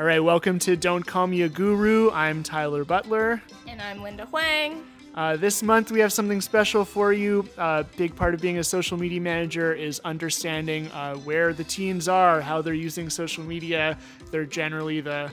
All 0.00 0.06
right, 0.06 0.24
welcome 0.24 0.58
to 0.60 0.76
Don't 0.76 1.02
Call 1.02 1.26
Me 1.26 1.42
a 1.42 1.48
Guru. 1.50 2.10
I'm 2.12 2.42
Tyler 2.42 2.86
Butler. 2.86 3.42
And 3.68 3.82
I'm 3.82 4.02
Linda 4.02 4.24
Huang. 4.24 4.82
Uh, 5.14 5.36
this 5.36 5.62
month 5.62 5.92
we 5.92 6.00
have 6.00 6.10
something 6.10 6.40
special 6.40 6.86
for 6.86 7.12
you. 7.12 7.46
A 7.58 7.60
uh, 7.60 7.82
big 7.98 8.16
part 8.16 8.32
of 8.32 8.40
being 8.40 8.56
a 8.56 8.64
social 8.64 8.96
media 8.96 9.20
manager 9.20 9.74
is 9.74 10.00
understanding 10.02 10.90
uh, 10.92 11.16
where 11.16 11.52
the 11.52 11.64
teens 11.64 12.08
are, 12.08 12.40
how 12.40 12.62
they're 12.62 12.72
using 12.72 13.10
social 13.10 13.44
media. 13.44 13.98
They're 14.30 14.46
generally 14.46 15.02
the 15.02 15.30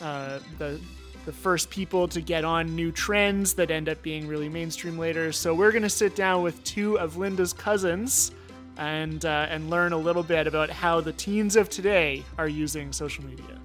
uh, 0.00 0.40
the 0.58 0.80
the 1.24 1.32
first 1.32 1.70
people 1.70 2.08
to 2.08 2.20
get 2.20 2.44
on 2.44 2.74
new 2.74 2.90
trends 2.90 3.54
that 3.54 3.70
end 3.70 3.88
up 3.88 4.02
being 4.02 4.26
really 4.26 4.48
mainstream 4.48 4.98
later. 4.98 5.30
So 5.30 5.54
we're 5.54 5.70
going 5.70 5.84
to 5.84 5.88
sit 5.88 6.16
down 6.16 6.42
with 6.42 6.64
two 6.64 6.98
of 6.98 7.18
Linda's 7.18 7.52
cousins 7.52 8.32
and 8.78 9.24
uh, 9.24 9.46
and 9.48 9.70
learn 9.70 9.92
a 9.92 9.98
little 9.98 10.24
bit 10.24 10.48
about 10.48 10.70
how 10.70 11.00
the 11.00 11.12
teens 11.12 11.54
of 11.54 11.70
today 11.70 12.24
are 12.36 12.48
using 12.48 12.92
social 12.92 13.24
media. 13.24 13.60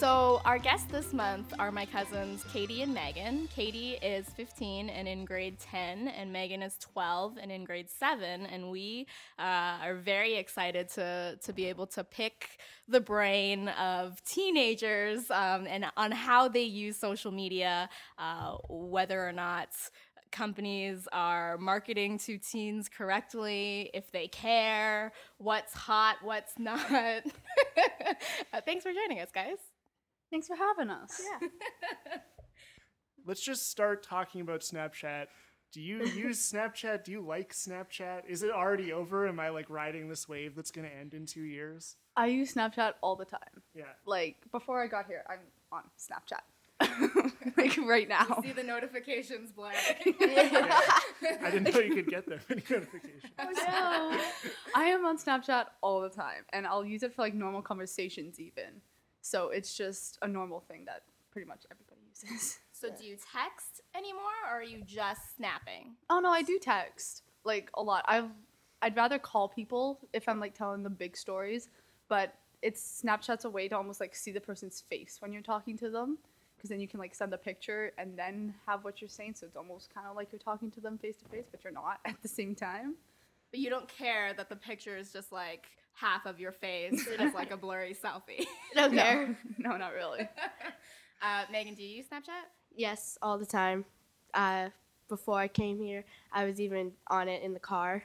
So, 0.00 0.40
our 0.46 0.58
guests 0.58 0.90
this 0.90 1.12
month 1.12 1.52
are 1.58 1.70
my 1.70 1.84
cousins 1.84 2.42
Katie 2.50 2.80
and 2.80 2.94
Megan. 2.94 3.48
Katie 3.54 3.98
is 4.00 4.26
15 4.30 4.88
and 4.88 5.06
in 5.06 5.26
grade 5.26 5.58
10, 5.58 6.08
and 6.08 6.32
Megan 6.32 6.62
is 6.62 6.78
12 6.78 7.36
and 7.36 7.52
in 7.52 7.64
grade 7.64 7.90
7. 7.90 8.46
And 8.46 8.70
we 8.70 9.06
uh, 9.38 9.76
are 9.82 9.96
very 9.96 10.36
excited 10.36 10.88
to, 10.94 11.38
to 11.42 11.52
be 11.52 11.66
able 11.66 11.86
to 11.88 12.02
pick 12.02 12.60
the 12.88 13.02
brain 13.02 13.68
of 13.68 14.24
teenagers 14.24 15.30
um, 15.30 15.66
and 15.66 15.84
on 15.98 16.12
how 16.12 16.48
they 16.48 16.62
use 16.62 16.96
social 16.96 17.30
media, 17.30 17.90
uh, 18.18 18.56
whether 18.70 19.28
or 19.28 19.32
not 19.32 19.68
companies 20.32 21.08
are 21.12 21.58
marketing 21.58 22.16
to 22.20 22.38
teens 22.38 22.88
correctly, 22.88 23.90
if 23.92 24.10
they 24.12 24.28
care, 24.28 25.12
what's 25.36 25.74
hot, 25.74 26.16
what's 26.22 26.58
not. 26.58 26.80
uh, 28.54 28.60
thanks 28.64 28.82
for 28.82 28.94
joining 28.94 29.20
us, 29.20 29.28
guys. 29.30 29.58
Thanks 30.30 30.46
for 30.46 30.56
having 30.56 30.90
us. 30.90 31.20
Yeah. 31.42 31.48
Let's 33.26 33.42
just 33.42 33.70
start 33.70 34.02
talking 34.02 34.40
about 34.40 34.60
Snapchat. 34.60 35.26
Do 35.72 35.80
you 35.80 36.04
use 36.04 36.38
Snapchat? 36.52 37.04
Do 37.04 37.12
you 37.12 37.20
like 37.20 37.52
Snapchat? 37.52 38.22
Is 38.28 38.42
it 38.42 38.50
already 38.50 38.92
over? 38.92 39.26
Am 39.28 39.40
I 39.40 39.50
like 39.50 39.68
riding 39.68 40.08
this 40.08 40.28
wave 40.28 40.54
that's 40.54 40.70
going 40.70 40.88
to 40.88 40.94
end 40.94 41.14
in 41.14 41.26
two 41.26 41.42
years? 41.42 41.96
I 42.16 42.26
use 42.26 42.54
Snapchat 42.54 42.94
all 43.02 43.16
the 43.16 43.24
time. 43.24 43.62
Yeah. 43.74 43.84
Like 44.06 44.36
before 44.52 44.82
I 44.82 44.86
got 44.86 45.06
here, 45.06 45.24
I'm 45.28 45.40
on 45.72 45.82
Snapchat. 45.98 46.40
like 47.56 47.76
right 47.86 48.08
now. 48.08 48.26
You 48.42 48.48
see 48.48 48.52
the 48.52 48.62
notifications 48.62 49.52
blank. 49.52 49.76
I 50.20 51.50
didn't 51.50 51.74
know 51.74 51.80
you 51.80 51.94
could 51.94 52.08
get 52.08 52.26
that 52.26 52.48
many 52.48 52.62
notifications. 52.70 53.22
No. 53.38 54.18
I 54.74 54.84
am 54.84 55.04
on 55.04 55.18
Snapchat 55.18 55.66
all 55.82 56.00
the 56.00 56.08
time, 56.08 56.44
and 56.52 56.66
I'll 56.66 56.84
use 56.84 57.02
it 57.02 57.12
for 57.12 57.22
like 57.22 57.34
normal 57.34 57.60
conversations 57.60 58.40
even. 58.40 58.80
So 59.22 59.48
it's 59.50 59.76
just 59.76 60.18
a 60.22 60.28
normal 60.28 60.60
thing 60.60 60.84
that 60.86 61.02
pretty 61.30 61.46
much 61.46 61.66
everybody 61.70 62.00
uses. 62.08 62.58
So 62.80 62.88
do 62.98 63.04
you 63.04 63.16
text 63.16 63.82
anymore 63.94 64.22
or 64.50 64.60
are 64.60 64.62
you 64.62 64.82
just 64.86 65.36
snapping? 65.36 65.96
Oh 66.08 66.18
no, 66.18 66.30
I 66.30 66.40
do 66.40 66.58
text 66.58 67.24
like 67.44 67.68
a 67.74 67.82
lot. 67.82 68.06
I've 68.08 68.30
I'd 68.80 68.96
rather 68.96 69.18
call 69.18 69.48
people 69.48 69.98
if 70.14 70.26
I'm 70.26 70.40
like 70.40 70.54
telling 70.54 70.82
them 70.82 70.94
big 70.94 71.14
stories, 71.14 71.68
but 72.08 72.34
it's 72.62 73.02
Snapchat's 73.04 73.44
a 73.44 73.50
way 73.50 73.68
to 73.68 73.76
almost 73.76 74.00
like 74.00 74.14
see 74.14 74.32
the 74.32 74.40
person's 74.40 74.80
face 74.80 75.18
when 75.20 75.30
you're 75.30 75.42
talking 75.42 75.76
to 75.76 75.90
them 75.90 76.16
because 76.56 76.70
then 76.70 76.80
you 76.80 76.88
can 76.88 77.00
like 77.00 77.14
send 77.14 77.32
a 77.32 77.38
picture 77.38 77.92
and 77.98 78.18
then 78.18 78.54
have 78.66 78.84
what 78.84 79.00
you're 79.00 79.08
saying 79.08 79.34
so 79.34 79.46
it's 79.46 79.56
almost 79.56 79.92
kind 79.94 80.06
of 80.06 80.16
like 80.16 80.28
you're 80.30 80.38
talking 80.38 80.70
to 80.70 80.80
them 80.80 80.98
face 80.98 81.16
to 81.16 81.24
face 81.26 81.44
but 81.50 81.62
you're 81.64 81.72
not 81.72 82.00
at 82.06 82.16
the 82.22 82.28
same 82.28 82.54
time. 82.54 82.94
But 83.50 83.60
you 83.60 83.68
don't 83.68 83.88
care 83.88 84.32
that 84.34 84.48
the 84.48 84.56
picture 84.56 84.96
is 84.96 85.12
just 85.12 85.32
like 85.32 85.66
half 86.00 86.26
of 86.26 86.40
your 86.40 86.52
face, 86.52 87.06
just 87.18 87.34
like 87.34 87.50
a 87.50 87.56
blurry 87.56 87.94
selfie. 87.94 88.46
Don't 88.74 88.92
care. 88.94 89.36
No, 89.58 89.76
not 89.76 89.92
really. 89.92 90.28
Uh, 91.22 91.44
Megan, 91.52 91.74
do 91.74 91.82
you 91.82 91.98
use 91.98 92.06
Snapchat? 92.06 92.46
Yes, 92.74 93.18
all 93.20 93.36
the 93.36 93.46
time. 93.46 93.84
Uh, 94.32 94.70
before 95.08 95.38
I 95.38 95.48
came 95.48 95.78
here, 95.78 96.04
I 96.32 96.44
was 96.44 96.60
even 96.60 96.92
on 97.08 97.28
it 97.28 97.42
in 97.42 97.52
the 97.52 97.60
car, 97.60 98.04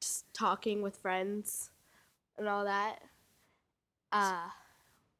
just 0.00 0.24
talking 0.34 0.82
with 0.82 0.96
friends 0.96 1.70
and 2.36 2.48
all 2.48 2.64
that. 2.64 2.98
Uh, 4.12 4.48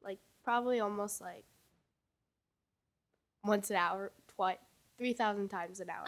like 0.05 0.19
probably 0.45 0.81
almost 0.81 1.21
like 1.23 1.45
once 3.45 3.71
an 3.71 3.77
hour, 3.77 4.13
twice, 4.37 4.59
three 4.99 5.15
thousand 5.15 5.49
times 5.49 5.81
an 5.81 5.89
hour. 5.89 6.05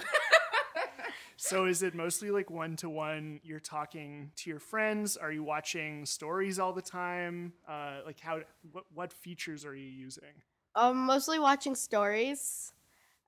So 1.37 1.67
is 1.67 1.83
it 1.83 1.95
mostly 1.95 2.31
like 2.31 2.51
one 2.51 2.77
to 2.77 2.89
one? 2.89 3.41
You're 3.43 3.61
talking 3.61 4.31
to 4.37 4.51
your 4.51 4.61
friends. 4.61 5.17
Are 5.17 5.33
you 5.33 5.43
watching 5.43 6.07
stories 6.07 6.59
all 6.59 6.73
the 6.73 6.83
time? 6.83 7.53
Uh, 7.69 8.01
like 8.07 8.21
how? 8.21 8.41
What 8.73 8.85
what 8.95 9.13
features 9.13 9.65
are 9.65 9.75
you 9.75 9.89
using? 9.89 10.43
um, 10.75 11.07
mostly 11.07 11.39
watching 11.39 11.75
stories. 11.75 12.73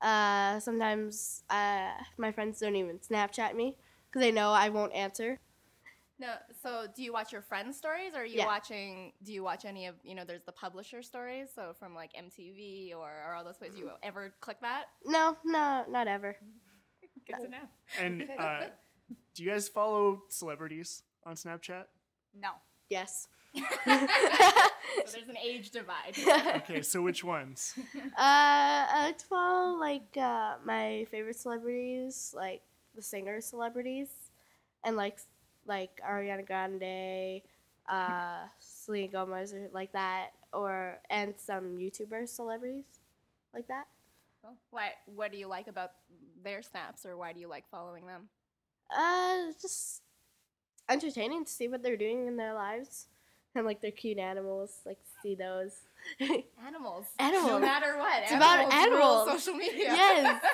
Uh, 0.01 0.61
sometimes 0.61 1.43
uh, 1.49 1.91
my 2.19 2.33
friends 2.33 2.61
don't 2.61 2.77
even 2.77 2.99
Snapchat 2.99 3.55
me 3.55 3.77
because 4.09 4.21
they 4.21 4.33
know 4.33 4.51
I 4.51 4.69
won't 4.69 4.93
answer. 4.93 5.39
No. 6.19 6.35
So 6.63 6.87
do 6.95 7.03
you 7.03 7.13
watch 7.13 7.33
your 7.33 7.43
friends' 7.43 7.77
stories 7.77 8.15
or 8.15 8.21
are 8.23 8.25
you 8.25 8.39
Yeah. 8.39 8.47
watching, 8.47 9.13
do 9.23 9.33
you 9.33 9.43
watch 9.43 9.65
any 9.65 9.87
of, 9.87 9.97
you 10.03 10.15
know, 10.15 10.25
there's 10.25 10.45
the 10.45 10.53
publisher 10.53 11.03
stories, 11.03 11.49
so 11.55 11.75
from 11.79 11.95
like 11.95 12.11
MTV 12.15 12.95
or, 12.95 13.11
or 13.29 13.35
all 13.35 13.45
those 13.45 13.59
places, 13.59 13.79
you 13.79 13.91
ever 14.03 14.35
click 14.41 14.59
that? 14.63 14.87
No, 15.05 15.37
no, 15.45 15.85
not 15.89 16.09
ever. 16.09 16.37
Good 17.27 17.43
to 17.43 17.49
know. 17.49 17.59
And 18.01 18.29
uh, 18.39 18.61
do 19.35 19.43
you 19.43 19.51
guys 19.51 19.69
follow 19.69 20.23
celebrities 20.29 21.03
on 21.25 21.35
Snapchat? 21.35 21.85
No. 22.41 22.51
Yes. 22.89 23.29
So 25.05 25.19
there's 25.19 25.29
an 25.29 25.37
age 25.37 25.71
divide. 25.71 26.17
Okay, 26.63 26.81
so 26.81 27.03
which 27.03 27.23
ones? 27.23 27.75
Uh, 27.77 28.11
I 28.17 29.07
like 29.07 29.19
to 29.19 29.27
follow 29.27 29.79
like 29.79 30.17
uh, 30.17 30.55
my 30.65 31.07
favorite 31.11 31.37
celebrities, 31.37 32.33
like 32.35 32.63
the 32.95 33.03
singer 33.03 33.41
celebrities, 33.41 34.09
and 34.85 34.97
like 34.97 35.19
like 35.67 36.01
Ariana 36.09 36.47
Grande, 36.47 37.43
uh, 37.89 38.47
Selena 38.59 39.09
Gomez, 39.09 39.53
or 39.53 39.69
like 39.73 39.93
that, 39.93 40.31
or 40.53 40.99
and 41.11 41.35
some 41.37 41.77
YouTuber 41.77 42.29
celebrities, 42.29 42.85
like 43.53 43.69
that. 43.69 43.87
Cool. 44.43 44.55
What 44.71 44.93
What 45.15 45.33
do 45.33 45.39
you 45.39 45.47
like 45.47 45.67
about 45.67 45.93
their 46.47 46.63
snaps, 46.63 47.05
or 47.05 47.17
why 47.17 47.33
do 47.33 47.41
you 47.41 47.49
like 47.49 47.65
following 47.71 48.07
them? 48.07 48.29
Uh, 48.97 49.53
just 49.61 50.03
entertaining 50.89 51.45
to 51.45 51.51
see 51.51 51.69
what 51.69 51.83
they're 51.83 51.97
doing 51.97 52.27
in 52.27 52.37
their 52.37 52.55
lives, 52.55 53.09
and 53.55 53.67
like 53.67 53.83
their 53.83 53.91
cute 53.91 54.19
animals, 54.19 54.81
like 54.87 54.99
see 55.23 55.35
those. 55.35 55.73
Animals. 56.65 57.07
Animals. 57.19 57.51
No 57.51 57.59
matter 57.59 57.99
what. 57.99 58.23
It's 58.23 58.33
about 58.33 58.65
rule 58.65 58.73
animals. 58.73 59.45
Social 59.45 59.55
media. 59.55 59.93
Yes. 59.93 60.43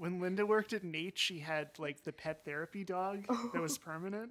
When 0.00 0.18
Linda 0.18 0.46
worked 0.46 0.72
at 0.72 0.82
NAIT, 0.82 1.18
she 1.18 1.40
had 1.40 1.78
like 1.78 2.04
the 2.04 2.12
pet 2.12 2.42
therapy 2.46 2.84
dog 2.84 3.26
that 3.52 3.60
was 3.60 3.76
permanent. 3.76 4.30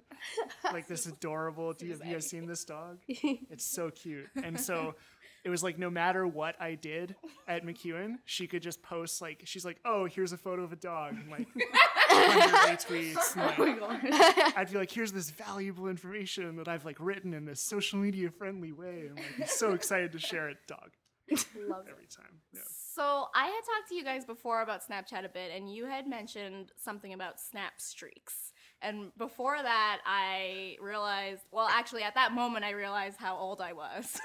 Like 0.64 0.88
this 0.88 1.06
adorable. 1.06 1.72
Do 1.74 1.86
you, 1.86 1.92
have 1.92 2.04
you 2.04 2.14
guys 2.14 2.28
seen 2.28 2.46
this 2.46 2.64
dog? 2.64 2.98
It's 3.06 3.70
so 3.70 3.88
cute. 3.88 4.26
And 4.42 4.58
so 4.58 4.96
it 5.44 5.50
was 5.50 5.62
like 5.62 5.78
no 5.78 5.90
matter 5.90 6.26
what 6.26 6.54
I 6.60 6.74
did 6.74 7.16
at 7.48 7.64
MacEwan, 7.64 8.16
she 8.24 8.46
could 8.46 8.62
just 8.62 8.82
post 8.82 9.20
like 9.22 9.42
she's 9.44 9.64
like, 9.64 9.78
"Oh, 9.84 10.04
here's 10.06 10.32
a 10.32 10.36
photo 10.38 10.62
of 10.62 10.72
a 10.72 10.76
dog," 10.76 11.14
and 11.14 11.30
like 11.30 11.46
retweets. 12.10 13.36
And, 13.36 13.54
Oh 13.58 13.62
like, 13.62 13.80
god. 13.80 14.52
I'd 14.56 14.70
be 14.70 14.78
like, 14.78 14.90
"Here's 14.90 15.12
this 15.12 15.30
valuable 15.30 15.88
information 15.88 16.56
that 16.56 16.68
I've 16.68 16.84
like 16.84 16.96
written 17.00 17.34
in 17.34 17.44
this 17.44 17.62
social 17.62 17.98
media 17.98 18.30
friendly 18.30 18.72
way." 18.72 19.06
And 19.08 19.16
like, 19.16 19.24
I'm 19.40 19.46
so 19.46 19.72
excited 19.72 20.12
to 20.12 20.18
share 20.18 20.48
it, 20.48 20.58
dog, 20.66 20.90
Love 21.30 21.86
it. 21.86 21.90
every 21.90 22.06
time. 22.06 22.40
Yeah. 22.52 22.60
So 22.94 23.26
I 23.34 23.46
had 23.46 23.60
talked 23.60 23.88
to 23.90 23.94
you 23.94 24.04
guys 24.04 24.24
before 24.24 24.62
about 24.62 24.82
Snapchat 24.86 25.24
a 25.24 25.28
bit, 25.28 25.52
and 25.54 25.72
you 25.72 25.86
had 25.86 26.06
mentioned 26.06 26.72
something 26.76 27.12
about 27.12 27.40
snap 27.40 27.74
streaks. 27.78 28.52
And 28.82 29.12
before 29.18 29.56
that, 29.62 29.98
I 30.06 30.76
realized, 30.80 31.42
well, 31.52 31.68
actually, 31.70 32.02
at 32.02 32.14
that 32.14 32.32
moment, 32.32 32.64
I 32.64 32.70
realized 32.70 33.18
how 33.18 33.36
old 33.36 33.60
I 33.60 33.74
was. 33.74 34.18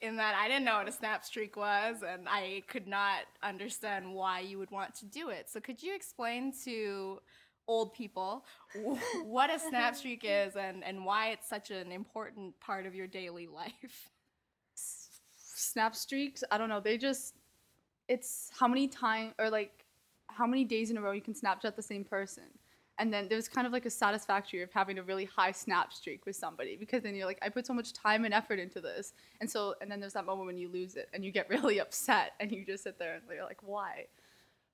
In 0.00 0.16
that 0.16 0.34
I 0.34 0.48
didn't 0.48 0.64
know 0.64 0.78
what 0.78 0.88
a 0.88 0.92
snap 0.92 1.24
streak 1.24 1.56
was, 1.56 2.02
and 2.06 2.28
I 2.28 2.62
could 2.68 2.86
not 2.86 3.20
understand 3.42 4.12
why 4.12 4.40
you 4.40 4.58
would 4.58 4.70
want 4.70 4.94
to 4.96 5.06
do 5.06 5.28
it. 5.30 5.48
So, 5.48 5.60
could 5.60 5.82
you 5.82 5.94
explain 5.94 6.52
to 6.64 7.20
old 7.68 7.94
people 7.94 8.44
what 9.24 9.50
a 9.50 9.58
snap 9.58 9.94
streak 9.94 10.22
is 10.24 10.56
and, 10.56 10.82
and 10.82 11.04
why 11.04 11.28
it's 11.28 11.48
such 11.48 11.70
an 11.70 11.92
important 11.92 12.58
part 12.60 12.86
of 12.86 12.94
your 12.94 13.06
daily 13.06 13.46
life? 13.46 14.10
snap 15.60 15.94
streaks 15.94 16.42
i 16.50 16.56
don't 16.56 16.68
know 16.68 16.80
they 16.80 16.96
just 16.96 17.34
it's 18.08 18.50
how 18.58 18.66
many 18.66 18.88
time 18.88 19.32
or 19.38 19.50
like 19.50 19.84
how 20.28 20.46
many 20.46 20.64
days 20.64 20.90
in 20.90 20.96
a 20.96 21.00
row 21.00 21.12
you 21.12 21.20
can 21.20 21.34
snapchat 21.34 21.76
the 21.76 21.82
same 21.82 22.04
person 22.04 22.44
and 23.00 23.12
then 23.12 23.26
there's 23.28 23.48
kind 23.48 23.66
of 23.66 23.72
like 23.72 23.86
a 23.86 23.90
satisfactory 23.90 24.62
of 24.62 24.70
having 24.70 24.98
a 24.98 25.02
really 25.02 25.24
high 25.24 25.50
snap 25.50 25.92
streak 25.92 26.26
with 26.26 26.36
somebody 26.36 26.76
because 26.76 27.02
then 27.02 27.16
you're 27.16 27.26
like 27.26 27.38
i 27.42 27.48
put 27.48 27.66
so 27.66 27.72
much 27.72 27.92
time 27.92 28.24
and 28.24 28.32
effort 28.32 28.60
into 28.60 28.80
this 28.80 29.14
and 29.40 29.50
so 29.50 29.74
and 29.80 29.90
then 29.90 29.98
there's 29.98 30.12
that 30.12 30.26
moment 30.26 30.46
when 30.46 30.58
you 30.58 30.68
lose 30.68 30.94
it 30.94 31.08
and 31.12 31.24
you 31.24 31.32
get 31.32 31.48
really 31.56 31.80
upset 31.80 32.34
and 32.38 32.52
you 32.52 32.64
just 32.64 32.84
sit 32.84 32.98
there 32.98 33.14
and 33.14 33.22
you're 33.34 33.44
like 33.44 33.62
why 33.62 34.04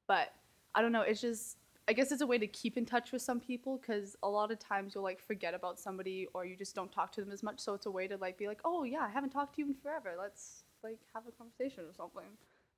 but 0.07 0.35
i 0.75 0.83
don't 0.83 0.93
know 0.93 1.03
it's 1.03 1.21
just 1.23 1.57
I 1.89 1.93
guess 1.93 2.11
it's 2.11 2.21
a 2.21 2.27
way 2.27 2.37
to 2.37 2.49
keep 2.49 2.77
in 2.77 2.85
touch 2.85 3.13
with 3.13 3.23
some 3.23 3.39
people 3.39 3.79
because 3.79 4.17
a 4.25 4.29
lot 4.29 4.51
of 4.51 4.59
times 4.59 4.97
you'll 4.97 5.05
like 5.05 5.21
forget 5.21 5.55
about 5.55 5.79
somebody 5.79 6.27
or 6.35 6.45
you 6.45 6.57
just 6.57 6.75
don't 6.75 6.91
talk 6.91 7.13
to 7.13 7.21
them 7.21 7.31
as 7.31 7.45
much. 7.45 7.61
So 7.61 7.75
it's 7.75 7.87
a 7.87 7.91
way 7.93 8.09
to 8.09 8.17
like 8.17 8.37
be 8.37 8.49
like, 8.49 8.59
oh 8.65 8.83
yeah, 8.83 9.03
I 9.03 9.09
haven't 9.09 9.31
talked 9.31 9.55
to 9.55 9.63
you 9.63 9.69
in 9.69 9.75
forever. 9.75 10.15
Let's 10.19 10.65
like 10.83 10.99
have 11.15 11.23
a 11.29 11.31
conversation 11.31 11.85
or 11.85 11.95
something. 11.97 12.27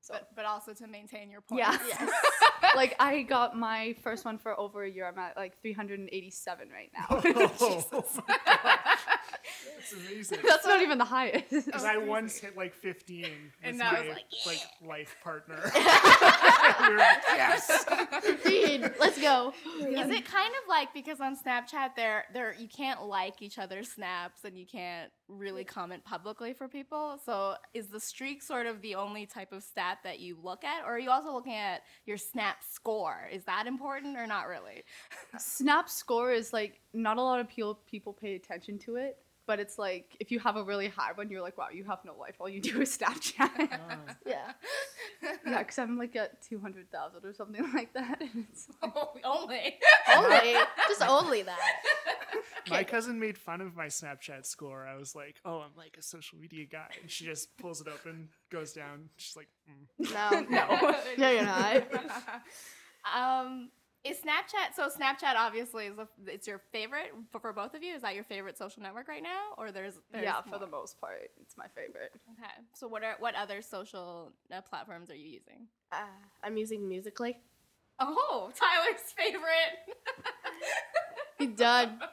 So 0.00 0.14
But, 0.14 0.28
but 0.36 0.44
also 0.44 0.72
to 0.74 0.86
maintain 0.86 1.30
your 1.30 1.40
point. 1.40 1.60
yeah, 1.60 1.78
like 2.76 2.94
I 2.98 3.22
got 3.28 3.56
my 3.56 3.94
first 4.02 4.24
one 4.24 4.38
for 4.38 4.58
over 4.58 4.82
a 4.84 4.90
year. 4.90 5.06
I'm 5.06 5.18
at 5.18 5.36
like 5.36 5.60
387 5.60 6.68
right 6.70 6.90
now. 6.96 7.06
Oh, 7.90 8.04
That's 9.76 9.92
amazing. 10.10 10.38
That's 10.46 10.66
not 10.66 10.82
even 10.82 10.98
the 10.98 11.04
highest. 11.04 11.44
Because 11.68 11.84
I 11.84 11.96
once 11.96 12.38
hit 12.38 12.56
like 12.56 12.74
15 12.74 13.24
And 13.62 13.74
with 13.74 13.76
now 13.76 13.92
my 13.92 13.98
it's 13.98 14.46
like, 14.46 14.58
like 14.80 14.88
life 14.88 15.16
partner. 15.22 15.60
we 15.74 16.90
were 16.90 16.96
like, 16.96 17.18
yes. 17.34 17.84
Dude, 18.44 18.92
let's 18.98 19.20
go. 19.20 19.52
Is 19.80 20.10
it 20.10 20.24
kind 20.24 20.52
of 20.62 20.68
like 20.68 20.92
because 20.94 21.20
on 21.20 21.36
Snapchat 21.36 21.94
there 21.96 22.24
there 22.32 22.54
you 22.58 22.68
can't 22.68 23.02
like 23.04 23.42
each 23.42 23.58
other's 23.58 23.90
snaps 23.90 24.44
and 24.44 24.58
you 24.58 24.66
can't 24.66 25.10
really 25.28 25.64
comment 25.64 26.04
publicly 26.04 26.52
for 26.52 26.68
people. 26.68 27.18
So 27.24 27.54
is 27.74 27.88
the 27.88 28.00
streak 28.00 28.42
sort 28.42 28.66
of 28.66 28.80
the 28.80 28.94
only 28.94 29.26
type 29.26 29.52
of 29.52 29.62
stat 29.62 29.98
that 30.04 30.20
you 30.20 30.36
look 30.42 30.64
at 30.64 30.84
or 30.84 30.94
are 30.94 30.98
you 30.98 31.10
also 31.10 31.32
looking 31.32 31.54
at 31.54 31.82
your 32.06 32.16
snap 32.16 32.62
score? 32.68 33.28
Is 33.30 33.44
that 33.44 33.66
important 33.66 34.16
or 34.16 34.26
not 34.26 34.48
really? 34.48 34.84
Snap 35.38 35.88
score 35.88 36.32
is 36.32 36.52
like 36.52 36.80
not 36.92 37.18
a 37.18 37.22
lot 37.22 37.40
of 37.40 37.48
people 37.48 37.78
people 37.86 38.12
pay 38.12 38.34
attention 38.34 38.78
to 38.80 38.96
it, 38.96 39.18
but 39.48 39.58
it's 39.58 39.78
like 39.78 40.14
if 40.20 40.30
you 40.30 40.38
have 40.40 40.56
a 40.56 40.62
really 40.62 40.88
high 40.88 41.10
one, 41.14 41.30
you're 41.30 41.40
like, 41.40 41.56
wow, 41.56 41.68
you 41.72 41.82
have 41.84 42.00
no 42.04 42.14
life. 42.14 42.36
All 42.38 42.50
you 42.50 42.60
do 42.60 42.80
is 42.82 42.96
Snapchat. 42.96 43.50
Ah. 43.72 43.98
Yeah. 44.26 44.52
yeah, 45.46 45.58
because 45.58 45.78
I'm 45.78 45.96
like 45.96 46.14
at 46.14 46.42
200,000 46.42 47.24
or 47.24 47.32
something 47.32 47.64
like 47.74 47.94
that. 47.94 48.20
And 48.20 48.46
it's 48.50 48.68
like, 48.82 48.92
Oh, 48.94 49.14
only. 49.24 49.78
Only, 50.14 50.52
just 50.86 51.02
only 51.02 51.42
that. 51.42 51.58
My 52.70 52.84
cousin 52.84 53.18
made 53.18 53.38
fun 53.38 53.62
of 53.62 53.74
my 53.74 53.86
Snapchat 53.86 54.44
score. 54.44 54.86
I 54.86 54.96
was 54.98 55.14
like, 55.16 55.36
"Oh, 55.46 55.60
I'm 55.60 55.74
like 55.76 55.96
a 55.98 56.02
social 56.02 56.38
media 56.38 56.66
guy," 56.70 56.90
and 57.00 57.10
she 57.10 57.24
just 57.24 57.56
pulls 57.56 57.80
it 57.80 57.88
open, 57.88 58.28
goes 58.50 58.74
down. 58.74 59.08
She's 59.16 59.36
like, 59.36 59.48
mm. 59.70 60.12
No, 60.12 60.40
no. 60.50 60.94
no, 61.16 61.30
you're 61.30 61.44
not. 61.44 61.82
um, 63.16 63.70
is 64.04 64.18
Snapchat 64.18 64.74
so? 64.76 64.88
Snapchat 64.88 65.34
obviously 65.36 65.86
is 65.86 65.98
a, 65.98 66.08
it's 66.26 66.46
your 66.46 66.60
favorite 66.72 67.12
for, 67.30 67.40
for 67.40 67.52
both 67.52 67.74
of 67.74 67.82
you. 67.82 67.94
Is 67.94 68.02
that 68.02 68.14
your 68.14 68.24
favorite 68.24 68.56
social 68.56 68.82
network 68.82 69.08
right 69.08 69.22
now, 69.22 69.54
or 69.56 69.72
there's, 69.72 69.94
there's 70.12 70.24
yeah, 70.24 70.40
for 70.42 70.50
more? 70.50 70.58
the 70.60 70.66
most 70.66 71.00
part, 71.00 71.30
it's 71.40 71.56
my 71.56 71.66
favorite. 71.74 72.12
Okay, 72.32 72.50
so 72.74 72.86
what 72.88 73.02
are 73.02 73.16
what 73.18 73.34
other 73.34 73.60
social 73.62 74.32
uh, 74.52 74.60
platforms 74.62 75.10
are 75.10 75.16
you 75.16 75.26
using? 75.28 75.66
Uh, 75.92 75.96
I'm 76.42 76.56
using 76.56 76.88
Musical.ly. 76.88 77.36
Oh, 78.00 78.50
Tyler's 78.56 79.00
favorite. 79.16 79.98
Be 81.38 81.46
done. 81.48 81.98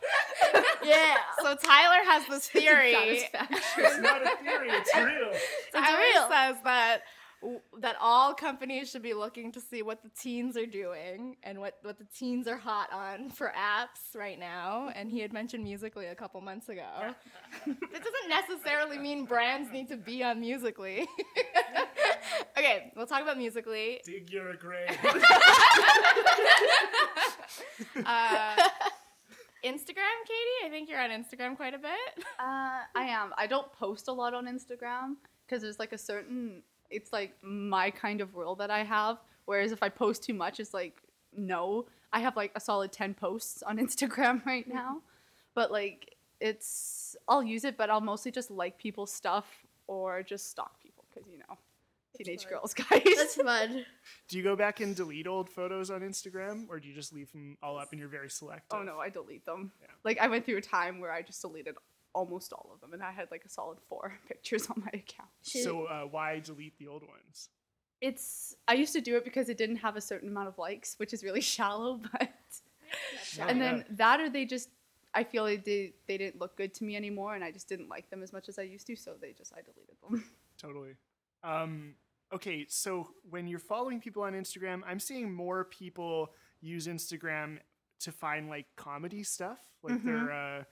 Yeah. 0.83 1.15
so 1.41 1.55
Tyler 1.55 2.03
has 2.05 2.27
this 2.27 2.47
theory. 2.47 2.93
"It's 2.93 3.33
not 3.99 4.21
a 4.21 4.37
theory; 4.43 4.69
it's 4.69 4.95
real." 4.95 5.31
Tyler 5.73 5.97
real. 5.97 6.29
says 6.29 6.57
that 6.63 7.01
that 7.80 7.95
all 8.00 8.33
companies 8.33 8.89
should 8.89 9.01
be 9.01 9.13
looking 9.13 9.51
to 9.51 9.62
see 9.62 9.81
what 9.81 10.01
the 10.03 10.09
teens 10.09 10.57
are 10.57 10.65
doing 10.65 11.38
and 11.44 11.59
what, 11.59 11.77
what 11.83 11.97
the 11.97 12.06
teens 12.18 12.47
are 12.47 12.57
hot 12.57 12.92
on 12.92 13.30
for 13.30 13.53
apps 13.57 14.18
right 14.18 14.39
now. 14.39 14.92
And 14.95 15.12
he 15.12 15.19
had 15.19 15.33
mentioned 15.33 15.63
Musical.ly 15.63 16.06
a 16.07 16.15
couple 16.15 16.42
months 16.42 16.69
ago. 16.69 16.88
it 17.65 17.80
doesn't 17.80 18.30
necessarily 18.30 18.97
mean 18.97 19.25
brands 19.25 19.71
need 19.71 19.88
to 19.89 19.97
be 19.97 20.24
on 20.24 20.39
Musical.ly. 20.39 21.06
okay, 22.57 22.92
we'll 22.95 23.07
talk 23.07 23.21
about 23.21 23.38
Musical.ly. 23.38 24.00
Dig 24.06 24.31
your 24.31 24.53
grave. 24.56 24.97
Uh, 28.06 28.56
Instagram, 29.65 30.18
Katie. 30.27 30.65
I 30.65 30.69
think 30.69 30.89
you're 30.89 31.01
on 31.01 31.09
Instagram 31.09 31.56
quite 31.56 31.74
a 31.74 31.80
bit. 31.80 32.24
Uh, 32.39 32.83
I 32.95 33.03
am. 33.03 33.33
I 33.38 33.47
don't 33.47 33.71
post 33.74 34.07
a 34.07 34.12
lot 34.13 34.33
on 34.33 34.45
Instagram 34.45 35.15
because 35.45 35.62
there's 35.62 35.80
like 35.80 35.92
a 35.92 35.97
certain. 35.97 36.62
It's 36.89 37.11
like 37.11 37.35
my 37.41 37.89
kind 37.89 38.21
of 38.21 38.35
rule 38.35 38.55
that 38.55 38.71
I 38.71 38.83
have. 38.83 39.17
Whereas 39.45 39.71
if 39.71 39.83
I 39.83 39.89
post 39.89 40.23
too 40.23 40.33
much, 40.33 40.59
it's 40.59 40.73
like 40.73 41.01
no. 41.35 41.85
I 42.13 42.19
have 42.19 42.35
like 42.35 42.51
a 42.55 42.59
solid 42.59 42.91
ten 42.91 43.13
posts 43.13 43.63
on 43.63 43.77
Instagram 43.85 44.45
right 44.45 44.67
now, 44.67 45.01
but 45.53 45.71
like 45.71 46.15
it's 46.39 47.15
I'll 47.27 47.43
use 47.43 47.63
it, 47.63 47.77
but 47.77 47.89
I'll 47.89 48.01
mostly 48.01 48.31
just 48.31 48.51
like 48.51 48.77
people's 48.77 49.11
stuff 49.11 49.65
or 49.87 50.23
just 50.23 50.49
stalk 50.49 50.81
people 50.81 51.05
because 51.13 51.29
you 51.29 51.37
know, 51.37 51.57
teenage 52.17 52.43
fun. 52.43 52.53
girls, 52.53 52.73
guys. 52.73 53.03
That's 53.15 53.35
fun. 53.35 53.85
Do 54.27 54.37
you 54.37 54.43
go 54.43 54.55
back 54.55 54.79
and 54.79 54.95
delete 54.95 55.27
old 55.27 55.49
photos 55.49 55.89
on 55.89 56.01
Instagram, 56.01 56.65
or 56.69 56.79
do 56.79 56.87
you 56.87 56.95
just 56.95 57.13
leave 57.13 57.31
them 57.31 57.57
all 57.61 57.77
up 57.77 57.89
and 57.91 57.99
you're 57.99 58.09
very 58.09 58.25
oh, 58.25 58.29
selective? 58.29 58.79
oh 58.79 58.83
no, 58.83 58.99
I 58.99 59.09
delete 59.09 59.45
them. 59.45 59.71
Yeah. 59.81 59.87
Like 60.03 60.19
I 60.19 60.27
went 60.27 60.45
through 60.45 60.57
a 60.57 60.61
time 60.61 60.99
where 60.99 61.11
I 61.11 61.21
just 61.21 61.41
deleted 61.41 61.75
almost 62.15 62.51
all 62.53 62.71
of 62.73 62.81
them, 62.81 62.94
and 62.94 63.03
I 63.03 63.12
had 63.12 63.27
like 63.29 63.45
a 63.45 63.50
solid 63.50 63.77
four 63.88 64.13
pictures 64.27 64.67
on 64.67 64.81
my 64.81 64.91
account. 64.94 65.29
So 65.44 65.85
uh, 65.85 66.03
why 66.03 66.39
delete 66.39 66.79
the 66.79 66.88
old 66.88 67.03
ones? 67.03 67.50
it's 68.01 68.56
I 68.67 68.73
used 68.73 68.94
to 68.94 69.01
do 69.01 69.15
it 69.17 69.23
because 69.23 69.50
it 69.50 69.57
didn't 69.57 69.77
have 69.77 69.95
a 69.95 70.01
certain 70.01 70.29
amount 70.29 70.47
of 70.47 70.57
likes, 70.57 70.95
which 70.97 71.13
is 71.13 71.23
really 71.23 71.41
shallow, 71.56 72.00
but 72.12 72.29
Yeah, 73.38 73.47
and 73.47 73.62
then 73.62 73.85
that 73.91 74.19
or 74.19 74.29
they 74.29 74.45
just 74.45 74.69
I 75.13 75.23
feel 75.23 75.44
like 75.44 75.63
they 75.63 75.94
they 76.07 76.17
didn't 76.17 76.39
look 76.39 76.56
good 76.57 76.73
to 76.75 76.83
me 76.83 76.95
anymore 76.95 77.35
and 77.35 77.44
I 77.44 77.51
just 77.51 77.67
didn't 77.69 77.89
like 77.89 78.09
them 78.09 78.21
as 78.21 78.33
much 78.33 78.50
as 78.50 78.59
I 78.59 78.63
used 78.63 78.88
to, 78.88 78.95
so 78.95 79.13
they 79.19 79.31
just 79.31 79.53
I 79.53 79.61
deleted 79.61 79.95
them. 80.01 80.23
Totally. 80.57 80.95
Um, 81.44 81.95
okay, 82.33 82.65
so 82.69 83.09
when 83.29 83.47
you're 83.47 83.59
following 83.59 84.00
people 84.00 84.23
on 84.23 84.33
Instagram, 84.33 84.81
I'm 84.85 85.00
seeing 85.00 85.33
more 85.33 85.65
people 85.65 86.31
use 86.61 86.88
Instagram 86.88 87.59
to 88.00 88.11
find 88.11 88.50
like 88.50 88.65
comedy 88.75 89.23
stuff, 89.23 89.59
like 89.83 90.03
they're 90.03 90.31
uh, 90.31 90.63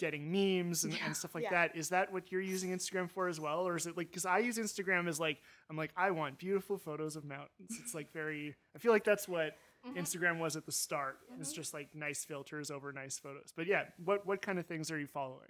getting 0.00 0.32
memes 0.32 0.82
and, 0.82 0.98
and 1.04 1.16
stuff 1.16 1.34
like 1.36 1.44
Yeah. 1.44 1.50
that. 1.50 1.76
Is 1.76 1.90
that 1.90 2.12
what 2.12 2.32
you're 2.32 2.40
using 2.40 2.70
Instagram 2.76 3.08
for 3.08 3.28
as 3.28 3.38
well, 3.38 3.60
or 3.68 3.76
is 3.76 3.86
it 3.86 3.96
like 3.96 4.08
because 4.08 4.26
I 4.26 4.38
use 4.38 4.58
Instagram 4.58 5.06
as 5.08 5.20
like 5.20 5.38
I'm 5.70 5.76
like 5.76 5.92
I 5.96 6.10
want 6.10 6.38
beautiful 6.38 6.76
photos 6.78 7.14
of 7.14 7.24
mountains. 7.24 7.78
It's 7.80 7.94
like 7.94 8.12
very. 8.12 8.56
I 8.74 8.78
feel 8.78 8.90
like 8.92 9.04
that's 9.04 9.28
what. 9.28 9.56
Instagram 9.96 10.38
was 10.38 10.56
at 10.56 10.66
the 10.66 10.72
start. 10.72 11.16
It's 11.40 11.54
just 11.54 11.72
like 11.72 11.94
nice 11.94 12.22
filters 12.22 12.70
over 12.70 12.92
nice 12.92 13.18
photos. 13.18 13.50
But 13.56 13.66
yeah, 13.66 13.84
what 14.04 14.26
what 14.26 14.42
kind 14.42 14.58
of 14.58 14.66
things 14.66 14.90
are 14.90 14.98
you 14.98 15.06
following? 15.06 15.48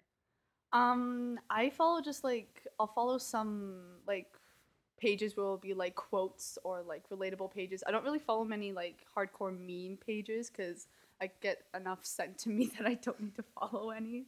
Um 0.72 1.38
I 1.50 1.70
follow 1.70 2.00
just 2.00 2.22
like 2.22 2.66
I'll 2.78 2.86
follow 2.86 3.18
some 3.18 3.80
like 4.06 4.28
pages 5.00 5.36
where 5.36 5.44
it'll 5.46 5.56
be 5.56 5.74
like 5.74 5.96
quotes 5.96 6.58
or 6.62 6.82
like 6.86 7.02
relatable 7.08 7.52
pages. 7.52 7.82
I 7.86 7.90
don't 7.90 8.04
really 8.04 8.18
follow 8.20 8.44
many 8.44 8.70
like 8.72 8.98
hardcore 9.16 9.50
meme 9.50 9.96
pages 9.96 10.48
cuz 10.48 10.86
I 11.20 11.30
get 11.40 11.64
enough 11.74 12.04
sent 12.04 12.38
to 12.38 12.50
me 12.50 12.66
that 12.78 12.86
I 12.86 12.94
don't 12.94 13.20
need 13.20 13.34
to 13.34 13.42
follow 13.42 13.90
any. 13.90 14.26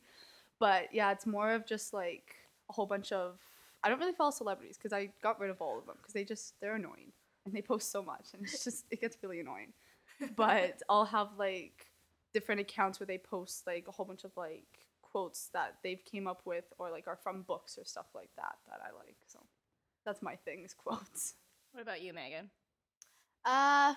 But 0.62 0.94
yeah, 0.94 1.10
it's 1.10 1.26
more 1.26 1.54
of 1.54 1.66
just 1.66 1.92
like 1.92 2.36
a 2.70 2.72
whole 2.72 2.86
bunch 2.86 3.10
of 3.10 3.36
I 3.82 3.88
don't 3.88 3.98
really 3.98 4.12
follow 4.12 4.30
celebrities 4.30 4.78
because 4.78 4.92
I 4.92 5.08
got 5.20 5.40
rid 5.40 5.50
of 5.50 5.60
all 5.60 5.76
of 5.76 5.86
them 5.86 5.96
because 5.98 6.12
they 6.14 6.22
just 6.22 6.54
they're 6.60 6.76
annoying 6.76 7.10
and 7.44 7.52
they 7.52 7.62
post 7.62 7.90
so 7.90 8.00
much 8.00 8.28
and 8.32 8.44
it's 8.44 8.62
just 8.62 8.84
it 8.92 9.00
gets 9.00 9.18
really 9.24 9.40
annoying. 9.40 9.72
But 10.36 10.80
I'll 10.88 11.06
have 11.06 11.30
like 11.36 11.88
different 12.32 12.60
accounts 12.60 13.00
where 13.00 13.08
they 13.08 13.18
post 13.18 13.66
like 13.66 13.86
a 13.88 13.90
whole 13.90 14.06
bunch 14.06 14.22
of 14.22 14.30
like 14.36 14.86
quotes 15.02 15.48
that 15.52 15.78
they've 15.82 16.04
came 16.04 16.28
up 16.28 16.42
with 16.44 16.66
or 16.78 16.92
like 16.92 17.08
are 17.08 17.18
from 17.20 17.42
books 17.42 17.76
or 17.76 17.84
stuff 17.84 18.06
like 18.14 18.30
that 18.36 18.54
that 18.68 18.78
I 18.84 18.96
like. 18.96 19.16
So 19.26 19.40
that's 20.06 20.22
my 20.22 20.36
thing 20.36 20.62
is 20.62 20.74
quotes. 20.74 21.34
What 21.72 21.82
about 21.82 22.02
you, 22.02 22.12
Megan? 22.12 22.50
Uh, 23.44 23.94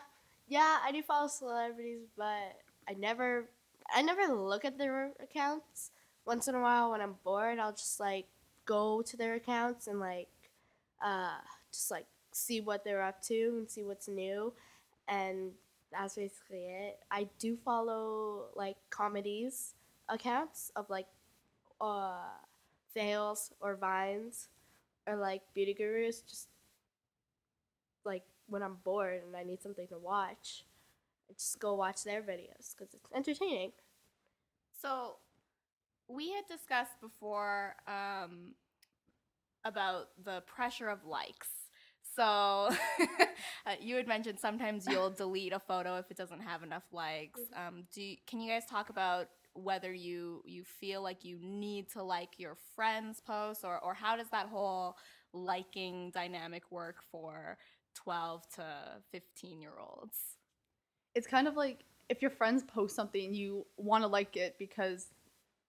yeah, 0.48 0.80
I 0.84 0.92
do 0.92 1.04
follow 1.04 1.28
celebrities, 1.28 2.08
but 2.18 2.58
I 2.90 2.94
never, 2.98 3.52
I 3.94 4.02
never 4.02 4.34
look 4.34 4.66
at 4.66 4.80
their 4.80 5.12
accounts. 5.22 5.92
Once 6.25 6.48
in 6.48 6.55
a 6.55 6.62
while, 6.62 6.91
when 6.91 7.01
I'm 7.01 7.15
bored, 7.24 7.60
I'll 7.60 7.72
just 7.72 8.00
like 8.00 8.25
go 8.65 9.01
to 9.03 9.17
their 9.17 9.36
accounts 9.36 9.88
and 9.88 10.00
like, 10.00 10.29
uh, 11.03 11.38
just 11.72 11.91
like 11.91 12.08
see 12.32 12.62
what 12.62 12.84
they're 12.84 13.03
up 13.03 13.22
to 13.24 13.55
and 13.58 13.70
see 13.70 13.84
what's 13.84 14.08
new, 14.08 14.53
and 15.08 15.51
that's 15.91 16.15
basically 16.15 16.65
it. 16.65 17.00
I 17.12 17.29
do 17.39 17.55
follow 17.55 18.46
like 18.55 18.77
comedies 18.89 19.74
accounts 20.10 20.72
of 20.75 20.89
like, 20.89 21.08
uh, 21.79 22.24
fails 22.94 23.51
or 23.60 23.75
vines, 23.75 24.48
or 25.08 25.15
like 25.15 25.41
beauty 25.53 25.74
gurus, 25.74 26.22
just 26.22 26.48
like 28.03 28.24
when 28.48 28.63
I'm 28.63 28.77
bored 28.84 29.22
and 29.25 29.36
I 29.36 29.44
need 29.44 29.62
something 29.62 29.88
to 29.88 29.98
watch, 29.98 30.65
I 31.29 31.34
just 31.34 31.60
go 31.60 31.74
watch 31.75 32.03
their 32.03 32.22
videos 32.22 32.75
because 32.75 32.94
it's 32.94 33.12
entertaining. 33.13 33.72
So, 34.82 35.15
we 36.08 36.32
had 36.32 36.46
discussed 36.48 37.00
before 37.02 37.76
um, 37.88 38.54
about 39.64 40.10
the 40.24 40.42
pressure 40.42 40.90
of 40.90 41.06
likes. 41.06 41.50
So, 42.16 42.24
uh, 43.66 43.76
you 43.80 43.96
had 43.96 44.08
mentioned 44.08 44.40
sometimes 44.40 44.86
you'll 44.88 45.10
delete 45.18 45.54
a 45.54 45.60
photo 45.60 45.98
if 45.98 46.10
it 46.10 46.18
doesn't 46.18 46.42
have 46.42 46.64
enough 46.64 46.84
likes. 46.92 47.42
Um, 47.56 47.84
do 47.94 48.02
you, 48.02 48.18
can 48.28 48.40
you 48.40 48.50
guys 48.50 48.64
talk 48.66 48.90
about 48.90 49.30
whether 49.54 49.94
you 49.94 50.42
you 50.46 50.64
feel 50.66 51.02
like 51.02 51.24
you 51.24 51.40
need 51.42 51.90
to 51.92 52.04
like 52.04 52.38
your 52.38 52.58
friends' 52.76 53.22
posts, 53.22 53.64
or 53.64 53.80
or 53.80 53.94
how 53.94 54.16
does 54.16 54.30
that 54.30 54.48
whole 54.48 54.98
liking 55.34 56.12
dynamic 56.12 56.64
work 56.72 56.98
for 57.12 57.58
twelve 57.94 58.48
to 58.56 58.66
fifteen 59.12 59.62
year 59.62 59.74
olds? 59.80 60.36
it's 61.16 61.26
kind 61.26 61.48
of 61.48 61.56
like 61.56 61.80
if 62.10 62.22
your 62.22 62.30
friends 62.30 62.62
post 62.64 62.96
something, 62.96 63.34
you 63.34 63.66
want 63.78 64.04
to 64.04 64.08
like 64.08 64.38
it 64.38 64.58
because 64.60 65.08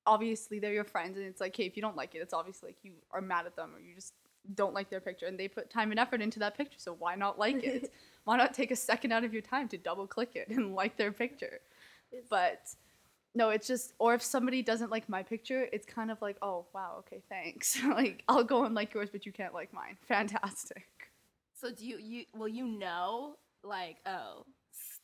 obviously 0.06 0.58
they're 0.58 0.72
your 0.72 0.84
friends, 0.84 1.16
and 1.16 1.26
it's 1.26 1.40
like, 1.40 1.56
hey, 1.56 1.64
if 1.64 1.76
you 1.76 1.82
don't 1.82 1.96
like 1.96 2.14
it, 2.14 2.18
it's 2.18 2.34
obviously 2.34 2.70
like 2.70 2.78
you 2.82 2.92
are 3.10 3.20
mad 3.20 3.46
at 3.46 3.56
them 3.56 3.72
or 3.75 3.80
you 3.80 3.94
just 3.94 4.14
don't 4.54 4.75
like 4.75 4.90
their 4.90 5.00
picture, 5.00 5.26
and 5.26 5.38
they 5.38 5.48
put 5.48 5.70
time 5.70 5.90
and 5.90 6.00
effort 6.00 6.22
into 6.22 6.38
that 6.38 6.56
picture, 6.56 6.78
so 6.78 6.94
why 6.98 7.14
not 7.14 7.38
like 7.38 7.62
it? 7.64 7.92
why 8.25 8.36
not 8.36 8.54
take 8.54 8.70
a 8.70 8.76
second 8.76 9.12
out 9.12 9.25
of 9.25 9.32
your 9.32 9.42
time 9.42 9.68
to 9.68 9.78
double 9.78 10.06
click 10.06 10.30
it 10.34 10.48
and 10.48 10.75
like 10.75 10.96
their 10.96 11.12
picture? 11.12 11.60
But 12.30 12.60
no, 13.36 13.50
it's 13.50 13.66
just, 13.66 13.92
or 13.98 14.14
if 14.14 14.22
somebody 14.22 14.62
doesn't 14.62 14.90
like 14.90 15.08
my 15.08 15.22
picture, 15.22 15.68
it's 15.70 15.84
kind 15.84 16.10
of 16.10 16.20
like, 16.22 16.36
oh 16.40 16.66
wow, 16.72 16.96
okay, 17.00 17.22
thanks. 17.28 17.78
like 17.88 18.25
I'll 18.28 18.44
go 18.44 18.64
and 18.64 18.75
like 18.75 18.94
yours, 18.94 19.10
but 19.10 19.26
you 19.26 19.32
can't 19.32 19.52
like 19.52 19.72
mine. 19.72 19.98
Fantastic. 20.08 20.86
So 21.54 21.70
do 21.70 21.86
you 21.86 21.98
you 21.98 22.25
well 22.34 22.48
you 22.48 22.66
know 22.66 23.36
like 23.62 23.96
oh 24.06 24.44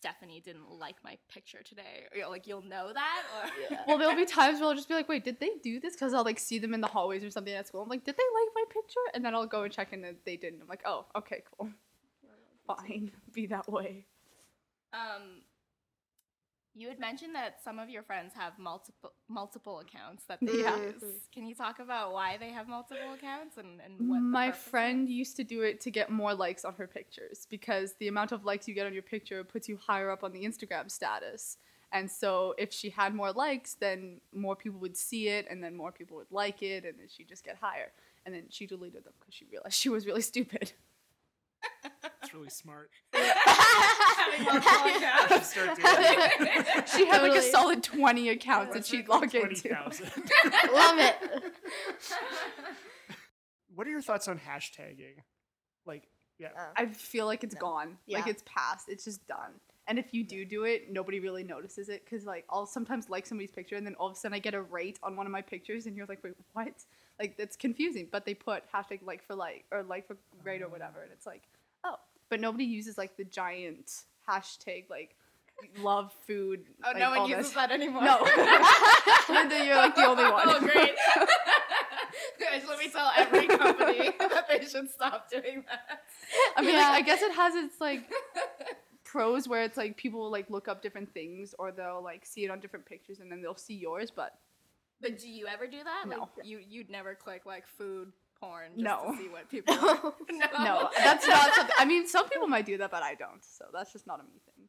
Stephanie 0.02 0.42
didn't 0.44 0.68
like 0.68 0.97
my 1.04 1.16
picture 1.32 1.62
today 1.62 2.09
or 2.21 2.28
like 2.28 2.49
you'll 2.49 2.64
know 2.64 2.92
that 2.92 3.23
or 3.37 3.76
Well, 3.87 3.99
there'll 3.99 4.16
be 4.16 4.25
times 4.25 4.59
where 4.59 4.68
I'll 4.68 4.75
just 4.75 4.88
be 4.88 4.94
like, 4.94 5.09
wait, 5.09 5.23
did 5.23 5.38
they 5.38 5.50
do 5.62 5.78
this? 5.78 5.94
Because 5.94 6.12
I'll 6.12 6.25
like 6.25 6.40
see 6.40 6.59
them 6.59 6.75
in 6.75 6.80
the 6.80 6.88
hallways 6.88 7.23
or 7.23 7.30
something 7.30 7.54
at 7.54 7.68
school. 7.68 7.82
I'm 7.82 7.88
like, 7.88 8.04
did 8.04 8.16
they 8.16 8.25
like 8.35 8.49
my 8.52 8.64
picture? 8.68 8.99
And 9.14 9.25
then 9.25 9.32
I'll 9.32 9.47
go 9.47 9.62
and 9.62 9.73
check 9.73 9.92
and 9.92 10.04
they 10.25 10.37
didn't. 10.37 10.61
I'm 10.61 10.66
like, 10.66 10.82
oh, 10.85 11.06
okay, 11.14 11.44
cool. 11.56 11.71
Fine. 12.66 13.12
Be 13.32 13.47
that 13.47 13.71
way. 13.71 14.06
um 14.92 15.42
you 16.75 16.88
had 16.88 16.99
mentioned 16.99 17.35
that 17.35 17.59
some 17.62 17.79
of 17.79 17.91
your 17.91 18.02
friends 18.02 18.33
have 18.35 18.59
multiple 18.59 19.12
multiple 19.29 19.81
accounts 19.81 20.25
that 20.25 20.38
they 20.41 20.47
mm-hmm. 20.47 20.61
Yeah. 20.61 20.76
use. 20.76 20.95
Mm-hmm. 21.02 21.17
Can 21.33 21.47
you 21.47 21.55
talk 21.55 21.79
about 21.79 22.12
why 22.12 22.37
they 22.38 22.50
have 22.50 22.69
multiple 22.69 23.12
accounts 23.14 23.59
and, 23.59 23.81
and 23.81 24.09
what 24.09 24.21
My 24.21 24.47
purpose 24.47 24.62
is? 24.62 24.71
friend 24.71 25.09
used 25.09 25.37
to 25.37 25.45
do 25.45 25.62
it 25.62 25.81
to 25.83 25.91
get 25.91 26.11
more 26.11 26.35
likes 26.35 26.64
on 26.64 26.75
her 26.75 26.87
pictures 26.87 27.47
because 27.50 27.95
the 27.99 28.09
amount 28.09 28.33
of 28.33 28.45
likes 28.45 28.67
you 28.67 28.75
get 28.75 28.87
on 28.87 28.93
your 28.95 29.02
picture 29.02 29.45
puts 29.45 29.69
you 29.69 29.76
higher 29.76 30.11
up 30.11 30.25
on 30.25 30.33
the 30.33 30.45
Instagram 30.45 30.91
status. 30.91 31.59
And 31.93 32.11
so 32.11 32.55
if 32.57 32.73
she 32.73 32.88
had 32.88 33.14
more 33.14 33.33
likes, 33.33 33.75
then 33.75 34.23
more 34.33 34.57
people 34.57 34.81
would 34.81 34.97
see 34.97 35.29
it 35.29 35.47
and 35.50 35.62
then 35.62 35.76
more 35.76 35.93
people 35.93 36.17
would 36.17 36.31
like 36.31 36.62
it 36.62 36.85
and 36.85 36.99
then 36.99 37.07
she'd 37.09 37.29
just 37.29 37.45
get 37.45 37.57
higher. 37.61 37.93
And 38.25 38.35
then 38.35 38.45
she 38.49 38.67
deleted 38.67 39.05
them 39.05 39.12
because 39.21 39.35
she 39.35 39.45
realized 39.50 39.75
she 39.75 39.91
was 39.91 40.07
really 40.07 40.23
stupid. 40.23 40.73
It's 42.23 42.33
really 42.33 42.50
smart. 42.50 42.91
Having 43.12 43.33
multiple 44.45 44.97
accounts. 44.97 45.33
I 45.33 45.37
should 45.37 45.45
start 45.45 45.76
doing 45.76 46.64
that. 46.64 46.93
She 46.95 47.07
had 47.07 47.23
like 47.23 47.31
a 47.33 47.35
Totally. 47.35 47.50
solid 47.50 47.83
20 47.83 48.29
accounts 48.31 48.69
that 48.69 48.75
That's 48.75 48.88
she'd 48.88 49.09
like 49.09 49.33
log 49.35 49.35
into. 49.35 49.69
20,000. 49.69 50.07
Love 50.73 50.99
it. 50.99 51.17
what 53.75 53.87
are 53.87 53.91
your 53.91 54.02
thoughts 54.02 54.29
on 54.29 54.38
hashtagging? 54.38 55.19
Like, 55.87 56.09
yeah. 56.38 56.49
Uh, 56.57 56.73
I 56.76 56.87
feel 56.87 57.26
like 57.26 57.45
it's 57.45 57.55
No. 57.55 57.61
gone. 57.61 57.99
Like 58.09 58.26
Yeah. 58.26 58.31
it's 58.31 58.43
past. 58.47 58.88
It's 58.88 59.05
just 59.05 59.26
done. 59.26 59.52
And 59.88 59.99
if 59.99 60.14
you 60.14 60.23
do 60.25 60.45
do 60.45 60.62
it, 60.64 60.91
nobody 60.93 61.19
really 61.19 61.43
notices 61.43 61.88
it 61.88 62.05
because 62.05 62.25
like 62.25 62.45
I'll 62.49 62.67
sometimes 62.67 63.11
like 63.11 63.26
somebody's 63.26 63.50
picture 63.50 63.76
and 63.76 63.85
then 63.85 63.95
all 63.97 64.07
of 64.07 64.12
a 64.12 64.17
sudden 64.17 64.35
I 64.35 64.38
get 64.38 64.55
a 64.55 64.62
rate 64.62 64.99
on 65.02 65.17
one 65.17 65.26
of 65.26 65.33
my 65.33 65.43
pictures 65.43 65.87
and 65.87 65.97
you're 65.97 66.07
like, 66.07 66.23
wait, 66.23 66.35
what? 66.52 66.73
Like 67.19 67.37
that's 67.37 67.57
confusing. 67.57 68.09
But 68.11 68.25
they 68.25 68.35
put 68.35 68.62
hashtag 68.73 69.00
like 69.05 69.25
for 69.25 69.35
like 69.35 69.64
or 69.73 69.83
like 69.83 70.07
for 70.07 70.17
rate 70.45 70.62
or 70.62 70.69
whatever, 70.69 71.02
and 71.02 71.11
it's 71.12 71.26
like. 71.26 71.43
But 72.33 72.41
nobody 72.41 72.65
uses 72.65 72.97
like 72.97 73.19
the 73.19 73.25
giant 73.25 73.91
hashtag 74.27 74.89
like 74.89 75.17
love 75.79 76.15
food. 76.27 76.65
Oh, 76.83 76.89
like, 76.89 76.99
no 76.99 77.11
one 77.11 77.29
uses 77.29 77.49
this. 77.49 77.55
that 77.57 77.71
anymore. 77.71 78.03
No. 78.03 78.23
Linda, 79.29 79.62
you're 79.62 79.77
like 79.77 79.95
the 79.95 80.07
only 80.07 80.25
oh, 80.25 80.33
one. 80.33 80.45
Oh, 80.47 80.59
great. 80.59 80.93
Guys, 82.41 82.62
let 82.67 82.79
me 82.79 82.89
tell 82.89 83.12
every 83.15 83.47
company 83.49 84.12
that 84.19 84.47
they 84.49 84.65
should 84.65 84.89
stop 84.91 85.31
doing 85.31 85.62
that. 85.69 86.01
I 86.57 86.62
mean, 86.62 86.71
Yeah. 86.71 86.89
like, 86.89 87.03
I 87.03 87.05
guess 87.05 87.21
it 87.21 87.35
has 87.35 87.55
its 87.55 87.79
like 87.83 88.11
pros 89.05 89.47
where 89.47 89.62
it's 89.65 89.77
like 89.77 89.99
people 89.99 90.21
will 90.21 90.33
like 90.33 90.49
look 90.49 90.69
up 90.69 90.81
different 90.81 91.12
things 91.12 91.55
or 91.59 91.71
they'll 91.71 92.03
like 92.03 92.25
see 92.25 92.47
it 92.47 92.51
on 92.51 92.61
different 92.61 92.87
pictures 92.87 93.21
and 93.21 93.31
then 93.31 93.43
they'll 93.43 93.59
see 93.59 93.75
yours. 93.75 94.11
But 94.11 94.39
But 95.03 95.19
do 95.19 95.29
you 95.29 95.49
ever 95.49 95.67
do 95.67 95.85
that? 95.85 96.05
No. 96.09 96.31
Like, 96.35 96.47
you 96.47 96.61
you'd 96.67 96.89
never 96.89 97.15
click 97.15 97.45
like 97.45 97.67
food 97.77 98.11
porn 98.43 98.73
just 98.75 98.83
No. 98.85 99.13
to 99.13 99.17
see 99.19 99.29
what 99.29 99.49
people. 99.51 99.75
No. 100.31 100.47
no. 100.59 100.65
no, 100.65 100.89
that's 100.97 101.27
not 101.27 101.55
something. 101.55 101.75
I 101.79 101.85
mean, 101.85 102.07
some 102.07 102.29
people 102.29 102.49
might 102.49 102.67
do 102.67 102.77
that, 102.79 102.91
but 102.91 103.03
I 103.03 103.15
don't. 103.15 103.43
So 103.45 103.67
that's 103.73 103.93
just 103.93 104.07
not 104.07 104.21
a 104.21 104.25
me 104.25 104.41
thing. 104.45 104.69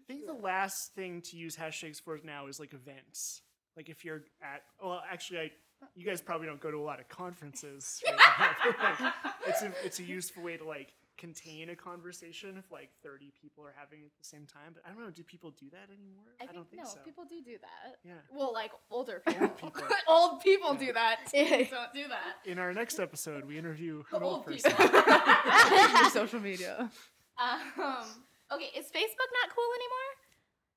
I 0.00 0.02
think 0.06 0.26
the 0.26 0.32
last 0.34 0.94
thing 0.94 1.20
to 1.22 1.36
use 1.36 1.56
hashtags 1.56 2.00
for 2.00 2.18
now 2.22 2.46
is 2.46 2.60
like 2.60 2.72
events. 2.74 3.42
Like 3.76 3.88
if 3.88 4.04
you're 4.04 4.22
at, 4.42 4.62
well, 4.82 5.02
actually, 5.10 5.40
I, 5.40 5.50
you 5.94 6.06
guys 6.06 6.20
probably 6.22 6.46
don't 6.46 6.60
go 6.60 6.70
to 6.70 6.78
a 6.78 6.86
lot 6.90 7.00
of 7.00 7.08
conferences. 7.08 8.02
Right 8.06 8.74
like, 9.00 9.12
it's 9.46 9.62
a 9.62 9.72
it's 9.84 9.98
a 9.98 10.04
useful 10.04 10.42
way 10.42 10.56
to 10.56 10.64
like 10.64 10.92
contain 11.16 11.70
a 11.70 11.76
conversation 11.76 12.56
if 12.58 12.70
like 12.70 12.90
30 13.02 13.32
people 13.40 13.64
are 13.64 13.74
having 13.76 14.00
it 14.00 14.06
at 14.06 14.18
the 14.18 14.24
same 14.24 14.46
time. 14.46 14.72
But 14.74 14.82
I 14.84 14.92
don't 14.92 15.02
know, 15.02 15.10
do 15.10 15.22
people 15.22 15.50
do 15.58 15.66
that 15.70 15.88
anymore? 15.92 16.24
I, 16.40 16.44
think, 16.44 16.52
don't 16.54 16.70
think 16.70 16.82
no, 16.82 16.88
so. 16.88 16.98
people 17.04 17.24
do 17.24 17.40
do 17.42 17.56
that. 17.60 17.96
Yeah. 18.04 18.12
Well, 18.30 18.52
like 18.52 18.72
older 18.90 19.22
people. 19.26 19.48
people. 19.48 19.82
Old 20.08 20.40
people 20.42 20.72
Yeah. 20.74 20.86
do 20.86 20.92
that. 20.92 21.18
Teens 21.30 21.68
don't 21.70 21.92
do 21.94 22.08
that. 22.08 22.36
In 22.50 22.58
our 22.58 22.72
next 22.72 22.98
episode, 22.98 23.44
we 23.44 23.58
interview 23.58 24.02
an 24.12 24.22
old 24.22 24.34
Old 24.34 24.46
person. 24.46 24.70
people. 24.72 26.10
Social 26.10 26.40
media. 26.40 26.90
um, 27.38 28.04
okay, 28.52 28.70
is 28.78 28.86
Facebook 28.86 29.30
not 29.42 29.54
cool 29.54 29.70
anymore? 29.74 30.12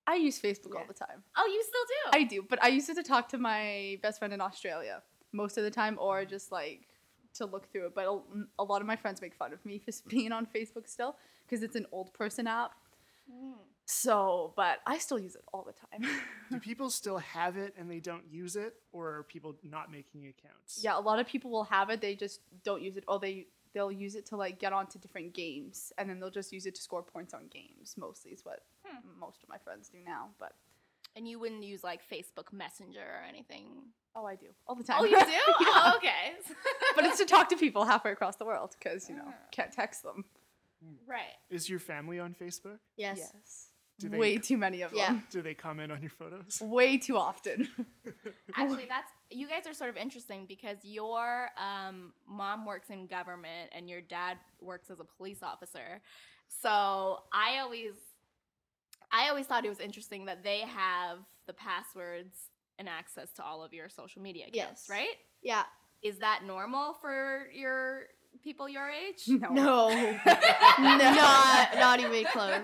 I 0.07 0.15
use 0.15 0.39
Facebook 0.41 0.75
all 0.75 0.85
the 0.87 0.93
time. 0.93 1.23
Oh, 1.37 1.45
you 1.45 1.63
still 1.63 1.85
do. 2.11 2.19
I 2.19 2.23
do, 2.23 2.45
but 2.49 2.63
I 2.63 2.69
use 2.69 2.89
it 2.89 2.95
to 2.95 3.03
talk 3.03 3.29
to 3.29 3.37
my 3.37 3.99
best 4.01 4.17
friend 4.19 4.33
in 4.33 4.41
Australia 4.41 5.03
most 5.31 5.57
of 5.59 5.63
the 5.63 5.69
time, 5.69 5.97
or 6.01 6.25
just 6.25 6.51
like 6.51 6.87
to 7.35 7.45
look 7.45 7.71
through 7.71 7.87
it. 7.87 7.95
But 7.95 8.05
a, 8.05 8.19
a 8.59 8.63
lot 8.63 8.81
of 8.81 8.87
my 8.87 8.95
friends 8.95 9.21
make 9.21 9.35
fun 9.35 9.53
of 9.53 9.65
me 9.65 9.79
for 9.79 9.91
being 10.09 10.31
on 10.31 10.45
Facebook 10.47 10.87
still 10.87 11.15
because 11.45 11.63
it's 11.63 11.75
an 11.75 11.85
old 11.91 12.13
person 12.13 12.47
app. 12.47 12.71
Mm. 13.31 13.53
So, 13.85 14.53
but 14.55 14.79
I 14.85 14.99
still 14.99 15.17
use 15.17 15.35
it 15.35 15.41
all 15.51 15.63
the 15.63 15.73
time. 15.73 16.07
do 16.51 16.59
people 16.59 16.89
still 16.91 17.17
have 17.17 17.57
it 17.57 17.73
and 17.77 17.89
they 17.89 17.99
don't 17.99 18.23
use 18.29 18.55
it, 18.55 18.75
or 18.91 19.15
are 19.17 19.23
people 19.23 19.55
not 19.63 19.91
making 19.91 20.27
accounts? 20.27 20.79
yeah, 20.83 20.97
a 20.97 21.01
lot 21.01 21.19
of 21.19 21.25
people 21.25 21.49
will 21.49 21.63
have 21.63 21.89
it. 21.89 21.99
They 22.01 22.15
just 22.15 22.41
don't 22.63 22.81
use 22.83 22.97
it, 22.97 23.03
or 23.07 23.19
they 23.19 23.47
they'll 23.73 23.91
use 23.91 24.15
it 24.15 24.25
to 24.27 24.35
like 24.35 24.59
get 24.59 24.73
onto 24.73 24.99
different 24.99 25.33
games, 25.33 25.91
and 25.97 26.07
then 26.09 26.19
they'll 26.19 26.29
just 26.29 26.51
use 26.53 26.65
it 26.67 26.75
to 26.75 26.81
score 26.81 27.01
points 27.01 27.33
on 27.33 27.47
games. 27.47 27.95
Mostly 27.97 28.31
is 28.31 28.45
what 28.45 28.59
Hmm. 28.85 29.19
most 29.19 29.43
of 29.43 29.49
my 29.49 29.57
friends 29.57 29.89
do 29.89 29.97
now. 30.05 30.29
But 30.39 30.53
And 31.15 31.27
you 31.27 31.39
wouldn't 31.39 31.63
use 31.63 31.83
like 31.83 32.01
Facebook 32.09 32.53
Messenger 32.53 32.99
or 33.01 33.23
anything. 33.27 33.65
oh, 34.15 34.25
I 34.25 34.35
do 34.35 34.47
all 34.67 34.75
the 34.75 34.83
time. 34.83 34.97
Oh, 35.01 35.05
you 35.05 35.19
do? 35.25 35.31
Yeah. 35.31 35.39
Oh, 35.47 35.93
okay. 35.97 36.33
but 36.95 37.05
it's 37.05 37.17
to 37.17 37.25
talk 37.25 37.49
to 37.49 37.57
people 37.57 37.85
halfway 37.85 38.11
across 38.11 38.35
the 38.37 38.45
world 38.45 38.75
because 38.77 39.09
you 39.09 39.15
know 39.15 39.25
Ah. 39.27 39.33
can't 39.51 39.71
text 39.71 40.03
them. 40.03 40.25
right. 41.07 41.35
Is 41.49 41.69
your 41.69 41.79
family 41.79 42.19
on 42.19 42.33
Facebook? 42.33 42.79
Yes. 42.97 43.31
Do 43.99 44.07
they- 44.07 44.17
Way 44.17 44.37
too 44.37 44.57
many 44.57 44.81
of 44.81 44.93
Yeah. 44.93 45.07
them. 45.07 45.23
Do 45.29 45.41
they 45.41 45.53
comment 45.53 45.91
on 45.91 46.01
your 46.01 46.11
photos? 46.11 46.61
Way 46.61 46.97
too 46.97 47.17
often. 47.17 47.67
Actually, 48.55 48.85
that's 48.87 49.11
you 49.29 49.47
guys 49.47 49.67
are 49.67 49.73
sort 49.73 49.89
of 49.89 49.97
interesting 49.97 50.45
because 50.47 50.77
your 50.83 51.49
um, 51.57 52.13
mom 52.27 52.65
works 52.65 52.89
in 52.89 53.07
government 53.07 53.69
and 53.73 53.89
your 53.89 53.99
dad 54.01 54.37
works 54.61 54.89
as 54.89 54.99
a 55.01 55.03
police 55.03 55.43
officer. 55.43 56.01
So 56.61 57.19
I 57.33 57.59
always, 57.59 57.91
I 59.11 59.29
always 59.29 59.45
thought 59.47 59.65
it 59.65 59.69
was 59.69 59.79
interesting 59.79 60.25
that 60.25 60.43
they 60.43 60.59
have 60.59 61.19
the 61.47 61.53
passwords 61.53 62.35
and 62.77 62.87
access 62.87 63.31
to 63.33 63.43
all 63.43 63.63
of 63.63 63.73
your 63.73 63.89
social 63.89 64.21
media 64.21 64.45
accounts, 64.47 64.85
Yes. 64.87 64.89
right? 64.89 65.15
Yeah. 65.41 65.63
Is 66.01 66.19
that 66.19 66.43
normal 66.45 66.93
for 67.01 67.47
your 67.53 68.03
people 68.43 68.69
your 68.69 68.89
age? 68.89 69.23
no. 69.27 69.49
No. 69.49 69.89
not 70.79 71.75
not 71.75 71.99
even 71.99 72.25
close. 72.31 72.61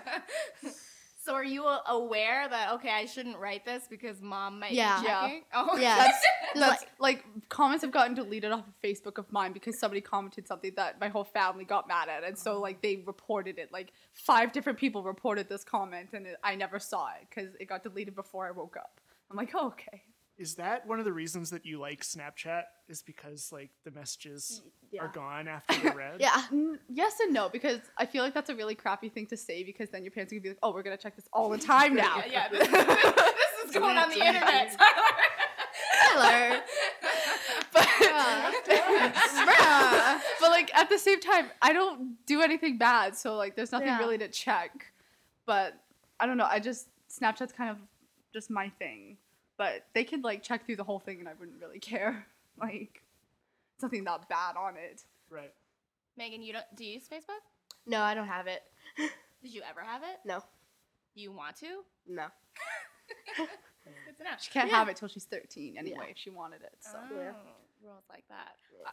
So 1.26 1.34
are 1.34 1.44
you 1.44 1.66
aware 1.88 2.48
that 2.48 2.74
okay, 2.74 2.92
I 2.92 3.06
shouldn't 3.06 3.40
write 3.40 3.66
this 3.66 3.86
because 3.90 4.22
mom 4.22 4.60
might 4.60 4.74
Yeah. 4.74 5.00
be 5.02 5.08
Yeah. 5.08 5.22
checking? 5.22 5.44
Oh, 5.54 5.78
Yeah. 5.78 5.96
That's 6.06 6.26
that's 6.54 6.82
like- 6.84 6.90
like, 7.00 7.50
comments 7.50 7.84
have 7.84 7.92
gotten 7.92 8.14
deleted 8.14 8.52
off 8.52 8.66
of 8.68 8.74
Facebook 8.84 9.18
of 9.18 9.30
mine 9.32 9.52
because 9.52 9.78
somebody 9.80 10.02
commented 10.02 10.48
something 10.48 10.72
that 10.76 11.02
my 11.02 11.10
whole 11.10 11.24
family 11.24 11.66
got 11.66 11.88
mad 11.88 12.08
at, 12.10 12.24
and 12.24 12.38
so 12.38 12.58
oh. 12.58 12.62
like 12.62 12.82
they 12.82 13.04
reported 13.06 13.58
it. 13.58 13.72
Like 13.72 13.92
five 14.14 14.52
different 14.52 14.78
people 14.78 15.04
reported 15.04 15.50
this 15.50 15.64
comment, 15.64 16.10
and 16.14 16.28
it, 16.28 16.38
I 16.44 16.56
never 16.56 16.80
saw 16.80 17.08
it 17.20 17.28
because 17.30 17.56
it 17.60 17.66
got 17.66 17.84
deleted 17.84 18.16
before 18.16 18.48
I 18.48 18.52
woke 18.52 18.78
up. 18.78 19.02
I'm 19.30 19.36
like, 19.36 19.52
oh, 19.56 19.68
okay. 19.68 20.04
Is 20.38 20.56
that 20.56 20.86
one 20.86 21.00
of 21.00 21.06
the 21.06 21.14
reasons 21.14 21.50
that 21.52 21.66
you 21.66 21.80
like 21.80 22.02
Snapchat? 22.02 22.64
Is 22.90 23.02
because 23.02 23.52
like 23.54 23.70
the 23.86 23.92
messages 23.92 24.62
are 25.00 25.08
gone 25.08 25.48
after 25.48 25.80
they're 25.82 25.94
read? 25.96 26.20
Yeah. 26.20 26.42
Mm, 26.52 26.78
yes 26.90 27.20
and 27.22 27.34
no 27.34 27.48
because 27.50 27.80
I 27.98 28.06
feel 28.06 28.22
like 28.24 28.34
that's 28.34 28.50
a 28.50 28.56
really 28.56 28.76
crappy 28.76 29.08
thing 29.10 29.28
to 29.28 29.38
say 29.38 29.64
because 29.64 29.90
then 29.92 30.04
your 30.04 30.12
parents 30.12 30.34
are 30.34 30.36
gonna 30.36 30.44
be 30.44 30.50
like, 30.50 30.58
oh, 30.62 30.74
we're 30.74 30.84
gonna 30.84 30.98
check 30.98 31.16
this 31.16 31.28
all 31.32 31.50
the 31.50 31.58
time 31.58 31.96
now. 32.06 32.18
Yeah, 32.30 32.32
yeah. 32.32 32.48
This, 32.50 32.68
this 32.68 33.66
is 33.66 33.72
going 33.72 33.98
on 33.98 34.10
the 34.10 34.20
internet, 34.26 34.78
Tyler. 34.78 35.06
Tyler. 36.14 36.62
but, 37.74 37.84
Bruh. 37.84 38.52
but 40.42 40.50
like 40.50 40.74
at 40.76 40.90
the 40.90 40.98
same 40.98 41.20
time, 41.20 41.50
I 41.62 41.74
don't 41.74 42.18
do 42.26 42.42
anything 42.42 42.78
bad, 42.78 43.16
so 43.16 43.36
like 43.36 43.56
there's 43.56 43.72
nothing 43.72 43.88
Yeah. 43.88 44.00
really 44.00 44.18
to 44.18 44.28
check. 44.28 44.92
But 45.46 45.74
I 46.20 46.26
don't 46.26 46.38
know. 46.38 46.48
I 46.50 46.60
just 46.60 46.88
Snapchat's 47.10 47.54
kind 47.54 47.70
of 47.70 47.78
just 48.34 48.50
my 48.50 48.70
thing. 48.70 49.18
But 49.58 49.86
they 49.94 50.04
could 50.04 50.24
like 50.24 50.44
check 50.44 50.66
through 50.66 50.76
the 50.76 50.84
whole 50.84 51.00
thing, 51.00 51.20
and 51.20 51.30
I 51.30 51.34
wouldn't 51.40 51.60
really 51.62 51.80
care. 51.80 52.26
Like 52.58 53.04
something 53.82 54.06
that 54.06 54.30
bad 54.30 54.56
on 54.56 54.78
it. 54.78 55.04
Right. 55.30 55.52
Megan, 56.16 56.42
you 56.42 56.54
don't 56.54 56.64
do 56.78 56.86
you 56.86 56.94
use 56.94 57.04
Facebook? 57.04 57.44
No, 57.86 58.00
I 58.02 58.14
don't 58.14 58.28
have 58.30 58.48
it. 58.48 58.64
Did 59.44 59.54
you 59.54 59.62
ever 59.70 59.82
have 59.82 60.04
it? 60.04 60.20
No. 60.24 60.42
You 61.16 61.34
want 61.34 61.58
to? 61.58 61.84
No. 62.08 62.28
Good 63.38 64.18
to 64.18 64.24
know. 64.24 64.30
She 64.40 64.52
can't 64.52 64.70
Yeah. 64.70 64.78
have 64.80 64.88
it 64.88 64.96
till 64.96 65.10
she's 65.10 65.26
13 65.26 65.76
anyway 65.78 66.08
if 66.12 66.18
she 66.18 66.30
wanted 66.30 66.62
it. 66.62 66.76
So 66.80 66.92
Oh, 66.98 67.10
Yeah. 67.14 67.34
rules 67.84 68.06
like 68.10 68.24
that. 68.30 68.56
Uh, 68.86 68.92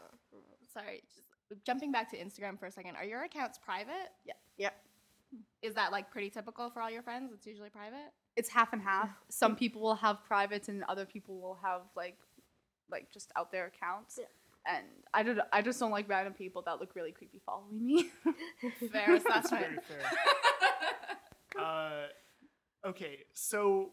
sorry, 0.74 1.02
just 1.14 1.64
jumping 1.64 1.92
back 1.92 2.10
to 2.10 2.16
Instagram 2.18 2.58
for 2.58 2.66
a 2.66 2.70
second. 2.72 2.96
Are 2.96 3.04
your 3.04 3.22
accounts 3.22 3.58
private? 3.58 4.10
Yeah. 4.24 4.34
Yep. 4.58 4.74
Is 5.62 5.74
that 5.74 5.92
like 5.92 6.10
pretty 6.10 6.30
typical 6.30 6.68
for 6.68 6.82
all 6.82 6.90
your 6.90 7.02
friends? 7.02 7.32
It's 7.32 7.46
usually 7.46 7.70
private. 7.70 8.12
It's 8.36 8.48
half 8.48 8.72
and 8.72 8.82
half. 8.82 9.10
Some 9.28 9.56
people 9.56 9.80
will 9.82 9.94
have 9.96 10.24
privates 10.26 10.68
and 10.68 10.82
other 10.84 11.04
people 11.06 11.40
will 11.40 11.58
have 11.62 11.82
like 11.96 12.18
like 12.90 13.10
just 13.12 13.30
out 13.36 13.50
there 13.52 13.66
accounts. 13.66 14.18
Yeah. 14.20 14.26
And 14.76 14.86
I 15.12 15.22
don't 15.22 15.40
I 15.52 15.60
just 15.62 15.80
don't 15.80 15.90
like 15.90 16.08
random 16.08 16.34
people 16.34 16.62
that 16.62 16.78
look 16.80 16.94
really 16.94 17.12
creepy 17.12 17.40
following 17.44 17.84
me. 17.84 18.10
Fair 18.92 19.14
assessment. 19.16 19.62
Very 19.62 19.78
fair. 19.88 21.62
Uh, 21.62 22.06
okay, 22.86 23.18
so 23.34 23.90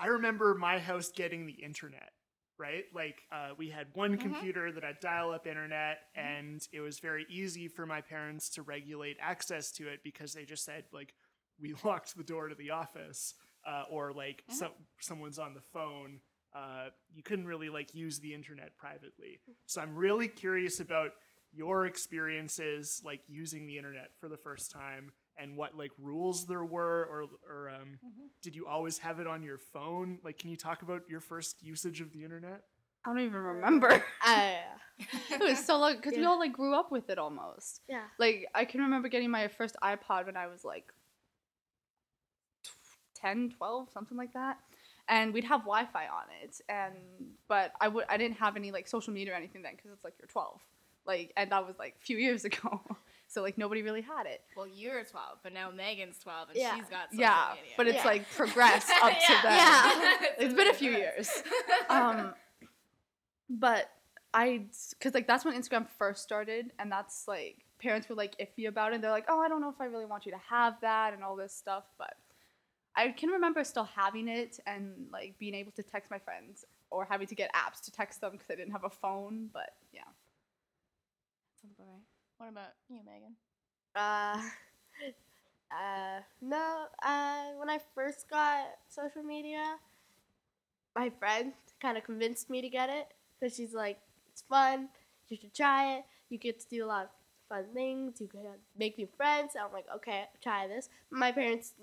I 0.00 0.06
remember 0.06 0.54
my 0.54 0.78
house 0.78 1.10
getting 1.14 1.46
the 1.46 1.52
internet, 1.52 2.10
right? 2.58 2.84
Like, 2.94 3.22
uh, 3.30 3.50
we 3.56 3.68
had 3.70 3.86
one 3.94 4.16
Mhm. 4.16 4.20
computer 4.20 4.72
that 4.72 4.82
had 4.82 5.00
dial 5.00 5.30
up 5.32 5.46
internet, 5.46 5.98
and 6.14 6.66
it 6.72 6.80
was 6.80 6.98
very 6.98 7.26
easy 7.28 7.68
for 7.68 7.86
my 7.86 8.00
parents 8.00 8.48
to 8.50 8.62
regulate 8.62 9.16
access 9.20 9.70
to 9.72 9.88
it 9.88 10.02
because 10.02 10.32
they 10.34 10.44
just 10.44 10.64
said, 10.64 10.84
like, 10.92 11.14
we 11.60 11.74
locked 11.84 12.16
the 12.16 12.24
door 12.24 12.48
to 12.48 12.54
the 12.54 12.70
office, 12.70 13.34
uh, 13.66 13.84
or 13.90 14.12
like 14.12 14.44
Mhm. 14.50 14.54
some, 14.54 14.72
someone's 15.00 15.38
on 15.38 15.54
the 15.54 15.60
phone. 15.72 16.20
Uh, 16.54 16.88
you 17.14 17.22
couldn't 17.22 17.46
really 17.46 17.68
like 17.68 17.94
use 17.94 18.18
the 18.20 18.32
internet 18.34 18.76
privately. 18.76 19.38
So 19.66 19.80
I'm 19.80 19.94
really 19.94 20.28
curious 20.28 20.80
about 20.80 21.10
your 21.52 21.86
experiences 21.86 23.00
like 23.04 23.20
using 23.26 23.66
the 23.66 23.76
internet 23.76 24.10
for 24.20 24.28
the 24.28 24.36
first 24.36 24.70
time 24.70 25.12
and 25.38 25.56
what 25.56 25.76
like 25.76 25.92
rules 25.98 26.46
there 26.46 26.64
were 26.64 27.06
or 27.10 27.24
or 27.48 27.70
um, 27.70 27.98
Mhm. 28.04 28.28
did 28.42 28.54
you 28.54 28.66
always 28.66 28.98
have 28.98 29.18
it 29.18 29.26
on 29.26 29.42
your 29.42 29.56
phone 29.58 30.18
like 30.24 30.38
can 30.38 30.50
you 30.50 30.56
talk 30.56 30.82
about 30.82 31.02
your 31.08 31.20
first 31.20 31.62
usage 31.62 32.00
of 32.02 32.12
the 32.12 32.22
internet 32.22 32.64
I 33.04 33.10
don't 33.10 33.20
even 33.20 33.40
remember. 33.40 34.04
I, 34.22 34.58
it 35.30 35.40
was 35.40 35.64
so 35.64 35.78
long 35.78 35.96
because 35.96 36.14
we 36.14 36.24
all 36.24 36.38
like 36.38 36.52
grew 36.52 36.74
up 36.74 36.90
with 36.92 37.08
it 37.08 37.18
almost. 37.18 37.80
yeah. 37.88 38.04
Like 38.18 38.46
I 38.54 38.64
can 38.66 38.82
remember 38.82 39.08
getting 39.08 39.30
my 39.30 39.48
first 39.48 39.76
iPod 39.82 40.26
when 40.26 40.36
I 40.36 40.48
was 40.48 40.64
like 40.64 40.92
10, 43.20 43.50
12, 43.56 43.88
something 43.92 44.16
like 44.16 44.32
that. 44.34 44.58
And 45.08 45.32
we'd 45.32 45.44
have 45.44 45.60
Wi-Fi 45.60 46.04
on 46.06 46.24
it, 46.42 46.60
and 46.68 46.94
but 47.48 47.72
I 47.80 47.88
would 47.88 48.04
I 48.10 48.18
didn't 48.18 48.36
have 48.38 48.56
any 48.56 48.70
like 48.72 48.86
social 48.86 49.12
media 49.12 49.32
or 49.32 49.36
anything 49.36 49.62
then 49.62 49.72
because 49.74 49.90
it's 49.92 50.04
like 50.04 50.12
you're 50.20 50.28
12, 50.28 50.60
like 51.06 51.32
and 51.36 51.50
that 51.50 51.66
was 51.66 51.78
like 51.78 51.94
a 51.98 52.04
few 52.04 52.18
years 52.18 52.44
ago, 52.50 52.82
so 53.26 53.40
like 53.40 53.56
nobody 53.56 53.80
really 53.80 54.02
had 54.02 54.26
it. 54.26 54.42
Well, 54.54 54.66
you're 54.66 55.02
12, 55.02 55.38
but 55.42 55.54
now 55.54 55.70
Megan's 55.70 56.18
12 56.18 56.50
and 56.50 56.58
Yeah. 56.58 56.76
she's 56.76 56.88
got 56.90 57.08
social 57.10 57.20
yeah, 57.22 57.52
media. 57.54 57.72
but 57.78 57.86
it's 57.86 57.96
Yeah. 57.96 58.04
like 58.04 58.30
progressed 58.32 58.90
up 59.02 59.12
to 59.12 59.16
Yeah. 59.32 59.40
then. 59.42 59.56
Yeah. 59.56 60.26
It's 60.40 60.54
been 60.54 60.68
a 60.68 60.74
few 60.74 60.90
years. 60.90 61.30
um 61.88 62.34
but 63.48 63.90
i 64.34 64.66
because 64.90 65.14
like 65.14 65.26
that's 65.26 65.42
when 65.44 65.54
instagram 65.58 65.86
first 65.98 66.22
started 66.22 66.70
and 66.78 66.92
that's 66.92 67.26
like 67.26 67.64
parents 67.80 68.08
were 68.10 68.14
like 68.14 68.36
iffy 68.38 68.68
about 68.68 68.92
it 68.92 69.00
they're 69.00 69.10
like 69.10 69.24
oh 69.28 69.40
i 69.40 69.48
don't 69.48 69.62
know 69.62 69.70
if 69.70 69.80
i 69.80 69.86
really 69.86 70.04
want 70.04 70.26
you 70.26 70.32
to 70.32 70.38
have 70.50 70.74
that 70.82 71.14
and 71.14 71.24
all 71.24 71.34
this 71.34 71.54
stuff 71.54 71.84
but 71.96 72.14
i 72.98 73.08
can 73.10 73.30
remember 73.30 73.64
still 73.64 73.84
having 73.96 74.28
it 74.28 74.60
and 74.66 75.08
like 75.12 75.38
being 75.38 75.54
able 75.54 75.72
to 75.72 75.82
text 75.84 76.10
my 76.10 76.18
friends 76.18 76.66
or 76.90 77.06
having 77.06 77.28
to 77.28 77.36
get 77.36 77.50
apps 77.54 77.80
to 77.82 77.92
text 77.92 78.20
them 78.22 78.32
because 78.32 78.48
i 78.50 78.56
didn't 78.56 78.72
have 78.72 78.84
a 78.84 78.90
phone 78.90 79.50
but 79.54 79.70
yeah 79.92 80.02
Sounds 81.62 81.74
about 81.78 81.88
right. 81.88 82.02
what 82.38 82.50
about 82.50 82.74
you, 82.88 83.00
Megan? 83.06 83.36
Uh, 83.94 84.40
uh, 85.72 86.20
no. 86.42 86.86
Uh, 87.02 87.52
when 87.58 87.70
I 87.70 87.78
first 87.94 88.28
got 88.30 88.66
social 88.88 89.22
media, 89.22 89.76
my 90.96 91.10
friend 91.18 91.52
kind 91.80 91.98
of 91.98 92.04
convinced 92.04 92.50
me 92.50 92.62
to 92.62 92.68
get 92.68 92.90
it 92.90 93.08
because 93.38 93.54
she's 93.56 93.74
like, 93.74 94.00
"It's 94.30 94.42
fun. 94.42 94.88
You 95.28 95.36
should 95.36 95.54
try 95.54 95.96
it. 95.96 96.04
You 96.30 96.38
get 96.38 96.60
to 96.60 96.68
do 96.68 96.84
a 96.84 96.88
lot 96.88 97.04
of 97.04 97.10
fun 97.48 97.66
things. 97.74 98.20
You 98.20 98.28
can 98.28 98.46
make 98.78 98.98
new 98.98 99.08
friends." 99.16 99.54
I'm 99.56 99.72
like, 99.72 99.86
"Okay, 99.96 100.28
try 100.42 100.66
this." 100.68 100.88
My 101.10 101.32
parents 101.32 101.74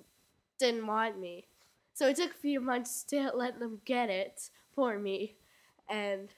didn't 0.60 0.86
want 0.88 1.20
me, 1.20 1.48
so 1.94 2.08
it 2.08 2.16
took 2.18 2.32
a 2.32 2.38
few 2.38 2.60
months 2.62 3.04
to 3.06 3.32
let 3.34 3.60
them 3.60 3.82
get 3.86 4.10
it 4.10 4.50
for 4.74 4.98
me, 5.00 5.36
and 5.90 6.30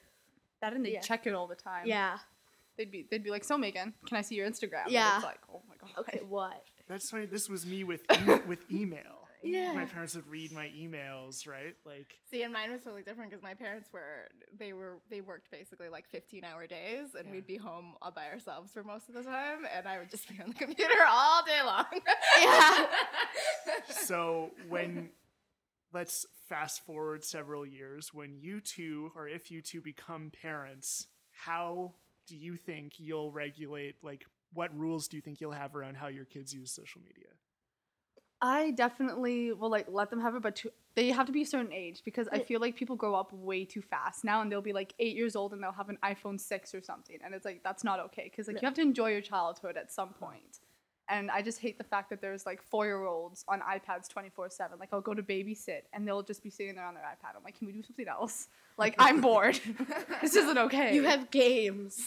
that 0.62 0.74
and 0.74 0.86
they 0.86 0.94
Yeah. 0.94 1.02
check 1.02 1.28
it 1.28 1.34
all 1.34 1.48
the 1.48 1.56
time 1.56 1.86
yeah. 1.86 2.18
they'd 2.78 2.90
be 2.92 3.06
they'd 3.12 3.24
be 3.24 3.30
like 3.30 3.44
so 3.44 3.58
megan 3.58 3.94
can 4.08 4.18
i 4.18 4.22
see 4.22 4.34
your 4.36 4.48
instagram 4.50 4.84
And 4.86 4.92
Yeah. 4.92 5.16
it's 5.18 5.24
like 5.26 5.40
oh 5.54 5.62
my 5.70 5.76
god 5.80 5.92
Okay, 6.00 6.22
what? 6.28 6.64
that's 6.88 7.10
funny 7.12 7.26
this 7.28 7.48
was 7.48 7.66
me 7.66 7.84
with 7.84 8.02
e- 8.12 8.40
with 8.48 8.60
email 8.72 9.27
Yeah. 9.44 9.72
my 9.74 9.86
parents 9.86 10.16
would 10.16 10.28
read 10.28 10.52
my 10.52 10.68
emails 10.78 11.48
right 11.48 11.76
like 11.86 12.16
See, 12.32 12.42
and 12.44 12.52
mine 12.52 12.72
was 12.72 12.82
totally 12.82 13.04
different 13.04 13.30
because 13.30 13.44
my 13.44 13.54
parents 13.54 13.88
were 13.94 14.28
they 14.58 14.74
were 14.74 14.98
they 15.10 15.22
worked 15.22 15.52
basically 15.52 15.90
like 15.90 16.08
15 16.10 16.44
hour 16.44 16.66
days, 16.68 17.16
and 17.18 17.28
Yeah. 17.28 17.32
we'd 17.34 17.48
be 17.48 17.58
home 17.58 17.94
all 18.02 18.12
by 18.12 18.28
ourselves 18.28 18.72
for 18.74 18.84
most 18.84 19.10
of 19.10 19.16
the 19.16 19.24
time, 19.24 19.60
and 19.76 19.88
I 19.88 20.00
would 20.00 20.10
just 20.10 20.28
be 20.28 20.40
on 20.42 20.50
the 20.50 20.56
computer 20.56 20.94
all 21.08 21.44
day 21.46 21.62
long. 21.64 21.86
Yeah. 22.42 22.86
so 23.90 24.52
when 24.70 25.10
let's 25.94 26.26
fast 26.50 26.86
forward 26.86 27.24
several 27.24 27.66
years 27.66 28.14
when 28.14 28.36
you 28.40 28.60
two 28.62 29.12
or 29.16 29.28
if 29.28 29.52
you 29.52 29.62
two 29.62 29.82
become 29.82 30.32
parents 30.42 31.08
how 31.32 31.94
do 32.28 32.36
you 32.36 32.56
think 32.56 32.94
you'll 32.98 33.32
regulate 33.32 33.96
like 34.02 34.26
what 34.54 34.74
rules 34.78 35.08
do 35.08 35.18
you 35.18 35.22
think 35.22 35.40
you'll 35.42 35.52
have 35.52 35.76
around 35.76 35.96
how 35.96 36.08
your 36.08 36.26
kids 36.26 36.54
use 36.54 36.72
social 36.72 37.02
media 37.02 37.28
I 38.42 38.72
definitely 38.72 39.52
will 39.54 39.70
like 39.70 39.88
let 39.90 40.10
them 40.10 40.22
have 40.22 40.36
it, 40.36 40.42
but 40.42 40.56
to, 40.58 40.72
they 40.96 41.10
have 41.10 41.26
to 41.26 41.32
be 41.32 41.42
a 41.42 41.46
certain 41.46 41.74
age 41.74 42.02
because 42.06 42.28
I 42.32 42.40
feel 42.40 42.60
like 42.60 42.76
people 42.76 42.96
grow 42.96 43.16
up 43.16 43.32
way 43.34 43.66
too 43.66 43.82
fast 43.82 44.24
now, 44.24 44.42
and 44.42 44.52
they'll 44.52 44.62
be 44.62 44.74
like 44.74 44.94
eight 45.00 45.16
years 45.16 45.36
old 45.36 45.54
and 45.54 45.62
they'll 45.62 45.72
have 45.72 45.90
an 45.90 45.98
iPhone 46.04 46.40
six 46.40 46.74
or 46.74 46.82
something, 46.82 47.18
and 47.24 47.34
it's 47.34 47.46
like 47.46 47.64
that's 47.64 47.84
not 47.84 48.00
okay 48.00 48.24
because 48.26 48.48
like 48.48 48.62
you 48.62 48.66
have 48.66 48.76
to 48.76 48.82
enjoy 48.82 49.12
your 49.12 49.22
childhood 49.22 49.78
at 49.78 49.92
some 49.92 50.10
point. 50.14 50.60
And 51.10 51.32
I 51.32 51.42
just 51.42 51.60
hate 51.60 51.78
the 51.78 51.86
fact 51.86 52.10
that 52.10 52.20
there's 52.20 52.46
like 52.46 52.62
four 52.62 52.86
year 52.86 53.06
olds 53.06 53.46
on 53.48 53.62
iPads 53.62 54.10
twenty 54.10 54.30
four 54.30 54.50
seven. 54.50 54.78
Like 54.80 54.90
I'll 54.92 55.02
go 55.02 55.14
to 55.14 55.24
babysit 55.24 55.82
and 55.94 56.08
they'll 56.08 56.24
just 56.24 56.44
be 56.44 56.50
sitting 56.50 56.76
there 56.76 56.86
on 56.86 56.96
their 56.96 57.04
iPad. 57.04 57.36
I'm 57.36 57.44
like, 57.44 57.58
can 57.58 57.68
we 57.68 57.74
do 57.74 57.82
something 57.84 58.08
else? 58.08 58.48
Like 58.80 58.94
I'm 59.00 59.22
bored. 59.22 59.60
this 60.22 60.36
isn't 60.36 60.56
okay. 60.56 60.94
You 60.94 61.02
have 61.06 61.32
games. 61.32 62.00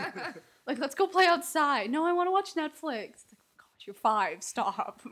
like 0.68 0.78
let's 0.78 0.94
go 0.94 1.08
play 1.08 1.26
outside. 1.26 1.90
No, 1.90 2.06
I 2.06 2.12
want 2.12 2.28
to 2.28 2.30
watch 2.30 2.54
Netflix. 2.54 3.24
It's 3.24 3.32
like, 3.32 3.40
oh 3.40 3.58
gosh, 3.58 3.86
you're 3.88 3.94
five. 3.94 4.44
Stop. 4.44 5.02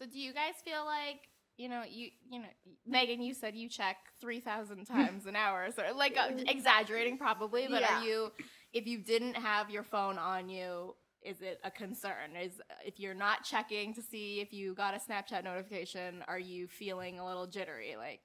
So 0.00 0.06
do 0.06 0.18
you 0.18 0.32
guys 0.32 0.54
feel 0.64 0.84
like 0.84 1.28
you 1.56 1.68
know 1.68 1.82
you 1.88 2.08
you 2.30 2.40
know 2.40 2.48
Megan 2.86 3.20
you 3.20 3.34
said 3.34 3.54
you 3.54 3.68
check 3.68 3.98
3000 4.20 4.86
times 4.86 5.26
an 5.26 5.36
hour 5.36 5.68
so 5.74 5.82
like 5.94 6.16
uh, 6.16 6.30
exaggerating 6.48 7.18
probably 7.18 7.66
but 7.68 7.82
Yeah. 7.82 7.98
are 7.98 8.04
you 8.06 8.32
if 8.72 8.86
you 8.86 8.98
didn't 8.98 9.34
have 9.34 9.68
your 9.70 9.82
phone 9.82 10.18
on 10.18 10.48
you 10.48 10.94
is 11.22 11.42
it 11.42 11.60
a 11.64 11.70
concern 11.70 12.34
is 12.40 12.62
if 12.84 12.98
you're 12.98 13.14
not 13.14 13.44
checking 13.44 13.92
to 13.94 14.00
see 14.02 14.40
if 14.40 14.54
you 14.54 14.74
got 14.74 14.94
a 14.94 14.98
Snapchat 14.98 15.44
notification 15.44 16.24
are 16.28 16.38
you 16.38 16.66
feeling 16.66 17.18
a 17.18 17.26
little 17.26 17.46
jittery 17.46 17.96
like 17.98 18.22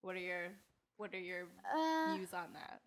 what 0.00 0.16
are 0.16 0.20
your 0.20 0.48
what 0.96 1.12
are 1.12 1.20
your 1.20 1.48
Uh, 1.74 2.14
views 2.14 2.32
on 2.32 2.54
that 2.54 2.80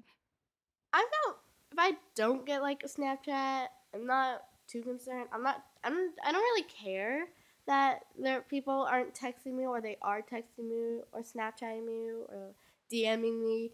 I'm 0.93 1.05
not. 1.25 1.37
If 1.71 1.79
I 1.79 1.97
don't 2.15 2.45
get 2.45 2.61
like 2.61 2.83
a 2.83 2.87
Snapchat, 2.87 3.67
I'm 3.93 4.05
not 4.05 4.41
too 4.67 4.81
concerned. 4.81 5.27
I'm 5.33 5.43
not. 5.43 5.63
I'm. 5.83 5.93
I 6.23 6.31
don't 6.31 6.41
really 6.41 6.63
care 6.63 7.25
that 7.67 8.05
there 8.19 8.41
people 8.41 8.85
aren't 8.89 9.13
texting 9.13 9.53
me 9.53 9.65
or 9.65 9.81
they 9.81 9.97
are 10.01 10.21
texting 10.21 10.69
me 10.69 11.01
or 11.11 11.21
Snapchatting 11.21 11.85
me 11.85 12.09
or 12.29 12.53
DMing 12.91 13.41
me. 13.43 13.71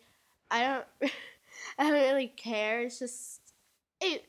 I 0.51 0.63
don't. 0.63 1.11
I 1.77 1.83
don't 1.83 1.93
really 1.93 2.27
care. 2.27 2.83
It's 2.83 2.99
just 2.99 3.41
it, 3.99 4.23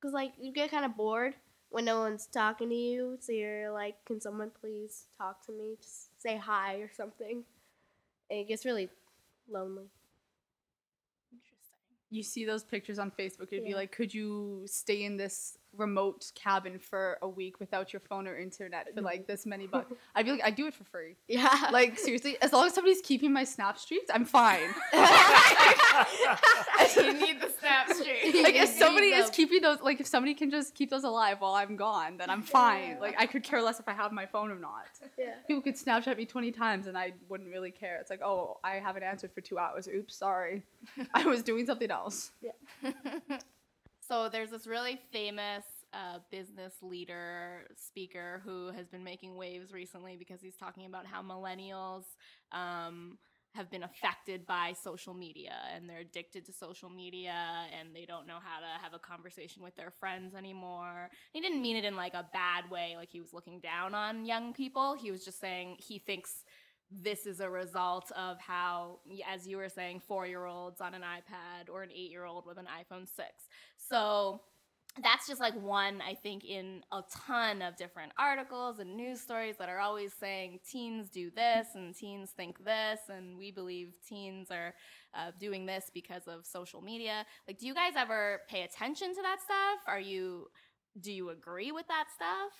cause 0.00 0.12
like 0.12 0.32
you 0.40 0.52
get 0.52 0.70
kind 0.70 0.84
of 0.84 0.96
bored 0.96 1.34
when 1.70 1.84
no 1.84 1.98
one's 1.98 2.26
talking 2.26 2.68
to 2.68 2.74
you. 2.74 3.18
So 3.20 3.32
you're 3.32 3.70
like, 3.72 3.96
can 4.04 4.20
someone 4.20 4.52
please 4.60 5.06
talk 5.18 5.44
to 5.46 5.52
me? 5.52 5.76
Just 5.82 6.20
say 6.22 6.36
hi 6.36 6.76
or 6.76 6.90
something. 6.96 7.42
And 8.30 8.40
it 8.40 8.48
gets 8.48 8.64
really 8.64 8.88
lonely. 9.50 9.90
interesting 11.32 11.74
you 12.10 12.22
see 12.22 12.44
those 12.44 12.62
pictures 12.62 12.98
on 12.98 13.10
Facebook, 13.10 13.50
you'd 13.50 13.64
be 13.64 13.74
like, 13.74 13.90
could 13.90 14.14
you 14.14 14.62
stay 14.66 15.02
in 15.02 15.16
this 15.16 15.58
remote 15.76 16.30
cabin 16.34 16.78
for 16.78 17.18
a 17.22 17.28
week 17.28 17.60
without 17.60 17.92
your 17.92 18.00
phone 18.00 18.26
or 18.26 18.36
internet 18.36 18.88
for 18.94 19.02
like 19.02 19.26
this 19.26 19.46
many 19.46 19.66
bucks? 19.66 19.92
I'd 20.14 20.24
be 20.24 20.32
like, 20.32 20.44
I'd 20.44 20.56
do 20.56 20.66
it 20.66 20.74
for 20.74 20.84
free. 20.84 21.16
Yeah. 21.28 21.68
Like 21.72 21.98
seriously, 21.98 22.36
as 22.40 22.52
long 22.52 22.66
as 22.66 22.74
somebody's 22.74 23.00
keeping 23.00 23.32
my 23.32 23.44
snap 23.44 23.78
streaks, 23.78 24.10
I'm 24.12 24.24
fine. 24.24 24.60
you 26.96 27.12
need 27.14 27.40
the 27.40 27.50
snap 27.58 27.92
streak 27.92 28.34
like 28.42 28.54
if 28.54 28.68
somebody 28.68 29.08
is 29.08 29.30
keeping 29.30 29.62
those, 29.62 29.80
like 29.80 30.00
if 30.00 30.06
somebody 30.06 30.34
can 30.34 30.50
just 30.50 30.74
keep 30.74 30.90
those 30.90 31.04
alive 31.04 31.40
while 31.40 31.54
I'm 31.54 31.76
gone, 31.76 32.16
then 32.16 32.30
I'm 32.30 32.42
fine. 32.42 32.98
Like 33.00 33.16
I 33.18 33.26
could 33.26 33.42
care 33.42 33.62
less 33.62 33.80
if 33.80 33.88
I 33.88 33.92
have 33.92 34.12
my 34.12 34.26
phone 34.26 34.50
or 34.50 34.58
not. 34.58 34.86
yeah. 35.18 35.34
People 35.46 35.62
could 35.62 35.76
Snapchat 35.76 36.16
me 36.16 36.26
20 36.26 36.52
times 36.52 36.86
and 36.86 36.96
I 36.96 37.12
wouldn't 37.28 37.50
really 37.50 37.70
care. 37.70 37.98
It's 38.00 38.10
like, 38.10 38.22
oh, 38.22 38.58
I 38.62 38.76
haven't 38.76 39.02
answered 39.02 39.32
for 39.32 39.40
two 39.40 39.58
hours. 39.58 39.88
Oops, 39.88 40.14
sorry. 40.14 40.62
I 41.14 41.24
was 41.26 41.42
doing 41.42 41.66
something 41.66 41.90
else. 41.90 42.32
So 44.06 44.28
there's 44.28 44.50
this 44.50 44.66
really 44.66 45.00
famous 45.12 45.64
a 45.94 46.20
business 46.30 46.74
leader, 46.82 47.66
speaker 47.76 48.42
who 48.44 48.72
has 48.72 48.88
been 48.88 49.04
making 49.04 49.36
waves 49.36 49.72
recently 49.72 50.16
because 50.16 50.40
he's 50.40 50.56
talking 50.56 50.86
about 50.86 51.06
how 51.06 51.22
millennials 51.22 52.04
um, 52.52 53.16
have 53.54 53.70
been 53.70 53.84
affected 53.84 54.44
by 54.44 54.74
social 54.82 55.14
media 55.14 55.54
and 55.72 55.88
they're 55.88 56.00
addicted 56.00 56.44
to 56.44 56.52
social 56.52 56.90
media 56.90 57.66
and 57.78 57.94
they 57.94 58.04
don't 58.04 58.26
know 58.26 58.38
how 58.42 58.58
to 58.58 58.82
have 58.82 58.92
a 58.92 58.98
conversation 58.98 59.62
with 59.62 59.76
their 59.76 59.92
friends 59.92 60.34
anymore. 60.34 61.10
He 61.32 61.40
didn't 61.40 61.62
mean 61.62 61.76
it 61.76 61.84
in 61.84 61.94
like 61.94 62.14
a 62.14 62.28
bad 62.32 62.68
way, 62.70 62.94
like 62.96 63.10
he 63.12 63.20
was 63.20 63.32
looking 63.32 63.60
down 63.60 63.94
on 63.94 64.26
young 64.26 64.52
people. 64.52 64.96
He 65.00 65.12
was 65.12 65.24
just 65.24 65.40
saying 65.40 65.76
he 65.78 66.00
thinks 66.00 66.42
this 66.90 67.26
is 67.26 67.40
a 67.40 67.48
result 67.48 68.10
of 68.12 68.38
how, 68.40 68.98
as 69.28 69.46
you 69.46 69.56
were 69.56 69.68
saying, 69.68 70.00
four 70.00 70.26
year 70.26 70.44
olds 70.44 70.80
on 70.80 70.94
an 70.94 71.02
iPad 71.02 71.72
or 71.72 71.82
an 71.82 71.90
eight 71.90 72.10
year 72.10 72.24
old 72.24 72.46
with 72.46 72.58
an 72.58 72.66
iPhone 72.66 73.06
6. 73.06 73.28
So 73.88 74.40
that's 75.02 75.26
just 75.26 75.40
like 75.40 75.54
one, 75.60 76.00
I 76.00 76.14
think, 76.14 76.44
in 76.44 76.82
a 76.92 77.02
ton 77.10 77.62
of 77.62 77.76
different 77.76 78.12
articles 78.16 78.78
and 78.78 78.96
news 78.96 79.20
stories 79.20 79.56
that 79.58 79.68
are 79.68 79.80
always 79.80 80.12
saying 80.12 80.60
teens 80.68 81.08
do 81.10 81.30
this 81.30 81.68
and 81.74 81.94
teens 81.94 82.30
think 82.30 82.64
this, 82.64 83.00
and 83.08 83.36
we 83.36 83.50
believe 83.50 83.96
teens 84.08 84.50
are 84.50 84.74
uh, 85.14 85.32
doing 85.40 85.66
this 85.66 85.90
because 85.92 86.28
of 86.28 86.46
social 86.46 86.80
media. 86.80 87.26
Like, 87.48 87.58
do 87.58 87.66
you 87.66 87.74
guys 87.74 87.94
ever 87.96 88.42
pay 88.48 88.62
attention 88.62 89.14
to 89.14 89.22
that 89.22 89.38
stuff? 89.42 89.80
Are 89.86 90.00
you, 90.00 90.48
do 91.00 91.12
you 91.12 91.30
agree 91.30 91.72
with 91.72 91.88
that 91.88 92.06
stuff? 92.14 92.52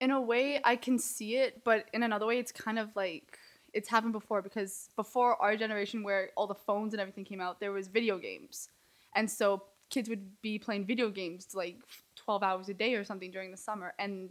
in 0.00 0.10
a 0.10 0.20
way 0.20 0.60
I 0.64 0.76
can 0.76 0.98
see 0.98 1.36
it, 1.36 1.62
but 1.64 1.86
in 1.92 2.02
another 2.02 2.26
way 2.26 2.38
it's 2.38 2.52
kind 2.52 2.78
of 2.78 2.94
like 2.94 3.38
it's 3.72 3.88
happened 3.88 4.12
before 4.12 4.42
because 4.42 4.88
before 4.96 5.40
our 5.40 5.56
generation 5.56 6.02
where 6.02 6.30
all 6.36 6.46
the 6.46 6.54
phones 6.54 6.94
and 6.94 7.00
everything 7.00 7.24
came 7.24 7.40
out, 7.40 7.58
there 7.58 7.72
was 7.72 7.88
video 7.88 8.18
games. 8.18 8.68
And 9.16 9.30
so 9.30 9.62
kids 9.90 10.08
would 10.08 10.40
be 10.42 10.58
playing 10.58 10.86
video 10.86 11.10
games 11.10 11.48
like 11.54 11.76
12 12.16 12.42
hours 12.42 12.68
a 12.68 12.74
day 12.74 12.94
or 12.94 13.04
something 13.04 13.30
during 13.30 13.50
the 13.50 13.56
summer 13.56 13.94
and 13.98 14.30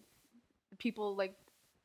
people 0.80 1.16
like 1.16 1.36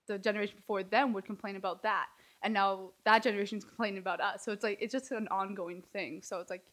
the 0.06 0.18
generation 0.18 0.56
before 0.56 0.82
them 0.82 1.12
would 1.12 1.24
complain 1.24 1.56
about 1.56 1.82
that. 1.82 2.06
And 2.42 2.54
now 2.54 2.90
that 3.04 3.22
generation's 3.22 3.64
complaining 3.64 3.98
about 3.98 4.20
us. 4.20 4.44
So 4.44 4.52
it's 4.52 4.64
like 4.64 4.78
it's 4.80 4.92
just 4.92 5.10
an 5.10 5.28
ongoing 5.28 5.82
thing. 5.92 6.22
So 6.22 6.38
it's 6.38 6.50
like 6.50 6.64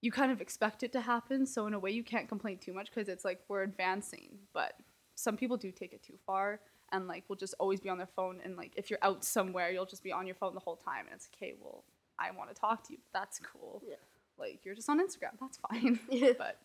you 0.00 0.12
kind 0.12 0.32
of 0.32 0.40
expect 0.40 0.82
it 0.82 0.92
to 0.92 1.00
happen. 1.00 1.46
So 1.46 1.66
in 1.66 1.74
a 1.74 1.78
way 1.78 1.90
you 1.90 2.04
can't 2.04 2.28
complain 2.28 2.58
too 2.58 2.72
much 2.72 2.90
because 2.90 3.08
it's 3.08 3.24
like 3.24 3.40
we're 3.48 3.62
advancing, 3.62 4.38
but 4.52 4.74
some 5.14 5.36
people 5.36 5.56
do 5.56 5.70
take 5.70 5.92
it 5.92 6.02
too 6.02 6.18
far 6.26 6.60
and 6.92 7.08
like 7.08 7.24
will 7.28 7.36
just 7.36 7.54
always 7.58 7.80
be 7.80 7.88
on 7.88 7.98
their 7.98 8.08
phone 8.14 8.38
and 8.44 8.56
like 8.56 8.72
if 8.76 8.90
you're 8.90 8.98
out 9.02 9.24
somewhere 9.24 9.70
you'll 9.70 9.86
just 9.86 10.02
be 10.02 10.12
on 10.12 10.26
your 10.26 10.36
phone 10.36 10.54
the 10.54 10.60
whole 10.60 10.76
time 10.76 11.06
and 11.06 11.14
it's 11.14 11.28
okay 11.34 11.54
well 11.60 11.82
i 12.18 12.30
want 12.30 12.54
to 12.54 12.54
talk 12.54 12.86
to 12.86 12.92
you 12.92 12.98
that's 13.12 13.38
cool 13.40 13.82
Yeah. 13.86 13.96
Like 14.38 14.60
you're 14.64 14.74
just 14.74 14.88
on 14.88 14.98
instagram 15.00 15.32
that's 15.40 15.58
fine 15.58 15.98
Yeah. 16.10 16.32
but 16.38 16.58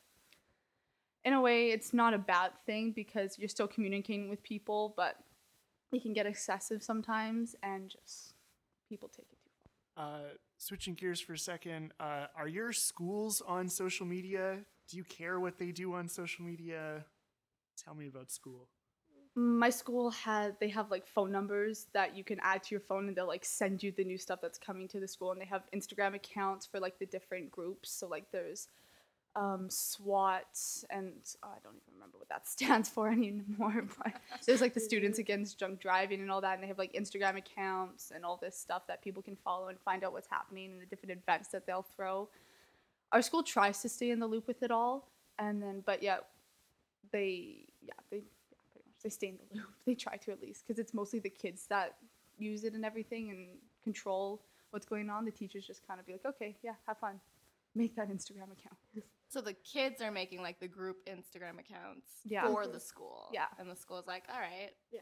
in 1.24 1.34
a 1.34 1.42
way 1.42 1.72
it's 1.72 1.94
not 1.94 2.14
a 2.14 2.18
bad 2.18 2.52
thing 2.66 2.92
because 2.92 3.38
you're 3.38 3.50
still 3.50 3.68
communicating 3.68 4.30
with 4.30 4.42
people 4.44 4.94
but 4.96 5.16
it 5.92 6.02
can 6.02 6.14
get 6.14 6.26
excessive 6.26 6.82
sometimes 6.84 7.56
and 7.64 7.90
just 7.90 8.34
people 8.90 9.10
take 9.10 9.28
it 9.32 9.38
too 9.44 9.52
far 9.96 10.06
Uh, 10.06 10.30
switching 10.58 10.94
gears 10.96 11.20
for 11.22 11.34
a 11.34 11.38
second, 11.38 11.92
uh, 12.00 12.28
are 12.36 12.48
your 12.48 12.72
schools 12.74 13.42
on 13.48 13.68
social 13.70 14.06
media? 14.06 14.60
Do 14.90 14.98
you 14.98 15.04
care 15.04 15.40
what 15.40 15.58
they 15.58 15.72
do 15.72 15.94
on 15.94 16.08
social 16.08 16.46
media? 16.46 17.06
Tell 17.84 17.96
me 17.96 18.08
about 18.08 18.32
school. 18.32 18.70
My 19.38 19.70
school 19.70 20.10
had 20.10 20.56
they 20.60 20.68
have 20.68 20.90
like 20.90 21.06
phone 21.06 21.32
numbers 21.32 21.86
that 21.94 22.18
you 22.18 22.24
can 22.24 22.40
add 22.42 22.64
to 22.64 22.74
your 22.74 22.80
phone 22.80 23.08
and 23.08 23.16
they'll 23.16 23.28
like 23.28 23.46
send 23.46 23.84
you 23.84 23.92
the 23.92 24.04
new 24.04 24.18
stuff 24.18 24.40
that's 24.42 24.58
coming 24.58 24.88
to 24.88 25.00
the 25.00 25.08
school 25.08 25.32
and 25.32 25.40
they 25.40 25.46
have 25.46 25.62
instagram 25.76 26.16
accounts 26.16 26.66
for 26.66 26.80
like 26.80 26.98
the 26.98 27.06
different 27.06 27.52
groups 27.52 27.92
so 27.92 28.08
like 28.08 28.26
there's 28.32 28.68
um, 29.36 29.70
SWAT 29.70 30.58
and 30.90 31.14
oh, 31.44 31.50
I 31.50 31.60
don't 31.64 31.76
even 31.76 31.94
remember 31.94 32.18
what 32.18 32.28
that 32.30 32.48
stands 32.56 32.90
for 32.90 33.10
anymore. 33.10 33.86
But 34.04 34.14
there's 34.48 34.62
like 34.62 34.74
the 34.74 34.80
Students 34.80 35.20
Against 35.20 35.60
Drunk 35.60 35.80
Driving 35.80 36.22
and 36.22 36.32
all 36.32 36.42
that, 36.42 36.56
and 36.56 36.64
they 36.64 36.68
have 36.68 36.80
like 36.80 36.94
Instagram 36.94 37.38
accounts 37.38 38.12
and 38.14 38.26
all 38.26 38.40
this 38.42 38.58
stuff 38.58 38.88
that 38.88 39.04
people 39.04 39.22
can 39.22 39.36
follow 39.36 39.68
and 39.68 39.80
find 39.82 40.04
out 40.04 40.12
what's 40.12 40.28
happening 40.28 40.72
and 40.72 40.82
the 40.82 40.88
different 40.88 41.12
events 41.12 41.50
that 41.50 41.68
they'll 41.68 41.86
throw. 41.96 42.28
Our 43.12 43.22
school 43.22 43.44
tries 43.44 43.84
to 43.84 43.90
stay 43.90 44.10
in 44.10 44.20
the 44.20 44.26
loop 44.26 44.48
with 44.48 44.64
it 44.64 44.72
all, 44.72 45.08
and 45.38 45.62
then 45.62 45.84
but 45.86 46.02
yeah, 46.02 46.18
they 47.12 47.68
yeah 47.84 47.94
they 48.10 48.24
they 49.08 49.12
stay 49.12 49.28
in 49.30 49.38
the 49.38 49.56
loop. 49.56 49.70
They 49.86 49.96
try 49.96 50.18
to 50.18 50.32
at 50.32 50.42
least 50.42 50.66
because 50.68 50.80
it's 50.80 50.94
mostly 50.94 51.20
the 51.20 51.30
kids 51.30 51.66
that 51.68 51.96
use 52.38 52.66
it 52.66 52.74
and 52.74 52.84
everything 52.84 53.30
and 53.30 53.48
control 53.84 54.42
what's 54.72 54.86
going 54.86 55.10
on. 55.10 55.24
The 55.24 55.32
teachers 55.32 55.66
just 55.66 55.88
kind 55.88 55.98
of 56.00 56.06
be 56.06 56.12
like, 56.12 56.26
okay, 56.26 56.58
yeah, 56.62 56.74
have 56.86 56.98
fun, 56.98 57.22
make 57.74 57.96
that 57.96 58.10
Instagram 58.10 58.52
account. 58.52 58.78
So 59.30 59.42
the 59.42 59.52
kids 59.52 60.02
are 60.02 60.10
making 60.10 60.42
like 60.42 60.58
the 60.62 60.70
group 60.70 61.06
Instagram 61.06 61.60
accounts 61.60 62.22
Yeah. 62.24 62.48
for 62.48 62.64
mm-hmm. 62.64 62.72
the 62.72 62.80
school. 62.80 63.28
Yeah. 63.34 63.48
And 63.60 63.70
the 63.70 63.76
school's 63.76 64.08
like, 64.08 64.24
all 64.34 64.40
right, 64.40 64.72
Yeah. 64.90 65.02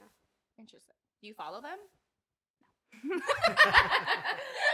interesting. 0.57 0.95
Do 1.21 1.27
you 1.27 1.35
follow 1.35 1.61
them? 1.61 1.77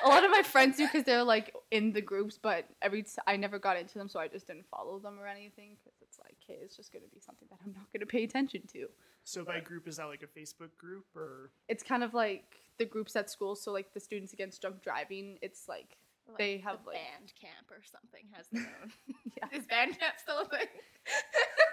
A 0.03 0.07
lot 0.07 0.23
of 0.23 0.31
my 0.31 0.41
friends 0.43 0.77
do 0.77 0.85
because 0.85 1.03
they're 1.03 1.23
like 1.23 1.53
in 1.71 1.93
the 1.93 2.01
groups, 2.01 2.37
but 2.41 2.65
every 2.81 3.03
t- 3.03 3.09
I 3.27 3.35
never 3.37 3.59
got 3.59 3.77
into 3.77 3.97
them, 3.97 4.09
so 4.09 4.19
I 4.19 4.27
just 4.27 4.47
didn't 4.47 4.65
follow 4.69 4.99
them 4.99 5.19
or 5.19 5.27
anything 5.27 5.77
because 5.79 5.97
it's 6.01 6.19
like, 6.19 6.35
hey, 6.47 6.57
it's 6.63 6.75
just 6.75 6.91
gonna 6.91 7.05
be 7.13 7.19
something 7.19 7.47
that 7.51 7.59
I'm 7.65 7.73
not 7.73 7.85
gonna 7.93 8.05
pay 8.05 8.23
attention 8.23 8.61
to. 8.73 8.87
So 9.23 9.43
by 9.45 9.59
group, 9.59 9.87
is 9.87 9.97
that 9.97 10.05
like 10.05 10.23
a 10.23 10.39
Facebook 10.39 10.75
group 10.77 11.05
or? 11.15 11.51
It's 11.67 11.83
kind 11.83 12.03
of 12.03 12.13
like 12.13 12.55
the 12.77 12.85
groups 12.85 13.15
at 13.15 13.29
school, 13.29 13.55
so 13.55 13.71
like 13.71 13.93
the 13.93 13.99
Students 13.99 14.33
Against 14.33 14.61
Drunk 14.61 14.81
Driving. 14.81 15.37
It's 15.41 15.67
like 15.67 15.97
Like 16.27 16.37
They 16.37 16.57
the 16.57 16.63
have, 16.63 16.79
like- 16.87 16.95
band 16.95 17.33
camp 17.39 17.69
or 17.69 17.81
something 17.83 18.25
has 18.33 18.47
their 18.51 18.61
own. 18.83 18.91
Yeah. 19.37 19.57
Is 19.59 19.65
band 19.67 19.99
camp 19.99 20.15
still 20.17 20.39
a 20.39 20.45
thing? 20.45 20.67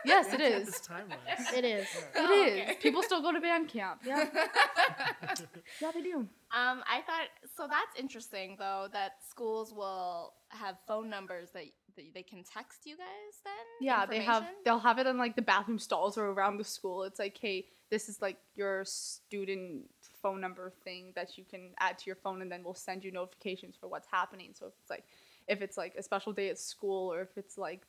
Yes, 0.08 0.32
it 0.32 0.40
Bandcamp 0.40 0.68
is. 0.68 0.80
timeless. 0.80 1.52
It 1.56 1.64
is. 1.64 1.86
It 1.86 2.04
Oh, 2.16 2.44
is. 2.44 2.52
okay. 2.62 2.76
People 2.82 3.02
still 3.02 3.22
go 3.22 3.32
to 3.32 3.40
band 3.40 3.68
camp. 3.68 4.00
Yeah, 4.04 4.24
yeah, 5.80 5.90
they 5.92 6.02
do. 6.02 6.16
Um, 6.50 6.82
I 6.86 7.02
thought 7.06 7.28
so. 7.56 7.66
That's 7.68 7.98
interesting, 7.98 8.56
though, 8.58 8.88
that 8.92 9.12
schools 9.28 9.72
will 9.72 10.32
have 10.50 10.76
phone 10.86 11.10
numbers 11.10 11.50
that, 11.52 11.64
that 11.96 12.04
they 12.14 12.22
can 12.22 12.42
text 12.44 12.80
you 12.86 12.96
guys. 12.96 13.40
Then, 13.44 13.52
Yeah, 13.80 14.06
they 14.06 14.20
have. 14.22 14.44
They'll 14.64 14.78
have 14.78 14.98
it 14.98 15.06
in 15.06 15.18
like 15.18 15.36
the 15.36 15.42
bathroom 15.42 15.78
stalls 15.78 16.16
or 16.18 16.26
around 16.26 16.56
the 16.58 16.64
school. 16.64 17.02
It's 17.04 17.18
like, 17.18 17.36
hey, 17.38 17.66
this 17.90 18.08
is 18.08 18.20
like 18.22 18.38
your 18.54 18.84
student 18.84 19.82
phone 20.22 20.40
number 20.40 20.72
thing 20.84 21.12
that 21.14 21.38
you 21.38 21.44
can 21.48 21.70
add 21.78 21.98
to 21.98 22.06
your 22.06 22.16
phone, 22.16 22.42
and 22.42 22.50
then 22.50 22.62
we'll 22.64 22.74
send 22.74 23.04
you 23.04 23.12
notifications 23.12 23.76
for 23.80 23.88
what's 23.88 24.08
happening. 24.10 24.50
So 24.54 24.66
if 24.66 24.72
it's 24.80 24.90
like, 24.90 25.04
if 25.48 25.62
it's 25.62 25.76
like 25.76 25.94
a 25.98 26.02
special 26.02 26.32
day 26.32 26.48
at 26.50 26.58
school, 26.58 27.12
or 27.12 27.20
if 27.22 27.36
it's 27.36 27.56
like 27.58 27.82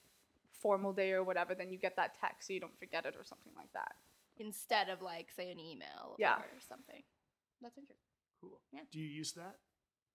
formal 0.62 0.93
day 0.93 1.12
or 1.13 1.24
whatever, 1.24 1.56
then 1.56 1.72
you 1.72 1.78
get 1.78 1.95
that 1.95 2.15
text 2.19 2.48
so 2.48 2.54
you 2.54 2.60
don't 2.60 2.78
forget 2.80 3.06
it 3.06 3.15
or 3.17 3.24
something 3.24 3.54
like 3.56 3.72
that. 3.74 3.93
instead 4.38 4.88
of 4.89 5.02
like 5.02 5.28
say 5.36 5.52
an 5.52 5.60
email 5.60 6.15
Yeah. 6.17 6.36
or 6.38 6.60
something. 6.67 7.04
That's 7.62 7.78
interesting. 7.78 8.06
Cool. 8.41 8.62
Yeah. 8.72 8.82
Do 8.91 9.00
you 9.00 9.06
use 9.08 9.34
that? 9.34 9.56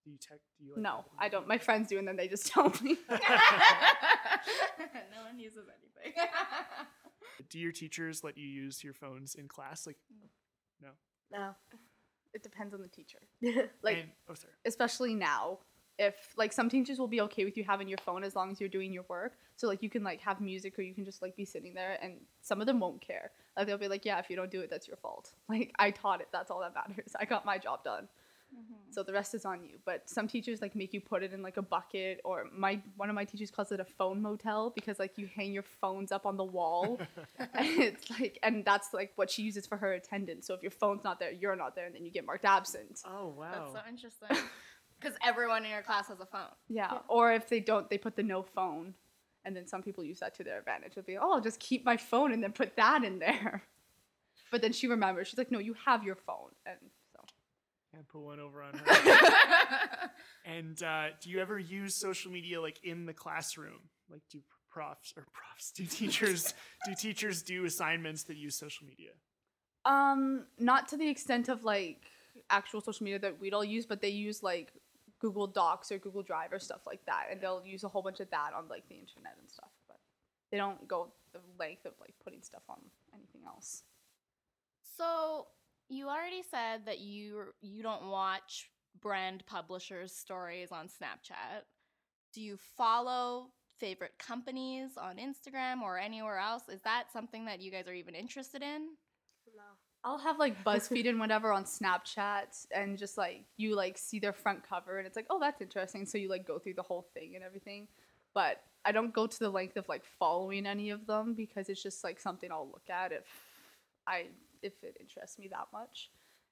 Do 0.04 0.11
you 0.11 0.16
text? 0.18 0.46
Do 0.59 0.64
you 0.64 0.72
like 0.72 0.83
No. 0.83 1.04
I 1.18 1.28
don't. 1.28 1.46
My 1.46 1.59
friends 1.59 1.88
do, 1.88 1.98
and 1.98 2.07
then 2.09 2.16
they 2.16 2.28
just 2.28 2.46
tell 2.52 2.70
me. 2.83 2.96
no 3.09 3.16
one 5.26 5.38
uses 5.38 5.66
anything. 5.68 6.12
Do 7.50 7.59
your 7.59 7.72
teachers 7.72 8.22
let 8.24 8.37
you 8.38 8.46
use 8.46 8.83
your 8.85 8.94
phones 8.94 9.35
in 9.35 9.48
class? 9.48 9.87
Like, 9.87 9.96
mm. 10.12 10.28
No. 10.80 10.88
No. 11.33 11.54
It 12.33 12.42
depends 12.42 12.74
on 12.74 12.80
the 12.83 12.88
teacher. 12.88 13.18
like, 13.42 13.70
Like 13.83 14.07
oh, 14.28 14.35
sorry. 14.35 14.52
especially 14.64 15.14
now 15.14 15.59
if 15.98 16.14
like 16.37 16.52
some 16.52 16.68
teachers 16.68 16.98
will 16.98 17.09
be 17.09 17.20
okay 17.20 17.44
with 17.44 17.57
you 17.57 17.64
having 17.64 17.88
your 17.88 17.98
phone 17.98 18.24
as 18.24 18.35
long 18.35 18.50
as 18.50 18.61
you're 18.61 18.68
doing 18.68 18.92
your 18.92 19.04
work. 19.09 19.35
So 19.57 19.68
like 19.68 19.83
you 19.83 19.90
can 19.90 20.02
like 20.02 20.20
have 20.20 20.40
music 20.40 20.78
or 20.78 20.83
you 20.83 20.94
can 20.94 21.04
just 21.04 21.22
like 21.22 21.37
be 21.37 21.44
sitting 21.44 21.74
there 21.74 21.98
and 22.02 22.14
some 22.42 22.61
of 22.61 22.66
them 22.66 22.80
won't 22.80 23.00
care. 23.00 23.30
Like 23.57 23.66
they'll 23.66 23.78
be 23.78 23.88
like 23.88 24.04
yeah 24.04 24.18
if 24.18 24.28
you 24.28 24.37
don't 24.37 24.50
do 24.50 24.61
it 24.61 24.70
that's 24.70 24.88
your 24.88 24.96
fault. 24.96 25.33
Like 25.48 25.72
i 25.78 25.90
taught 25.90 26.20
it. 26.20 26.28
That's 26.33 26.50
all 26.50 26.61
that 26.61 26.74
matters. 26.74 27.12
I 27.18 27.24
got 27.24 27.44
my 27.44 27.59
job 27.59 27.85
done. 27.85 28.09
Mm-hmm. 28.54 28.92
So 28.92 29.02
the 29.02 29.12
rest 29.12 29.35
is 29.35 29.44
on 29.44 29.64
you. 29.64 29.78
But 29.85 30.09
some 30.09 30.28
teachers 30.28 30.61
like 30.61 30.76
make 30.76 30.92
you 30.92 31.00
put 31.00 31.22
it 31.22 31.33
in 31.33 31.42
like 31.42 31.57
a 31.57 31.62
bucket 31.62 32.20
or 32.24 32.46
my 32.57 32.80
one 32.96 33.09
of 33.09 33.14
my 33.14 33.24
teachers 33.24 33.50
calls 33.50 33.72
it 33.72 33.80
a 33.80 33.85
phone 33.85 34.22
motel 34.22 34.72
because 34.74 34.98
like 34.98 35.18
you 35.18 35.28
hang 35.35 35.52
your 35.52 35.62
phones 35.62 36.12
up 36.12 36.26
on 36.26 36.37
the 36.37 36.44
wall. 36.44 37.00
And 37.54 37.83
it's 37.83 38.11
like 38.11 38.38
and 38.42 38.64
that's 38.64 38.92
like 38.92 39.12
what 39.16 39.30
she 39.30 39.42
uses 39.42 39.66
for 39.66 39.76
her 39.76 39.92
attendance. 39.92 40.46
So 40.46 40.54
if 40.54 40.62
your 40.62 40.70
phone's 40.70 41.04
not 41.04 41.18
there 41.18 41.33
you're 41.33 41.57
not 41.57 41.74
there 41.74 41.87
and 41.87 41.94
then 41.94 42.04
you 42.04 42.11
get 42.11 42.26
marked 42.26 42.44
absent. 42.44 43.00
Oh 43.04 43.35
wow. 43.37 43.50
That's 43.52 43.72
so 43.72 43.80
interesting. 43.88 44.28
Because 45.05 45.19
everyone 45.25 45.64
in 45.64 45.71
your 45.71 45.83
class 45.83 46.09
has 46.09 46.21
a 46.21 46.27
phone. 46.27 46.40
Yeah. 46.69 46.99
Or 47.09 47.33
if 47.33 47.49
they 47.49 47.61
don't, 47.61 47.88
they 47.90 47.99
put 47.99 48.17
the 48.17 48.23
no 48.23 48.43
phone. 48.43 48.95
And 49.45 49.55
then 49.55 49.67
some 49.67 49.83
people 49.83 50.03
use 50.03 50.21
that 50.21 50.35
to 50.37 50.45
their 50.45 50.59
advantage. 50.59 50.95
They'll 50.95 51.05
be, 51.05 51.19
oh, 51.19 51.35
I'll 51.35 51.40
just 51.40 51.61
keep 51.61 51.85
my 51.85 51.99
phone 51.99 52.33
and 52.33 52.43
then 52.43 52.53
put 52.53 52.77
that 52.77 53.05
in 53.05 53.19
there. 53.19 53.62
But 54.51 54.62
then 54.62 54.73
she 54.73 54.87
remembers. 54.87 55.27
She's 55.27 55.38
like, 55.38 55.51
no, 55.51 55.59
you 55.59 55.75
have 55.85 56.05
your 56.05 56.14
phone. 56.14 56.51
And 56.64 56.77
so, 57.12 57.21
Can't 57.93 58.07
put 58.07 58.21
one 58.21 58.38
over 58.38 58.62
on 58.62 58.75
her. 58.75 60.11
and 60.45 60.81
uh, 60.81 61.07
do 61.21 61.29
you 61.31 61.40
ever 61.40 61.59
use 61.59 61.97
social 61.97 62.31
media 62.31 62.61
like 62.61 62.79
in 62.85 63.05
the 63.05 63.14
classroom? 63.14 63.81
Like, 64.09 64.21
do 64.31 64.40
profs 64.71 65.12
or 65.17 65.27
profs 65.33 65.73
do 65.73 65.87
teachers 65.87 66.55
do 66.85 66.95
teachers 66.95 67.43
do 67.43 67.64
assignments 67.64 68.25
that 68.25 68.37
use 68.37 68.55
social 68.55 68.87
media? 68.87 69.11
um, 69.85 70.45
not 70.59 70.88
to 70.88 70.97
the 70.97 71.09
extent 71.09 71.49
of 71.49 71.64
like 71.64 72.03
actual 72.51 72.81
social 72.81 73.05
media 73.05 73.19
that 73.19 73.40
we'd 73.40 73.55
all 73.55 73.64
use, 73.64 73.87
but 73.87 74.01
they 74.01 74.09
use 74.09 74.43
like 74.43 74.73
Google 75.24 75.46
Docs 75.46 75.90
or 75.90 75.96
Google 75.96 76.22
Drive 76.22 76.52
or 76.52 76.58
stuff 76.58 76.82
like 76.87 77.00
that. 77.06 77.28
And 77.30 77.40
they'll 77.40 77.64
use 77.64 77.82
a 77.82 77.88
whole 77.88 78.02
bunch 78.02 78.20
of 78.20 78.28
that 78.28 78.50
on 78.54 78.68
like 78.68 78.87
the 78.90 78.96
internet 78.96 79.32
and 79.40 79.48
stuff. 79.48 79.70
But 79.88 79.96
they 80.50 80.58
don't 80.58 80.87
go 80.87 81.12
the 81.32 81.40
length 81.58 81.87
of 81.87 81.94
like 81.98 82.12
putting 82.22 82.42
stuff 82.42 82.60
on 82.68 82.76
anything 83.14 83.40
else. 83.46 83.84
So 84.98 85.46
you 85.88 86.10
already 86.10 86.42
said 86.42 86.84
that 86.84 86.98
you 86.98 87.54
you 87.62 87.82
don't 87.82 88.10
watch 88.10 88.68
brand 89.00 89.44
publishers' 89.46 90.12
stories 90.12 90.70
on 90.70 90.88
Snapchat. 90.88 91.64
Do 92.34 92.42
you 92.42 92.58
follow 92.76 93.46
favorite 93.78 94.18
companies 94.18 94.90
on 94.98 95.16
Instagram 95.16 95.80
or 95.80 95.98
anywhere 95.98 96.37
else? 96.37 96.64
Is 96.68 96.82
that 96.82 97.04
something 97.14 97.46
that 97.46 97.62
you 97.62 97.70
guys 97.70 97.88
are 97.88 97.94
even 97.94 98.14
interested 98.14 98.60
in? 98.60 98.88
No. 100.05 100.11
I'll 100.11 100.19
have 100.19 100.38
like 100.38 100.62
BuzzFeed 100.64 101.09
and 101.09 101.19
whatever 101.19 101.53
on 101.53 101.64
Snapchat, 101.64 102.67
and 102.75 102.99
just 102.99 103.17
like 103.17 103.45
you 103.57 103.75
like 103.75 103.99
see 103.99 104.19
their 104.19 104.33
front 104.33 104.69
cover, 104.69 104.99
and 104.99 105.07
it's 105.07 105.17
like, 105.17 105.27
oh, 105.31 105.38
that's 105.40 105.61
interesting. 105.61 106.07
So 106.07 106.19
you 106.19 106.29
like 106.29 106.47
go 106.47 106.59
through 106.59 106.75
the 106.75 106.83
whole 106.83 107.07
thing 107.14 107.33
and 107.35 107.45
everything. 107.45 107.88
But 108.35 108.62
I 108.85 108.93
don't 108.93 109.14
go 109.14 109.27
to 109.27 109.38
the 109.38 109.49
length 109.49 109.77
of 109.77 109.88
like 109.88 110.05
following 110.19 110.67
any 110.67 110.90
of 110.90 111.07
them 111.07 111.35
because 111.35 111.69
it's 111.69 111.83
just 111.83 112.05
like 112.05 112.21
something 112.21 112.51
I'll 112.53 112.67
look 112.67 112.90
at 112.90 113.12
if 113.12 113.25
I 114.07 114.27
if 114.62 114.73
it 114.83 114.97
interests 115.01 115.38
me 115.38 115.49
that 115.49 115.69
much. 115.73 116.11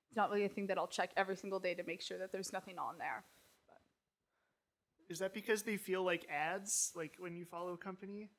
It's 0.09 0.17
not 0.17 0.31
really 0.31 0.45
a 0.45 0.49
thing 0.49 0.67
that 0.67 0.77
I'll 0.79 0.87
check 0.87 1.11
every 1.17 1.37
single 1.37 1.59
day 1.59 1.75
to 1.75 1.83
make 1.85 2.03
sure 2.03 2.19
that 2.19 2.33
there's 2.33 2.53
nothing 2.53 2.79
on 2.79 2.99
there. 2.99 3.25
Is 5.09 5.19
that 5.19 5.35
because 5.35 5.62
they 5.62 5.77
feel 5.77 6.03
like 6.05 6.27
ads, 6.31 6.93
like 6.95 7.15
when 7.19 7.37
you 7.37 7.45
follow 7.45 7.73
a 7.73 7.77
company, 7.77 8.31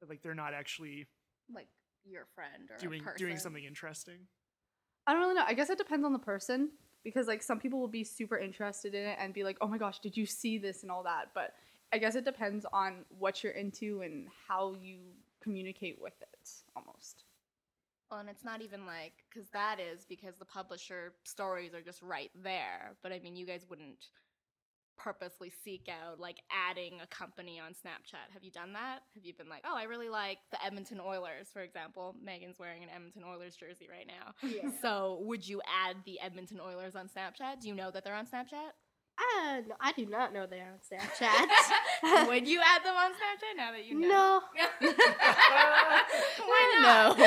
That, 0.00 0.08
like 0.08 0.22
they're 0.22 0.34
not 0.34 0.54
actually 0.54 1.06
Like 1.52 1.68
your 2.04 2.26
friend 2.34 2.70
or 2.70 2.78
doing 2.78 3.02
a 3.06 3.18
doing 3.18 3.38
something 3.38 3.64
interesting? 3.64 4.26
I 5.10 5.12
don't 5.12 5.22
really 5.22 5.34
know. 5.34 5.44
I 5.44 5.54
guess 5.54 5.70
it 5.70 5.76
depends 5.76 6.06
on 6.06 6.12
the 6.12 6.20
person 6.20 6.70
because 7.02 7.26
like 7.26 7.42
some 7.42 7.58
people 7.58 7.80
will 7.80 7.88
be 7.88 8.04
super 8.04 8.38
interested 8.38 8.94
in 8.94 9.04
it 9.04 9.18
and 9.20 9.34
be 9.34 9.42
like, 9.42 9.56
"Oh 9.60 9.66
my 9.66 9.76
gosh, 9.76 9.98
did 9.98 10.16
you 10.16 10.24
see 10.24 10.56
this?" 10.56 10.84
and 10.84 10.92
all 10.92 11.02
that. 11.02 11.30
But 11.34 11.54
I 11.92 11.98
guess 11.98 12.14
it 12.14 12.24
depends 12.24 12.64
on 12.72 13.04
what 13.18 13.42
you're 13.42 13.54
into 13.54 14.02
and 14.02 14.28
how 14.46 14.76
you 14.80 15.00
communicate 15.42 16.00
with 16.00 16.14
it 16.22 16.50
almost. 16.76 17.24
Well, 18.08 18.20
and 18.20 18.28
it's 18.28 18.44
not 18.44 18.62
even 18.62 18.86
like 18.86 19.14
because 19.28 19.48
that 19.48 19.80
is 19.80 20.04
because 20.04 20.36
the 20.36 20.44
publisher 20.44 21.14
stories 21.24 21.74
are 21.74 21.82
just 21.82 22.02
right 22.02 22.30
there. 22.40 22.96
But 23.02 23.10
I 23.10 23.18
mean, 23.18 23.34
you 23.34 23.46
guys 23.46 23.66
wouldn't 23.68 24.06
purposely 25.02 25.52
seek 25.64 25.88
out 25.88 26.20
like 26.20 26.38
adding 26.50 27.00
a 27.02 27.06
company 27.06 27.58
on 27.58 27.72
Snapchat. 27.72 28.32
Have 28.32 28.44
you 28.44 28.50
done 28.50 28.72
that? 28.74 29.00
Have 29.14 29.24
you 29.24 29.32
been 29.34 29.48
like, 29.48 29.62
oh, 29.64 29.76
I 29.76 29.84
really 29.84 30.08
like 30.08 30.38
the 30.50 30.64
Edmonton 30.64 31.00
Oilers, 31.00 31.48
for 31.52 31.60
example? 31.60 32.14
Megan's 32.22 32.58
wearing 32.58 32.82
an 32.82 32.90
Edmonton 32.94 33.22
Oilers 33.24 33.56
jersey 33.56 33.88
right 33.90 34.06
now. 34.06 34.34
Yeah. 34.48 34.70
So 34.80 35.18
would 35.22 35.46
you 35.46 35.60
add 35.66 35.96
the 36.06 36.18
Edmonton 36.20 36.58
Oilers 36.60 36.96
on 36.96 37.08
Snapchat? 37.08 37.60
Do 37.60 37.68
you 37.68 37.74
know 37.74 37.90
that 37.90 38.02
they're 38.02 38.14
on 38.14 38.26
Snapchat? 38.26 38.72
Uh, 39.18 39.60
no, 39.68 39.74
I 39.80 39.92
do 39.92 40.06
not 40.06 40.32
know 40.32 40.46
they're 40.46 40.72
on 40.72 40.78
Snapchat. 40.80 42.26
would 42.28 42.48
you 42.48 42.60
add 42.64 42.82
them 42.82 42.96
on 42.96 43.10
Snapchat 43.12 43.56
now 43.56 43.72
that 43.72 43.84
you 43.84 44.00
know? 44.00 44.08
no. 44.08 44.40
Why 46.46 46.78
not? 46.80 47.18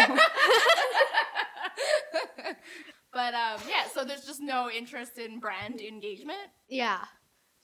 but 3.14 3.34
um, 3.34 3.62
yeah, 3.70 3.88
so 3.94 4.04
there's 4.04 4.26
just 4.26 4.42
no 4.42 4.70
interest 4.72 5.20
in 5.20 5.40
brand 5.40 5.80
engagement. 5.80 6.50
Yeah. 6.68 7.00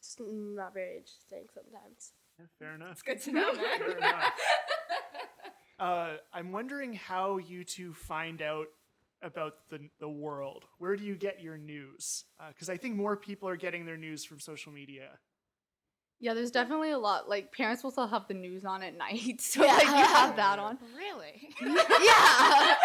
Just 0.09 0.21
not 0.27 0.73
very 0.73 0.97
interesting 0.97 1.45
sometimes. 1.53 2.13
Yeah, 2.39 2.45
fair 2.57 2.73
enough. 2.73 2.93
It's 2.93 3.01
good 3.03 3.21
to 3.21 3.31
know, 3.31 3.53
man. 3.53 3.77
Fair 3.77 3.97
enough. 3.97 4.33
Uh, 5.79 6.13
I'm 6.33 6.51
wondering 6.51 6.93
how 6.93 7.37
you 7.37 7.63
two 7.63 7.93
find 7.93 8.41
out 8.41 8.65
about 9.21 9.53
the 9.69 9.87
the 9.99 10.09
world. 10.09 10.65
Where 10.79 10.95
do 10.95 11.03
you 11.03 11.15
get 11.15 11.41
your 11.41 11.57
news? 11.57 12.25
Because 12.49 12.69
I 12.69 12.77
think 12.77 12.95
more 12.95 13.17
people 13.17 13.47
are 13.49 13.55
getting 13.55 13.85
their 13.85 13.97
news 13.97 14.25
from 14.25 14.39
social 14.39 14.71
media. 14.71 15.09
Yeah, 16.19 16.33
there's 16.33 16.51
definitely 16.51 16.91
a 16.91 16.97
lot. 16.97 17.29
Like 17.29 17.51
parents 17.53 17.83
will 17.83 17.91
still 17.91 18.07
have 18.07 18.27
the 18.27 18.33
news 18.33 18.65
on 18.65 18.81
at 18.81 18.97
night, 18.97 19.39
so 19.41 19.61
like 19.61 19.85
you 19.85 19.93
have 19.93 20.35
that 20.35 20.57
on. 20.57 20.79
Really? 20.97 21.49
yeah. 21.61 22.75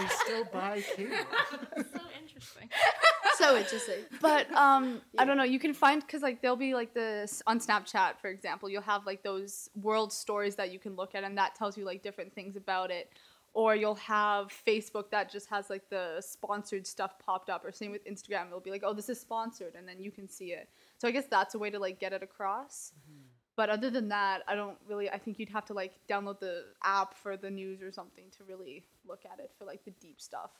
They 0.00 0.08
still 0.24 0.44
buy 0.46 0.80
cable. 0.96 1.14
so 1.76 2.00
interesting. 2.20 2.70
So 3.44 3.56
interesting. 3.56 4.00
But 4.20 4.50
um, 4.52 5.00
I 5.18 5.24
don't 5.24 5.36
know. 5.36 5.44
You 5.44 5.58
can 5.58 5.74
find 5.74 6.00
because 6.00 6.22
like 6.22 6.40
there'll 6.40 6.56
be 6.56 6.74
like 6.74 6.94
this 6.94 7.42
on 7.46 7.60
Snapchat, 7.60 8.18
for 8.20 8.28
example. 8.28 8.68
You'll 8.70 8.82
have 8.82 9.06
like 9.06 9.22
those 9.22 9.68
world 9.80 10.12
stories 10.12 10.54
that 10.56 10.72
you 10.72 10.78
can 10.78 10.96
look 10.96 11.14
at, 11.14 11.24
and 11.24 11.36
that 11.38 11.54
tells 11.54 11.76
you 11.78 11.84
like 11.84 12.02
different 12.02 12.34
things 12.34 12.56
about 12.56 12.90
it. 12.90 13.10
Or 13.52 13.76
you'll 13.76 13.94
have 13.96 14.48
Facebook 14.66 15.10
that 15.10 15.30
just 15.30 15.48
has 15.48 15.70
like 15.70 15.88
the 15.88 16.20
sponsored 16.20 16.86
stuff 16.86 17.18
popped 17.24 17.48
up, 17.50 17.64
or 17.64 17.70
same 17.70 17.92
with 17.92 18.04
Instagram. 18.04 18.48
It'll 18.48 18.58
be 18.60 18.70
like, 18.70 18.82
oh, 18.84 18.92
this 18.94 19.08
is 19.08 19.20
sponsored, 19.20 19.74
and 19.76 19.86
then 19.86 20.00
you 20.00 20.10
can 20.10 20.28
see 20.28 20.46
it. 20.52 20.68
So 20.98 21.06
I 21.06 21.12
guess 21.12 21.26
that's 21.30 21.54
a 21.54 21.58
way 21.58 21.70
to 21.70 21.78
like 21.78 22.00
get 22.00 22.12
it 22.12 22.22
across. 22.22 22.92
But 23.56 23.70
other 23.70 23.90
than 23.90 24.08
that, 24.08 24.42
I 24.48 24.56
don't 24.56 24.76
really. 24.88 25.08
I 25.08 25.18
think 25.18 25.38
you'd 25.38 25.50
have 25.50 25.64
to 25.66 25.74
like 25.74 25.92
download 26.08 26.40
the 26.40 26.64
app 26.82 27.14
for 27.14 27.36
the 27.36 27.50
news 27.50 27.80
or 27.82 27.92
something 27.92 28.24
to 28.38 28.44
really 28.44 28.84
look 29.06 29.20
at 29.24 29.38
it 29.38 29.52
for 29.56 29.64
like 29.64 29.84
the 29.84 29.92
deep 30.00 30.20
stuff. 30.20 30.50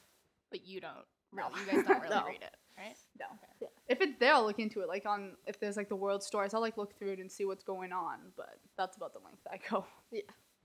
But 0.50 0.64
you 0.64 0.80
don't. 0.80 0.92
No. 1.32 1.48
You 1.58 1.66
guys 1.66 1.84
don't 1.84 2.00
really 2.02 2.14
No. 2.14 2.26
read 2.28 2.42
it, 2.42 2.54
right? 2.76 2.96
No. 3.18 3.26
Yeah. 3.60 3.68
If 3.88 4.00
it's 4.00 4.18
there, 4.18 4.34
I'll 4.34 4.44
look 4.44 4.58
into 4.58 4.80
it. 4.80 4.88
Like 4.88 5.06
on 5.06 5.32
if 5.46 5.58
there's 5.60 5.76
like 5.76 5.88
the 5.88 5.96
world 5.96 6.22
stories, 6.22 6.54
I'll 6.54 6.60
like 6.60 6.76
look 6.76 6.98
through 6.98 7.12
it 7.12 7.18
and 7.18 7.30
see 7.30 7.44
what's 7.44 7.64
going 7.64 7.92
on. 7.92 8.18
But 8.36 8.58
that's 8.76 8.96
about 8.96 9.12
the 9.12 9.20
length 9.20 9.46
I 9.50 9.58
go. 9.70 9.84
Yeah. 10.10 10.22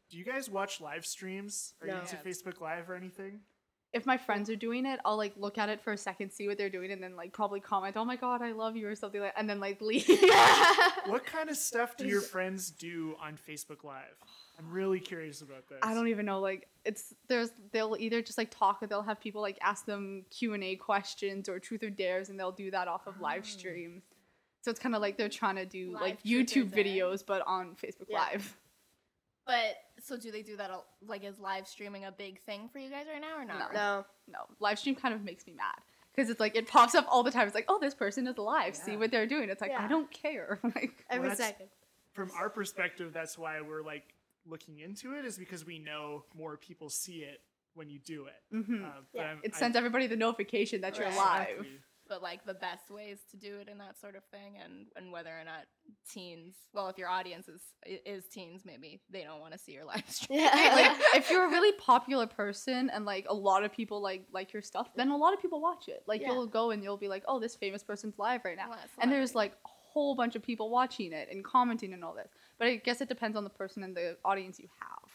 Do 0.09 0.17
you 0.17 0.25
guys 0.25 0.49
watch 0.49 0.81
live 0.81 1.05
streams? 1.05 1.73
Are 1.81 1.87
you 1.87 1.93
No. 1.93 1.99
into 1.99 2.15
Facebook 2.17 2.59
Live 2.61 2.89
or 2.89 2.95
anything? 2.95 3.41
If 3.91 4.05
my 4.05 4.17
friends 4.17 4.49
are 4.51 4.55
doing 4.55 4.85
it, 4.85 4.99
I'll 5.03 5.17
like 5.17 5.33
look 5.35 5.57
at 5.57 5.69
it 5.69 5.81
for 5.81 5.93
a 5.93 5.97
second, 5.97 6.31
see 6.31 6.47
what 6.47 6.57
they're 6.57 6.69
doing, 6.69 6.91
and 6.91 7.01
then 7.01 7.15
like 7.15 7.33
probably 7.33 7.59
comment, 7.59 7.95
"Oh 7.97 8.05
my 8.05 8.15
god, 8.15 8.41
I 8.41 8.51
love 8.51 8.75
you" 8.75 8.87
or 8.87 8.95
something 8.95 9.19
like, 9.19 9.33
and 9.35 9.49
then 9.49 9.59
like 9.59 9.81
leave. 9.81 10.07
What 11.05 11.25
kind 11.25 11.49
of 11.49 11.57
stuff 11.57 11.97
do 11.97 12.05
your 12.05 12.21
friends 12.35 12.69
do 12.69 13.15
on 13.19 13.35
Facebook 13.35 13.83
Live? 13.83 14.15
I'm 14.59 14.69
really 14.69 14.99
curious 14.99 15.41
about 15.41 15.67
this. 15.69 15.79
I 15.81 15.93
don't 15.93 16.09
even 16.09 16.25
know. 16.25 16.39
Like 16.39 16.67
it's 16.85 17.15
there's 17.27 17.49
they'll 17.71 17.95
either 17.97 18.21
just 18.21 18.37
like 18.37 18.51
talk 18.51 18.83
or 18.83 18.87
they'll 18.87 19.01
have 19.01 19.19
people 19.19 19.41
like 19.41 19.57
ask 19.61 19.85
them 19.85 20.25
Q 20.29 20.53
and 20.53 20.63
A 20.63 20.75
questions 20.75 21.49
or 21.49 21.59
truth 21.59 21.81
or 21.81 21.89
dares, 21.89 22.29
and 22.29 22.39
they'll 22.39 22.51
do 22.51 22.69
that 22.71 22.87
off 22.87 23.07
of 23.07 23.19
live 23.19 23.43
oh. 23.43 23.49
streams. 23.49 24.03
So 24.61 24.69
it's 24.69 24.79
kind 24.79 24.93
of 24.93 25.01
like 25.01 25.17
they're 25.17 25.29
trying 25.29 25.55
to 25.55 25.65
do 25.65 25.93
Live 25.93 26.01
like 26.01 26.23
YouTube 26.23 26.69
videos, 26.69 27.23
but 27.25 27.41
on 27.47 27.75
Facebook 27.75 28.07
Yeah. 28.09 28.19
Live. 28.19 28.57
But 29.45 29.77
so 30.03 30.17
do 30.17 30.31
they 30.31 30.41
do 30.41 30.57
that? 30.57 30.69
a- 30.69 30.81
Like, 31.07 31.23
is 31.23 31.39
live 31.39 31.67
streaming 31.67 32.05
a 32.05 32.11
big 32.11 32.39
thing 32.41 32.69
for 32.71 32.79
you 32.79 32.89
guys 32.89 33.05
right 33.11 33.21
now, 33.21 33.37
or 33.37 33.45
not? 33.45 33.73
No. 33.73 33.79
no. 33.79 34.05
no, 34.27 34.39
live 34.59 34.79
stream 34.79 34.95
kind 34.95 35.13
of 35.13 35.23
makes 35.23 35.45
me 35.47 35.53
mad 35.53 35.75
because 36.15 36.29
it's 36.29 36.39
like 36.39 36.55
it 36.55 36.67
pops 36.67 36.95
up 36.95 37.05
all 37.09 37.23
the 37.23 37.31
time. 37.31 37.45
It's 37.47 37.55
like, 37.55 37.65
oh, 37.67 37.79
this 37.79 37.93
person 37.93 38.27
is 38.27 38.37
live. 38.37 38.75
See 38.75 38.91
Yeah. 38.93 38.97
what 38.97 39.11
they're 39.11 39.27
doing. 39.27 39.49
It's 39.49 39.61
like 39.61 39.71
I 39.77 39.87
don't 39.87 40.09
care. 40.11 40.59
like, 40.75 41.05
Every 41.09 41.29
that's- 41.29 41.47
second. 41.47 41.67
From 42.13 42.31
our 42.37 42.49
perspective, 42.49 43.13
that's 43.13 43.37
why 43.37 43.61
we're 43.61 43.83
like 43.83 44.13
looking 44.45 44.79
into 44.79 45.13
it, 45.15 45.25
is 45.25 45.37
because 45.37 45.65
we 45.65 45.79
know 45.79 46.23
more 46.35 46.57
people 46.57 46.89
see 46.89 47.19
it 47.19 47.41
when 47.75 47.89
you 47.89 47.99
do 47.99 48.25
it. 48.25 48.55
mhm. 48.55 48.83
Uh, 48.83 48.91
but 49.13 49.19
Yeah. 49.19 49.27
I'm- 49.27 49.39
it 49.43 49.53
I- 49.55 49.57
sends 49.57 49.77
everybody 49.77 50.07
the 50.07 50.15
notification 50.17 50.81
that 50.81 50.97
you're 50.97 51.07
Right. 51.07 51.15
live. 51.15 51.49
Exactly. 51.49 51.79
But 52.09 52.21
like 52.23 52.43
the 52.45 52.55
best 52.55 52.89
ways 52.89 53.19
to 53.31 53.37
do 53.37 53.59
it 53.59 53.69
and 53.69 53.79
that 53.79 53.99
sort 53.99 54.15
of 54.15 54.23
thing, 54.25 54.55
and 54.63 54.87
and 54.95 55.11
whether 55.11 55.29
or 55.29 55.43
not 55.45 55.65
teens. 56.11 56.55
Well, 56.73 56.87
if 56.89 56.97
your 56.97 57.07
audience 57.07 57.47
is 57.47 57.61
is 58.05 58.25
teens, 58.27 58.63
maybe 58.65 59.01
they 59.11 59.23
don't 59.23 59.39
want 59.39 59.53
to 59.53 59.59
see 59.59 59.73
your 59.73 59.85
live 59.85 60.03
stream. 60.09 60.39
Yeah. 60.39 60.71
like 60.75 60.97
if 61.15 61.29
you're 61.29 61.45
a 61.45 61.49
really 61.49 61.71
popular 61.79 62.25
person 62.27 62.89
and 62.89 63.05
like 63.05 63.27
a 63.29 63.33
lot 63.33 63.63
of 63.63 63.71
people 63.71 64.01
like 64.01 64.25
like 64.33 64.51
your 64.51 64.61
stuff, 64.63 64.89
then 64.95 65.09
a 65.11 65.17
lot 65.17 65.33
of 65.33 65.41
people 65.41 65.61
watch 65.61 65.87
it. 65.87 66.03
Like 66.07 66.21
Yeah. 66.21 66.33
you'll 66.33 66.47
go 66.47 66.71
and 66.71 66.83
you'll 66.83 66.97
be 66.97 67.07
like, 67.07 67.23
oh, 67.27 67.39
this 67.39 67.55
famous 67.55 67.83
person's 67.83 68.17
live 68.17 68.41
right 68.43 68.57
now, 68.57 68.71
Well, 68.71 68.79
and 68.99 69.11
there's 69.11 69.35
like 69.35 69.51
a 69.53 69.67
whole 69.69 70.15
bunch 70.15 70.35
of 70.35 70.41
people 70.43 70.69
watching 70.69 71.13
it 71.13 71.29
and 71.31 71.43
commenting 71.43 71.93
and 71.93 72.03
all 72.03 72.13
this. 72.15 72.29
But 72.57 72.67
I 72.67 72.75
guess 72.77 73.01
it 73.01 73.07
depends 73.09 73.37
on 73.37 73.43
the 73.43 73.49
person 73.51 73.83
and 73.83 73.95
the 73.95 74.17
audience 74.25 74.59
you 74.59 74.67
have. 74.79 75.11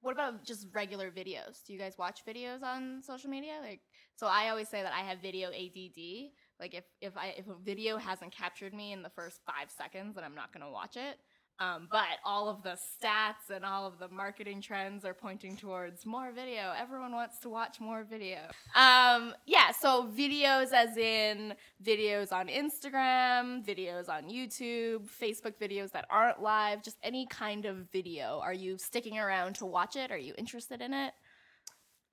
What 0.00 0.12
about 0.12 0.44
just 0.44 0.68
regular 0.72 1.10
videos? 1.10 1.64
Do 1.66 1.72
you 1.72 1.78
guys 1.78 1.94
watch 1.98 2.20
videos 2.24 2.62
on 2.62 3.02
social 3.02 3.28
media? 3.30 3.54
Like, 3.60 3.80
so 4.18 4.26
I 4.26 4.48
always 4.48 4.68
say 4.68 4.82
that 4.82 4.92
I 4.92 5.00
have 5.00 5.20
video 5.22 5.48
ADD. 5.48 6.30
Like, 6.58 6.74
if 6.74 6.84
if 7.00 7.16
I 7.16 7.34
if 7.38 7.46
a 7.46 7.54
video 7.54 7.98
hasn't 7.98 8.32
captured 8.32 8.74
me 8.74 8.92
in 8.92 9.02
the 9.02 9.10
first 9.10 9.40
five 9.46 9.70
seconds, 9.70 10.16
then 10.16 10.24
I'm 10.24 10.34
not 10.34 10.52
gonna 10.52 10.70
watch 10.70 10.96
it. 10.96 11.18
Um, 11.60 11.88
but 11.90 12.06
all 12.24 12.48
of 12.48 12.62
the 12.62 12.76
stats 12.78 13.54
and 13.54 13.64
all 13.64 13.84
of 13.84 13.98
the 13.98 14.08
marketing 14.08 14.60
trends 14.60 15.04
are 15.04 15.14
pointing 15.14 15.56
towards 15.56 16.06
more 16.06 16.30
video. 16.30 16.72
Everyone 16.78 17.12
wants 17.12 17.40
to 17.40 17.48
watch 17.48 17.80
more 17.80 18.04
video. 18.04 18.38
Um, 18.76 19.34
yeah, 19.44 19.72
so 19.72 20.08
videos 20.16 20.72
as 20.72 20.96
in 20.96 21.54
videos 21.84 22.32
on 22.32 22.46
Instagram, 22.46 23.66
videos 23.66 24.08
on 24.08 24.28
YouTube, 24.28 25.08
Facebook 25.10 25.54
videos 25.60 25.90
that 25.92 26.06
aren't 26.10 26.40
live, 26.40 26.80
just 26.82 26.98
any 27.02 27.26
kind 27.26 27.66
of 27.66 27.90
video. 27.90 28.40
Are 28.40 28.52
you 28.52 28.78
sticking 28.78 29.18
around 29.18 29.56
to 29.56 29.66
watch 29.66 29.96
it? 29.96 30.12
Are 30.12 30.18
you 30.18 30.34
interested 30.38 30.80
in 30.80 30.94
it? 30.94 31.12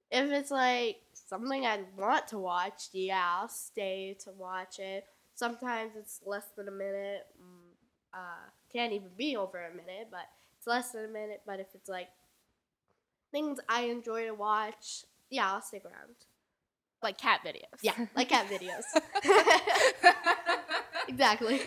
If 0.09 0.31
it's 0.31 0.49
like 0.49 0.97
something 1.25 1.65
I 1.65 1.79
want 1.97 2.27
to 2.29 2.37
watch, 2.39 2.89
yeah, 2.93 3.23
I'll 3.39 3.49
stay 3.49 4.15
to 4.23 4.31
watch 4.31 4.79
it. 4.79 5.05
Sometimes 5.35 5.91
it's 5.97 6.21
less 6.25 6.45
than 6.55 6.67
a 6.67 6.71
minute. 6.71 7.25
mm, 7.41 7.73
Uh, 8.13 8.49
can't 8.71 8.93
even 8.93 9.09
be 9.17 9.35
over 9.35 9.57
a 9.57 9.69
minute, 9.71 10.07
but 10.11 10.25
it's 10.57 10.67
less 10.67 10.91
than 10.91 11.05
a 11.05 11.09
minute. 11.09 11.41
But 11.45 11.59
if 11.59 11.67
it's 11.73 11.89
like 11.89 12.07
things 13.31 13.59
I 13.67 13.81
enjoy 13.85 14.25
to 14.25 14.33
watch, 14.33 15.03
yeah, 15.29 15.51
I'll 15.51 15.61
stick 15.61 15.83
around. 15.85 16.15
Like 17.03 17.17
cat 17.17 17.41
videos. 17.45 17.79
Yeah, 17.81 17.93
like 18.15 18.29
cat 18.29 18.47
videos. 18.47 18.83
exactly. 21.07 21.61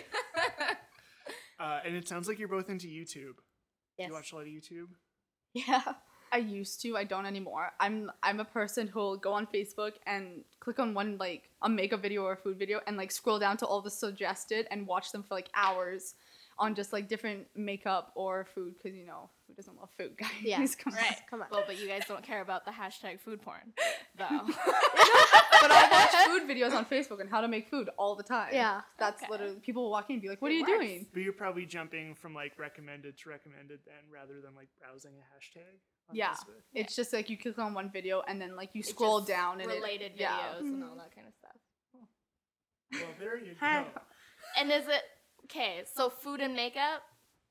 Uh, 1.59 1.79
and 1.85 1.95
it 1.95 2.07
sounds 2.07 2.27
like 2.27 2.39
you're 2.39 2.47
both 2.47 2.69
into 2.69 2.87
YouTube. 2.87 3.33
Yes. 3.97 4.07
You 4.07 4.13
watch 4.13 4.31
a 4.31 4.35
lot 4.35 4.41
of 4.41 4.47
YouTube. 4.47 4.87
Yeah. 5.53 5.81
I 6.31 6.37
used 6.37 6.81
to. 6.81 6.97
I 6.97 7.03
don't 7.03 7.25
anymore. 7.25 7.71
I'm 7.79 8.11
I'm 8.23 8.39
a 8.39 8.45
person 8.45 8.87
who'll 8.87 9.17
go 9.17 9.33
on 9.33 9.47
Facebook 9.47 9.93
and 10.05 10.43
click 10.59 10.79
on 10.79 10.93
one 10.93 11.17
like 11.19 11.49
a 11.61 11.69
makeup 11.69 12.01
video 12.01 12.23
or 12.23 12.33
a 12.33 12.37
food 12.37 12.57
video 12.57 12.81
and 12.87 12.97
like 12.97 13.11
scroll 13.11 13.39
down 13.39 13.57
to 13.57 13.65
all 13.65 13.81
the 13.81 13.89
suggested 13.89 14.67
and 14.71 14.87
watch 14.87 15.11
them 15.11 15.23
for 15.23 15.35
like 15.35 15.49
hours 15.55 16.15
on 16.59 16.75
just 16.75 16.93
like 16.93 17.07
different 17.07 17.47
makeup 17.55 18.11
or 18.15 18.45
food 18.53 18.75
because 18.77 18.95
you 18.95 19.05
know 19.05 19.29
who 19.47 19.53
doesn't 19.53 19.77
love 19.77 19.89
food, 19.97 20.17
guys? 20.19 20.29
Yeah. 20.43 20.57
Come 20.83 20.93
on. 20.93 20.99
Right. 20.99 21.17
Come 21.29 21.41
on. 21.41 21.47
Well, 21.51 21.63
but 21.65 21.79
you 21.79 21.87
guys 21.87 22.03
don't 22.07 22.23
care 22.23 22.41
about 22.41 22.65
the 22.65 22.71
hashtag 22.71 23.19
food 23.19 23.41
porn, 23.41 23.73
though. 24.17 24.25
But 25.61 25.71
I 25.71 25.89
watch 25.91 26.27
food 26.29 26.49
videos 26.49 26.71
on 26.73 26.85
Facebook 26.85 27.19
and 27.19 27.29
how 27.29 27.41
to 27.41 27.47
make 27.49 27.69
food 27.69 27.89
all 27.97 28.15
the 28.15 28.23
time. 28.23 28.51
Yeah. 28.53 28.79
That's 28.97 29.21
Okay. 29.21 29.29
literally 29.29 29.55
people 29.55 29.83
will 29.83 29.91
walk 29.91 30.09
in 30.09 30.13
and 30.13 30.21
be 30.21 30.29
like, 30.29 30.41
"What 30.41 30.51
It 30.51 30.53
are 30.53 30.57
you 30.59 30.63
works. 30.63 30.85
doing?" 30.85 31.07
But 31.13 31.21
you're 31.23 31.33
probably 31.33 31.65
jumping 31.65 32.15
from 32.15 32.33
like 32.33 32.57
recommended 32.57 33.17
to 33.17 33.29
recommended 33.29 33.79
then 33.85 34.09
rather 34.09 34.39
than 34.39 34.55
like 34.55 34.69
browsing 34.79 35.11
a 35.19 35.35
hashtag. 35.35 35.79
Yeah. 36.13 36.29
Facebook. 36.31 36.61
It's 36.73 36.95
just 36.95 37.11
like 37.11 37.29
you 37.29 37.37
click 37.37 37.59
on 37.59 37.73
one 37.73 37.89
video 37.91 38.23
and 38.25 38.39
then 38.39 38.55
like 38.55 38.69
you 38.73 38.79
It's 38.79 38.89
scroll 38.89 39.19
down 39.19 39.59
and 39.59 39.69
it- 39.69 39.75
related 39.75 40.13
videos 40.13 40.19
yeah. 40.19 40.57
and 40.59 40.81
all 40.81 40.91
mm-hmm. 40.91 40.97
that 40.99 41.13
kind 41.13 41.27
of 41.27 41.33
stuff. 41.33 41.57
Well, 42.93 43.11
there 43.19 43.37
you 43.37 43.55
Hi. 43.59 43.83
go. 43.83 44.01
And 44.57 44.71
is 44.71 44.87
it 44.87 45.03
okay? 45.49 45.83
So 45.93 46.09
food 46.09 46.41
and 46.41 46.55
makeup. 46.55 47.01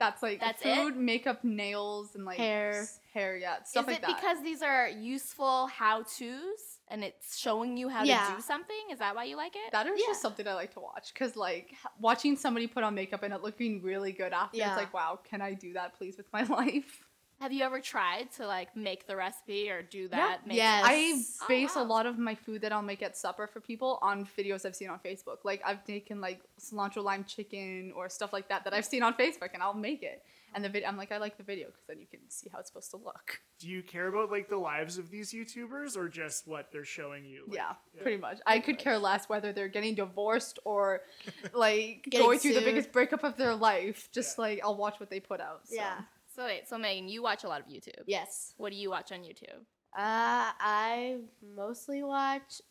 That's 0.01 0.23
like 0.23 0.39
That's 0.39 0.63
food, 0.63 0.97
makeup, 0.97 1.43
nails, 1.43 2.15
and 2.15 2.25
like 2.25 2.37
Hair. 2.37 2.71
s- 2.83 3.01
hair, 3.13 3.37
yeah, 3.37 3.65
stuff 3.65 3.83
is 3.83 3.87
like 3.89 3.97
it 3.97 4.03
that. 4.03 4.17
because 4.17 4.41
these 4.45 4.63
are 4.63 4.87
useful 4.89 5.67
how 5.67 6.03
tos 6.03 6.79
and 6.87 7.03
it's 7.03 7.37
showing 7.37 7.77
you 7.77 7.89
how 7.89 8.05
Yeah. 8.05 8.29
to 8.29 8.37
do 8.37 8.41
something? 8.41 8.77
Is 8.93 9.01
that 9.01 9.17
why 9.17 9.25
you 9.25 9.37
like 9.37 9.57
it? 9.57 9.73
that 9.73 9.89
is 9.89 9.99
Yeah. 10.01 10.07
just 10.07 10.23
something 10.23 10.47
I 10.47 10.55
like 10.55 10.73
to 10.75 10.81
watch 10.81 11.13
because 11.13 11.35
like 11.35 11.73
h- 11.73 11.79
watching 11.99 12.37
somebody 12.37 12.69
put 12.69 12.85
on 12.85 12.95
makeup 12.95 13.25
and 13.25 13.35
it 13.35 13.43
looking 13.43 13.83
really 13.83 14.13
good 14.13 14.33
after, 14.33 14.57
Yeah. 14.57 14.69
it's 14.69 14.77
like, 14.77 14.95
wow, 14.95 15.19
can 15.29 15.43
I 15.43 15.55
do 15.55 15.73
that 15.73 15.95
please 15.95 16.17
with 16.17 16.33
my 16.33 16.43
life? 16.61 17.05
Have 17.40 17.53
you 17.53 17.62
ever 17.64 17.81
tried 17.81 18.33
to 18.33 18.46
like 18.46 18.74
make 18.77 19.07
the 19.07 19.14
recipe 19.14 19.70
or 19.70 19.81
do 19.83 20.09
that? 20.09 20.44
make 20.46 20.57
Yes. 20.57 20.85
I 20.87 21.22
Oh, 21.42 21.46
base 21.48 21.77
wow. 21.77 21.83
a 21.83 21.85
lot 21.85 22.07
of 22.07 22.18
my 22.18 22.35
food 22.35 22.62
that 22.62 22.72
I'll 22.72 22.83
make 22.83 23.01
at 23.03 23.16
supper 23.16 23.46
for 23.46 23.61
people 23.61 23.98
on 24.03 24.27
videos 24.37 24.66
I've 24.66 24.74
seen 24.74 24.90
on 24.90 24.98
Facebook. 24.98 25.38
Like 25.44 25.62
I've 25.64 25.85
taken 25.85 26.20
like 26.20 26.40
cilantro 26.61 27.05
lime 27.05 27.24
chicken 27.24 27.92
or 27.94 28.09
stuff 28.09 28.33
like 28.33 28.48
that 28.48 28.64
that 28.64 28.74
I've 28.74 28.85
seen 28.85 29.03
on 29.05 29.14
Facebook, 29.14 29.51
and 29.55 29.62
I'll 29.62 29.74
make 29.74 30.03
it. 30.03 30.22
And 30.55 30.64
the 30.64 30.68
video, 30.70 30.88
I'm 30.88 30.96
like, 30.96 31.12
I 31.12 31.18
like 31.18 31.37
the 31.37 31.42
video 31.42 31.66
because 31.66 31.85
then 31.87 32.01
you 32.01 32.07
can 32.07 32.20
see 32.29 32.48
how 32.51 32.59
it's 32.59 32.68
supposed 32.70 32.90
to 32.92 32.96
look. 32.96 33.38
Do 33.61 33.68
you 33.68 33.83
care 33.83 34.09
about 34.09 34.31
like 34.33 34.48
the 34.48 34.57
lives 34.57 34.96
of 34.98 35.11
these 35.11 35.33
YouTubers 35.33 35.96
or 35.96 36.09
just 36.09 36.48
what 36.48 36.72
they're 36.72 36.87
showing 36.87 37.24
you? 37.24 37.44
Like, 37.46 37.57
yeah, 37.57 37.72
pretty 38.03 38.16
much. 38.16 38.38
I 38.46 38.59
could 38.59 38.79
care 38.79 38.98
less 38.98 39.29
whether 39.29 39.53
they're 39.53 39.68
getting 39.68 39.94
divorced 39.94 40.59
or 40.64 41.03
like 41.53 42.09
going 42.11 42.38
through 42.38 42.55
the 42.55 42.62
biggest 42.62 42.90
breakup 42.90 43.22
of 43.24 43.37
their 43.37 43.55
life. 43.55 44.09
Just 44.11 44.38
like 44.38 44.61
I'll 44.64 44.77
watch 44.77 44.98
what 44.98 45.11
they 45.11 45.20
put 45.20 45.40
out. 45.40 45.68
so. 45.68 45.74
Yeah. 45.77 45.98
So 46.38 46.44
wait, 46.44 46.68
so 46.68 46.79
Megan, 46.79 47.09
you 47.09 47.20
watch 47.20 47.42
a 47.42 47.48
lot 47.48 47.61
of 47.61 47.66
YouTube. 47.66 48.05
Yes. 48.07 48.55
What 48.59 48.70
do 48.70 48.77
you 48.79 48.90
watch 48.90 49.11
on 49.11 49.22
YouTube? 49.22 49.59
Uh, 49.96 50.55
I 50.61 51.16
mostly 51.57 52.05
watch 52.05 52.62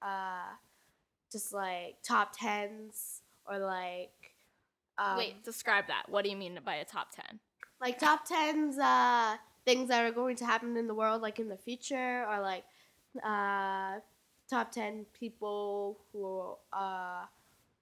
uh, 0.00 0.44
just 1.32 1.52
like 1.52 1.96
top 2.04 2.36
tens 2.38 3.22
or 3.44 3.58
like 3.58 4.12
um, 4.96 5.16
wait, 5.18 5.42
describe 5.42 5.88
that. 5.88 6.04
What 6.08 6.22
do 6.22 6.30
you 6.30 6.36
mean 6.36 6.60
by 6.64 6.76
a 6.76 6.84
top 6.84 7.08
ten? 7.10 7.40
like 7.80 7.98
top 7.98 8.24
tens 8.24 8.78
uh 8.78 9.36
things 9.66 9.88
that 9.88 10.02
are 10.04 10.12
going 10.12 10.36
to 10.36 10.46
happen 10.46 10.76
in 10.78 10.86
the 10.86 10.94
world 10.94 11.20
like 11.20 11.38
in 11.40 11.48
the 11.48 11.56
future 11.58 12.24
or 12.30 12.40
like 12.40 12.64
uh 13.22 13.96
top 14.48 14.70
10 14.72 15.04
people 15.12 15.98
who 16.12 16.54
uh 16.72 17.24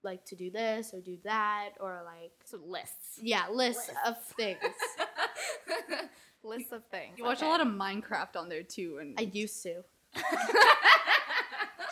like 0.02 0.24
to 0.24 0.34
do 0.34 0.50
this 0.50 0.92
or 0.92 1.00
do 1.00 1.16
that 1.22 1.70
or 1.78 2.02
like 2.04 2.32
So 2.44 2.58
lists. 2.66 3.20
yeah 3.22 3.44
lists 3.52 3.86
Lists. 3.88 3.94
of 4.04 4.20
things 4.36 4.58
lists 6.42 6.72
of 6.72 6.84
things. 6.86 7.18
You 7.18 7.24
watch 7.24 7.42
a 7.42 7.46
lot 7.46 7.60
of 7.60 7.68
Minecraft 7.68 8.36
on 8.36 8.48
there 8.48 8.62
too, 8.62 8.98
and 9.00 9.14
i 9.18 9.22
used 9.22 9.62
to 9.62 9.82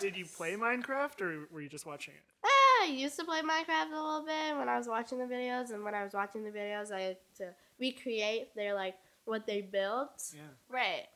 Did 0.01 0.17
you 0.17 0.25
play 0.25 0.55
Minecraft 0.55 1.21
or 1.21 1.49
were 1.51 1.61
you 1.61 1.69
just 1.69 1.87
watching 1.87 2.15
it? 2.15 2.21
Ah, 2.45 2.85
I 2.85 2.87
used 2.91 3.17
to 3.19 3.25
play 3.25 3.41
Minecraft 3.41 3.93
a 3.93 3.95
little 3.95 4.25
bit 4.27 4.57
when 4.57 4.69
I 4.69 4.77
was 4.77 4.89
watching 4.89 5.19
the 5.19 5.33
videos, 5.33 5.73
and 5.73 5.85
when 5.85 5.95
I 5.95 6.03
was 6.03 6.13
watching 6.13 6.45
the 6.45 6.51
videos, 6.51 6.91
I 6.91 7.01
had 7.01 7.17
to 7.39 7.55
recreate 7.79 8.55
their 8.55 8.75
like 8.75 8.97
what 9.25 9.47
they 9.47 9.61
built. 9.61 10.33
Yeah. 10.35 10.41
Right. 10.69 11.07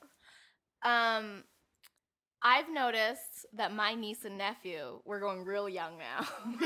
Um, 0.84 1.42
I've 2.42 2.70
noticed 2.70 3.46
that 3.54 3.74
my 3.74 3.94
niece 3.94 4.24
and 4.24 4.38
nephew, 4.38 5.00
we're 5.04 5.20
going 5.20 5.44
real 5.44 5.68
young 5.68 5.98
now. 5.98 6.22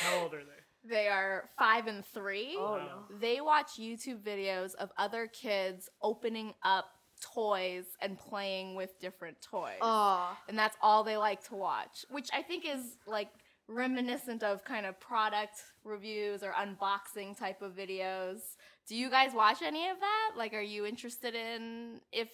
How 0.00 0.22
old 0.22 0.34
are 0.34 0.42
they? 0.42 0.57
They 0.88 1.08
are 1.08 1.50
five 1.58 1.86
and 1.86 2.04
three. 2.06 2.56
Oh 2.58 2.78
no! 2.78 3.16
They 3.20 3.40
watch 3.40 3.78
YouTube 3.78 4.22
videos 4.22 4.74
of 4.74 4.90
other 4.96 5.26
kids 5.26 5.88
opening 6.02 6.54
up 6.62 6.86
toys 7.20 7.84
and 8.00 8.18
playing 8.18 8.74
with 8.74 8.98
different 9.00 9.40
toys. 9.42 9.78
Oh, 9.80 10.36
and 10.48 10.58
that's 10.58 10.76
all 10.82 11.04
they 11.04 11.16
like 11.16 11.42
to 11.48 11.54
watch, 11.54 12.04
which 12.10 12.28
I 12.32 12.42
think 12.42 12.64
is 12.66 12.96
like 13.06 13.28
reminiscent 13.68 14.42
of 14.42 14.64
kind 14.64 14.86
of 14.86 14.98
product 14.98 15.62
reviews 15.84 16.42
or 16.42 16.52
unboxing 16.52 17.38
type 17.38 17.62
of 17.62 17.76
videos. 17.76 18.38
Do 18.86 18.96
you 18.96 19.10
guys 19.10 19.32
watch 19.34 19.60
any 19.62 19.88
of 19.88 20.00
that? 20.00 20.32
Like, 20.36 20.54
are 20.54 20.62
you 20.62 20.86
interested 20.86 21.34
in 21.34 22.00
if, 22.10 22.30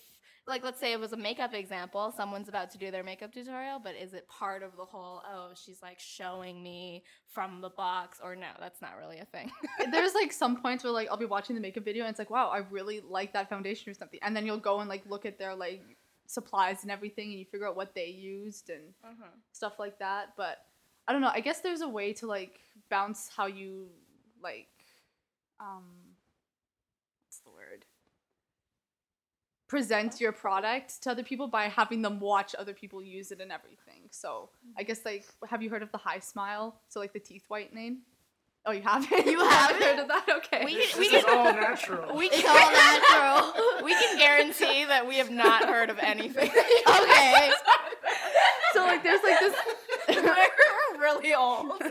like, 0.46 0.62
let's 0.62 0.78
say 0.78 0.92
it 0.92 1.00
was 1.00 1.12
a 1.12 1.16
makeup 1.16 1.54
example, 1.54 2.12
someone's 2.14 2.48
about 2.48 2.70
to 2.72 2.78
do 2.78 2.90
their 2.90 3.02
makeup 3.02 3.32
tutorial, 3.32 3.80
but 3.82 3.94
is 3.96 4.12
it 4.12 4.28
part 4.28 4.62
of 4.62 4.76
the 4.76 4.84
whole, 4.84 5.22
oh, 5.26 5.50
she's 5.54 5.80
like 5.80 5.98
showing 5.98 6.62
me 6.62 7.02
from 7.28 7.62
the 7.62 7.70
box, 7.70 8.20
or 8.22 8.36
no, 8.36 8.48
that's 8.60 8.82
not 8.82 8.92
really 8.98 9.18
a 9.18 9.24
thing? 9.24 9.50
there's 9.90 10.12
like 10.14 10.32
some 10.32 10.60
points 10.60 10.84
where 10.84 10.92
like 10.92 11.08
I'll 11.10 11.16
be 11.16 11.24
watching 11.24 11.56
the 11.56 11.62
makeup 11.62 11.84
video 11.84 12.04
and 12.04 12.10
it's 12.10 12.18
like, 12.18 12.30
wow, 12.30 12.48
I 12.48 12.58
really 12.70 13.00
like 13.08 13.32
that 13.32 13.48
foundation 13.48 13.90
or 13.90 13.94
something, 13.94 14.20
and 14.22 14.36
then 14.36 14.44
you'll 14.44 14.58
go 14.58 14.80
and 14.80 14.88
like 14.88 15.02
look 15.08 15.24
at 15.24 15.38
their 15.38 15.54
like 15.54 15.82
supplies 16.26 16.82
and 16.82 16.90
everything, 16.90 17.30
and 17.30 17.38
you 17.38 17.46
figure 17.46 17.66
out 17.66 17.76
what 17.76 17.94
they 17.94 18.06
used 18.06 18.68
and 18.68 18.82
stuff 19.52 19.78
like 19.78 19.98
that. 19.98 20.34
But 20.36 20.58
I 21.08 21.12
don't 21.12 21.22
know. 21.22 21.30
I 21.32 21.40
guess 21.40 21.60
there's 21.60 21.80
a 21.80 21.88
way 21.88 22.12
to 22.14 22.26
like 22.26 22.60
bounce 22.90 23.30
how 23.34 23.46
you 23.46 23.88
like, 24.42 24.68
um, 25.58 25.84
what's 27.26 27.38
the 27.38 27.50
word? 27.50 27.86
Present 29.74 30.20
your 30.20 30.30
product 30.30 31.02
to 31.02 31.10
other 31.10 31.24
people 31.24 31.48
by 31.48 31.64
having 31.64 32.00
them 32.00 32.20
watch 32.20 32.54
other 32.56 32.72
people 32.72 33.02
use 33.02 33.32
it 33.32 33.40
and 33.40 33.50
everything. 33.50 34.02
So 34.12 34.50
I 34.78 34.84
guess 34.84 35.04
like, 35.04 35.24
have 35.48 35.62
you 35.64 35.68
heard 35.70 35.82
of 35.82 35.90
the 35.90 35.98
HiSmile? 35.98 36.74
So 36.88 37.00
like 37.00 37.12
the 37.12 37.18
teeth 37.18 37.42
whitening. 37.48 38.02
Oh, 38.66 38.70
you 38.70 38.82
haven't. 38.82 39.10
You 39.26 39.40
haven't 39.44 39.50
haven't? 39.50 39.82
heard 39.82 39.98
of 39.98 40.08
that? 40.08 40.26
Okay. 40.36 40.64
We 40.64 40.74
This, 40.76 40.90
can- 40.92 41.00
we 41.00 41.08
this 41.08 41.18
is 41.18 41.24
can- 41.24 41.36
all 41.38 41.52
natural. 41.52 42.16
We 42.16 42.26
it's 42.26 42.40
can, 42.40 42.50
all 42.50 43.52
natural. 43.52 43.84
we 43.84 43.92
can 43.94 44.16
guarantee 44.16 44.84
that 44.84 45.08
we 45.08 45.16
have 45.16 45.30
not 45.32 45.64
heard 45.64 45.90
of 45.90 45.98
anything. 45.98 46.50
okay. 46.88 47.50
so 48.74 48.82
like 48.84 49.02
there's 49.02 49.22
like 49.24 49.40
this. 49.40 49.54
We're 50.08 51.00
really 51.00 51.34
old. 51.34 51.82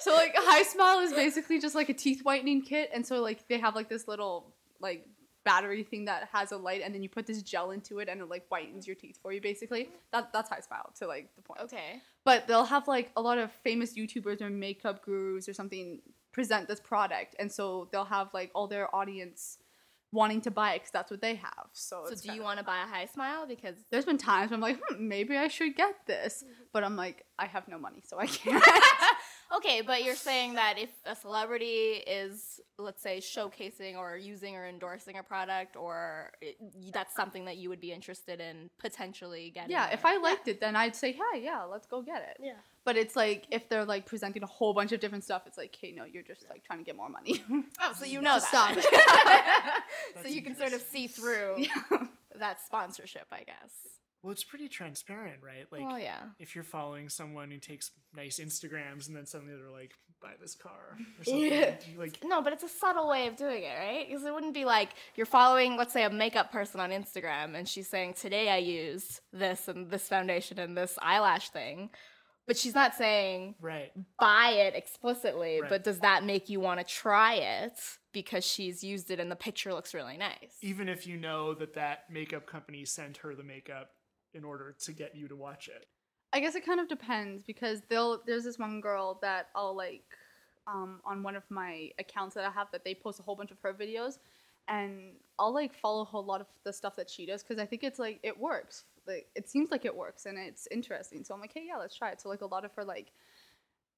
So 0.00 0.12
like 0.12 0.34
HiSmile 0.34 1.04
is 1.04 1.12
basically 1.12 1.60
just 1.60 1.74
like 1.76 1.88
a 1.88 1.94
teeth 1.94 2.24
whitening 2.24 2.62
kit, 2.62 2.90
and 2.92 3.06
so 3.06 3.20
like 3.22 3.46
they 3.48 3.58
have 3.58 3.74
like 3.76 3.88
this 3.88 4.06
little 4.08 4.52
like 4.80 5.06
battery 5.46 5.82
thing 5.82 6.04
that 6.04 6.28
has 6.32 6.52
a 6.52 6.58
light, 6.58 6.82
and 6.84 6.94
then 6.94 7.02
you 7.02 7.08
put 7.08 7.26
this 7.26 7.40
gel 7.40 7.70
into 7.70 8.00
it, 8.00 8.08
and 8.10 8.20
it 8.20 8.28
like 8.28 8.46
whitens 8.50 8.86
your 8.86 8.96
teeth 8.96 9.18
for 9.22 9.32
you. 9.32 9.40
Basically, 9.40 9.88
that 10.12 10.32
that's 10.34 10.50
HiSmile 10.50 10.94
to 10.98 11.06
like 11.06 11.30
the 11.36 11.42
point. 11.42 11.60
Okay. 11.62 12.02
But 12.24 12.46
they'll 12.46 12.64
have 12.64 12.86
like 12.88 13.12
a 13.16 13.22
lot 13.22 13.38
of 13.38 13.50
famous 13.64 13.96
YouTubers 13.96 14.42
or 14.42 14.50
makeup 14.50 15.02
gurus 15.02 15.48
or 15.48 15.54
something 15.54 16.02
present 16.32 16.68
this 16.68 16.80
product, 16.80 17.36
and 17.38 17.50
so 17.50 17.88
they'll 17.92 18.04
have 18.04 18.34
like 18.34 18.50
all 18.54 18.66
their 18.66 18.94
audience 18.94 19.56
wanting 20.12 20.40
to 20.40 20.50
buy 20.50 20.72
it 20.72 20.78
because 20.78 20.90
that's 20.90 21.10
what 21.10 21.20
they 21.20 21.34
have. 21.34 21.66
So, 21.72 22.04
So 22.08 22.14
do 22.14 22.34
you 22.34 22.42
want 22.42 22.58
to 22.58 22.64
buy 22.64 22.78
a 22.82 22.86
HiSmile? 22.86 23.46
Because 23.46 23.76
There's 23.90 24.04
been 24.04 24.18
times 24.18 24.50
where 24.50 24.56
I'm 24.56 24.60
like, 24.60 24.80
hmm, 24.88 25.08
maybe 25.08 25.36
I 25.36 25.48
should 25.48 25.76
get 25.76 25.94
this, 26.06 26.44
but 26.72 26.84
I'm 26.84 26.96
like, 26.96 27.24
I 27.38 27.46
have 27.46 27.68
no 27.68 27.78
money, 27.78 28.02
so 28.04 28.18
I 28.18 28.26
can't. 28.38 28.64
okay, 29.54 29.80
but 29.80 30.04
you're 30.04 30.14
saying 30.16 30.54
that 30.54 30.78
if 30.78 30.90
a 31.04 31.14
celebrity 31.14 32.02
is, 32.06 32.60
let's 32.78 33.02
say, 33.02 33.18
showcasing 33.18 33.96
or 33.96 34.16
using 34.16 34.56
or 34.56 34.66
endorsing 34.66 35.18
a 35.18 35.22
product, 35.22 35.76
or 35.76 36.32
eh, 36.42 36.52
it, 36.60 36.92
that's 36.92 37.14
something 37.14 37.44
that 37.44 37.56
you 37.56 37.68
would 37.68 37.80
be 37.80 37.92
interested 37.92 38.40
in 38.40 38.70
potentially 38.78 39.50
getting. 39.50 39.70
Yeah, 39.70 39.88
or- 39.90 39.94
if 39.94 40.04
I 40.04 40.16
liked 40.18 40.48
it, 40.48 40.60
then 40.60 40.76
I'd 40.76 40.96
say, 40.96 41.12
hey, 41.12 41.42
yeah, 41.42 41.62
let's 41.64 41.86
go 41.86 42.02
get 42.02 42.22
it. 42.30 42.42
Yeah. 42.42 42.52
But 42.84 42.96
it's 42.96 43.16
like 43.16 43.46
if 43.50 43.68
they're 43.68 43.84
like 43.84 44.06
presenting 44.06 44.42
a 44.42 44.46
whole 44.46 44.72
bunch 44.72 44.92
of 44.92 45.00
different 45.00 45.24
stuff, 45.24 45.42
it's 45.46 45.58
like, 45.58 45.76
hey, 45.80 45.92
no, 45.92 46.04
you're 46.04 46.22
just 46.22 46.44
like 46.48 46.62
trying 46.64 46.78
to 46.78 46.84
get 46.84 46.96
more 46.96 47.08
money. 47.08 47.42
Oh, 47.80 47.92
so 47.98 48.04
you 48.06 48.20
know 48.22 48.34
Just 48.34 48.52
that. 48.52 49.82
so 50.22 50.28
you 50.28 50.42
can 50.42 50.54
sort 50.56 50.72
of 50.72 50.80
see 50.80 51.06
through 51.08 51.64
that 52.38 52.60
sponsorship, 52.64 53.26
I 53.32 53.42
guess. 53.44 53.72
Well, 54.26 54.32
it's 54.32 54.42
pretty 54.42 54.66
transparent, 54.66 55.36
right? 55.40 55.66
Like, 55.70 55.82
oh 55.88 55.96
yeah. 55.96 56.18
if 56.40 56.56
you're 56.56 56.64
following 56.64 57.08
someone 57.08 57.48
who 57.48 57.58
takes 57.58 57.92
nice 58.12 58.40
Instagrams 58.40 59.06
and 59.06 59.16
then 59.16 59.24
suddenly 59.24 59.54
they're 59.54 59.70
like, 59.70 59.92
buy 60.20 60.32
this 60.40 60.56
car 60.56 60.72
or 61.20 61.24
something, 61.24 61.44
Yeah. 61.44 61.76
like, 61.96 62.18
No, 62.24 62.42
but 62.42 62.52
it's 62.52 62.64
a 62.64 62.68
subtle 62.68 63.08
way 63.08 63.28
of 63.28 63.36
doing 63.36 63.62
it, 63.62 63.76
right? 63.78 64.04
Because 64.08 64.24
it 64.24 64.34
wouldn't 64.34 64.52
be 64.52 64.64
like 64.64 64.88
you're 65.14 65.26
following, 65.26 65.76
let's 65.76 65.92
say, 65.92 66.02
a 66.02 66.10
makeup 66.10 66.50
person 66.50 66.80
on 66.80 66.90
Instagram 66.90 67.54
and 67.54 67.68
she's 67.68 67.88
saying, 67.88 68.14
Today 68.14 68.48
I 68.50 68.56
used 68.56 69.20
this 69.32 69.68
and 69.68 69.88
this 69.92 70.08
foundation 70.08 70.58
and 70.58 70.76
this 70.76 70.98
eyelash 71.00 71.50
thing. 71.50 71.90
But 72.48 72.56
she's 72.56 72.74
not 72.74 72.94
saying 72.96 73.54
right. 73.60 73.92
buy 74.18 74.50
it 74.56 74.74
explicitly, 74.74 75.60
Right. 75.60 75.70
but 75.70 75.84
does 75.84 76.00
that 76.00 76.24
make 76.24 76.48
you 76.48 76.58
want 76.58 76.80
to 76.80 76.84
try 76.86 77.34
it 77.34 77.78
because 78.12 78.44
she's 78.44 78.82
used 78.82 79.10
it 79.12 79.20
and 79.20 79.30
the 79.30 79.36
picture 79.36 79.72
looks 79.72 79.94
really 79.94 80.16
nice. 80.16 80.56
Even 80.62 80.88
if 80.88 81.06
you 81.06 81.16
know 81.16 81.54
that 81.54 81.74
that 81.74 82.04
makeup 82.10 82.46
company 82.46 82.84
sent 82.84 83.18
her 83.18 83.34
the 83.36 83.42
makeup 83.44 83.90
in 84.36 84.44
order 84.44 84.74
to 84.84 84.92
get 84.92 85.16
you 85.16 85.28
to 85.28 85.36
watch 85.36 85.68
it. 85.68 85.86
I 86.32 86.40
guess 86.40 86.54
it 86.54 86.66
kind 86.66 86.80
of 86.80 86.88
depends 86.88 87.42
because 87.42 87.82
they'll 87.88 88.20
there's 88.26 88.44
this 88.44 88.58
one 88.58 88.80
girl 88.80 89.18
that 89.22 89.48
I'll 89.54 89.74
like 89.74 90.04
um, 90.66 91.00
on 91.04 91.22
one 91.22 91.36
of 91.36 91.44
my 91.48 91.90
accounts 91.98 92.34
that 92.34 92.44
I 92.44 92.50
have 92.50 92.68
that 92.72 92.84
they 92.84 92.94
post 92.94 93.20
a 93.20 93.22
whole 93.22 93.36
bunch 93.36 93.50
of 93.50 93.58
her 93.60 93.72
videos 93.72 94.18
and 94.68 95.14
I'll 95.38 95.54
like 95.54 95.74
follow 95.74 96.08
a 96.12 96.18
lot 96.18 96.40
of 96.40 96.48
the 96.64 96.72
stuff 96.72 96.96
that 96.96 97.08
she 97.08 97.24
does 97.24 97.42
because 97.42 97.60
I 97.60 97.66
think 97.66 97.84
it's 97.84 97.98
like 97.98 98.18
it 98.22 98.38
works. 98.38 98.84
Like 99.06 99.28
it 99.34 99.48
seems 99.48 99.70
like 99.70 99.84
it 99.84 99.94
works 99.94 100.26
and 100.26 100.36
it's 100.36 100.66
interesting. 100.70 101.24
So 101.24 101.34
I'm 101.34 101.40
like, 101.40 101.52
hey, 101.54 101.64
yeah, 101.68 101.76
let's 101.76 101.96
try 101.96 102.10
it. 102.10 102.20
So 102.20 102.28
like 102.28 102.42
a 102.42 102.46
lot 102.46 102.64
of 102.64 102.72
her 102.72 102.84
like 102.84 103.12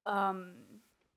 um 0.05 0.53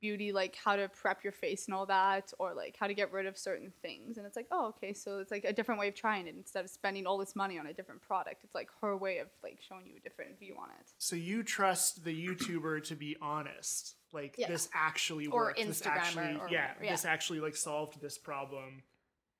beauty 0.02 0.32
like 0.32 0.54
how 0.62 0.76
to 0.76 0.86
prep 0.88 1.24
your 1.24 1.32
face 1.32 1.64
and 1.66 1.74
all 1.74 1.86
that 1.86 2.30
or 2.38 2.52
like 2.52 2.76
how 2.78 2.86
to 2.86 2.92
get 2.92 3.10
rid 3.10 3.24
of 3.24 3.38
certain 3.38 3.72
things 3.80 4.18
and 4.18 4.26
it's 4.26 4.36
like 4.36 4.48
oh 4.52 4.66
okay 4.68 4.92
so 4.92 5.18
it's 5.20 5.30
like 5.30 5.44
a 5.44 5.52
different 5.52 5.80
way 5.80 5.88
of 5.88 5.94
trying 5.94 6.26
it 6.26 6.34
instead 6.36 6.62
of 6.64 6.70
spending 6.70 7.06
all 7.06 7.16
this 7.16 7.34
money 7.34 7.58
on 7.58 7.66
a 7.68 7.72
different 7.72 8.02
product 8.02 8.42
it's 8.44 8.54
like 8.54 8.68
her 8.82 8.94
way 8.96 9.18
of 9.18 9.28
like 9.42 9.58
showing 9.66 9.86
you 9.86 9.94
a 9.96 10.00
different 10.00 10.38
view 10.38 10.54
on 10.60 10.68
it 10.78 10.92
So 10.98 11.16
you 11.16 11.42
trust 11.42 12.04
the 12.04 12.12
YouTuber 12.26 12.82
to 12.88 12.94
be 12.96 13.16
honest. 13.22 13.94
Like 14.12 14.34
Yeah. 14.36 14.48
this 14.48 14.68
actually 14.74 15.28
Or 15.28 15.44
worked. 15.46 15.64
this 15.64 15.86
actually 15.86 16.36
or 16.38 16.48
yeah, 16.50 16.72
yeah. 16.82 16.90
this 16.90 17.04
actually 17.06 17.40
like 17.40 17.56
solved 17.56 18.00
this 18.02 18.18
problem. 18.18 18.82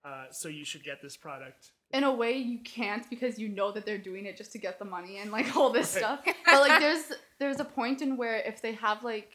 Uh, 0.05 0.25
so 0.31 0.49
you 0.49 0.65
should 0.65 0.83
get 0.83 1.01
this 1.03 1.17
product. 1.17 1.73
in 1.93 2.03
a 2.05 2.13
way 2.13 2.33
you 2.37 2.59
can't 2.61 3.09
because 3.11 3.39
you 3.39 3.49
know 3.49 3.71
that 3.71 3.85
they're 3.87 3.99
doing 3.99 4.25
it 4.27 4.37
just 4.37 4.51
to 4.53 4.59
get 4.59 4.79
the 4.79 4.85
money 4.85 5.19
and 5.19 5.31
like 5.31 5.55
all 5.57 5.71
this 5.71 5.95
Right. 5.95 6.03
stuff 6.03 6.21
but 6.47 6.61
like 6.69 6.81
there's 6.81 7.05
there's 7.39 7.61
a 7.61 7.65
point 7.65 8.01
in 8.03 8.17
where 8.17 8.39
if 8.39 8.61
they 8.63 8.73
have 8.73 9.05
like 9.05 9.31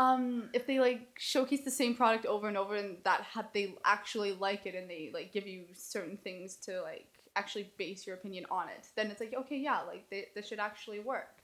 um 0.00 0.48
if 0.52 0.66
they 0.66 0.78
like 0.80 1.08
showcase 1.18 1.62
the 1.64 1.70
same 1.70 1.94
product 1.94 2.24
over 2.26 2.48
and 2.48 2.56
over 2.56 2.74
and 2.76 2.96
that 3.04 3.20
ha- 3.20 3.48
they 3.52 3.74
actually 3.84 4.32
like 4.32 4.64
it 4.66 4.74
and 4.74 4.88
they 4.88 5.10
like 5.12 5.32
give 5.32 5.46
you 5.46 5.64
certain 5.74 6.16
things 6.16 6.56
to 6.56 6.80
like 6.82 7.06
actually 7.36 7.70
base 7.76 8.06
your 8.06 8.16
opinion 8.16 8.44
on 8.50 8.68
it 8.68 8.88
then 8.96 9.10
it's 9.10 9.20
like 9.20 9.34
okay 9.34 9.58
yeah 9.58 9.80
like 9.86 10.04
they, 10.10 10.26
this 10.34 10.48
should 10.48 10.58
actually 10.58 11.00
work 11.00 11.36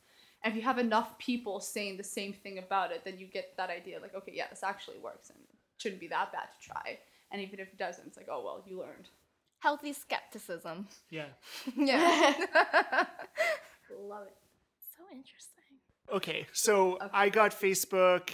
and 0.42 0.52
if 0.52 0.56
you 0.56 0.62
have 0.62 0.78
enough 0.78 1.16
people 1.18 1.60
saying 1.60 1.96
the 1.96 2.04
same 2.04 2.32
thing 2.32 2.58
about 2.58 2.90
it 2.90 3.02
then 3.04 3.18
you 3.18 3.26
get 3.26 3.52
that 3.56 3.70
idea 3.70 3.98
like 4.00 4.14
okay 4.14 4.32
yeah 4.34 4.46
this 4.50 4.62
actually 4.62 4.98
works 4.98 5.30
and 5.30 5.38
shouldn't 5.78 6.00
be 6.00 6.08
that 6.08 6.32
bad 6.32 6.48
to 6.60 6.68
try 6.68 6.98
and 7.30 7.42
even 7.42 7.60
if 7.60 7.68
it 7.68 7.78
doesn't 7.78 8.06
it's 8.06 8.16
like 8.16 8.28
oh 8.30 8.42
well 8.44 8.62
you 8.66 8.78
learned 8.78 9.08
Healthy 9.58 9.94
skepticism. 9.94 10.86
Yeah. 11.10 11.26
Yeah. 11.76 11.98
Love 13.90 14.26
it. 14.26 14.36
so 14.96 15.02
interesting. 15.12 15.55
Okay, 16.12 16.46
so 16.52 16.98
I 17.12 17.28
got 17.28 17.52
Facebook 17.52 18.30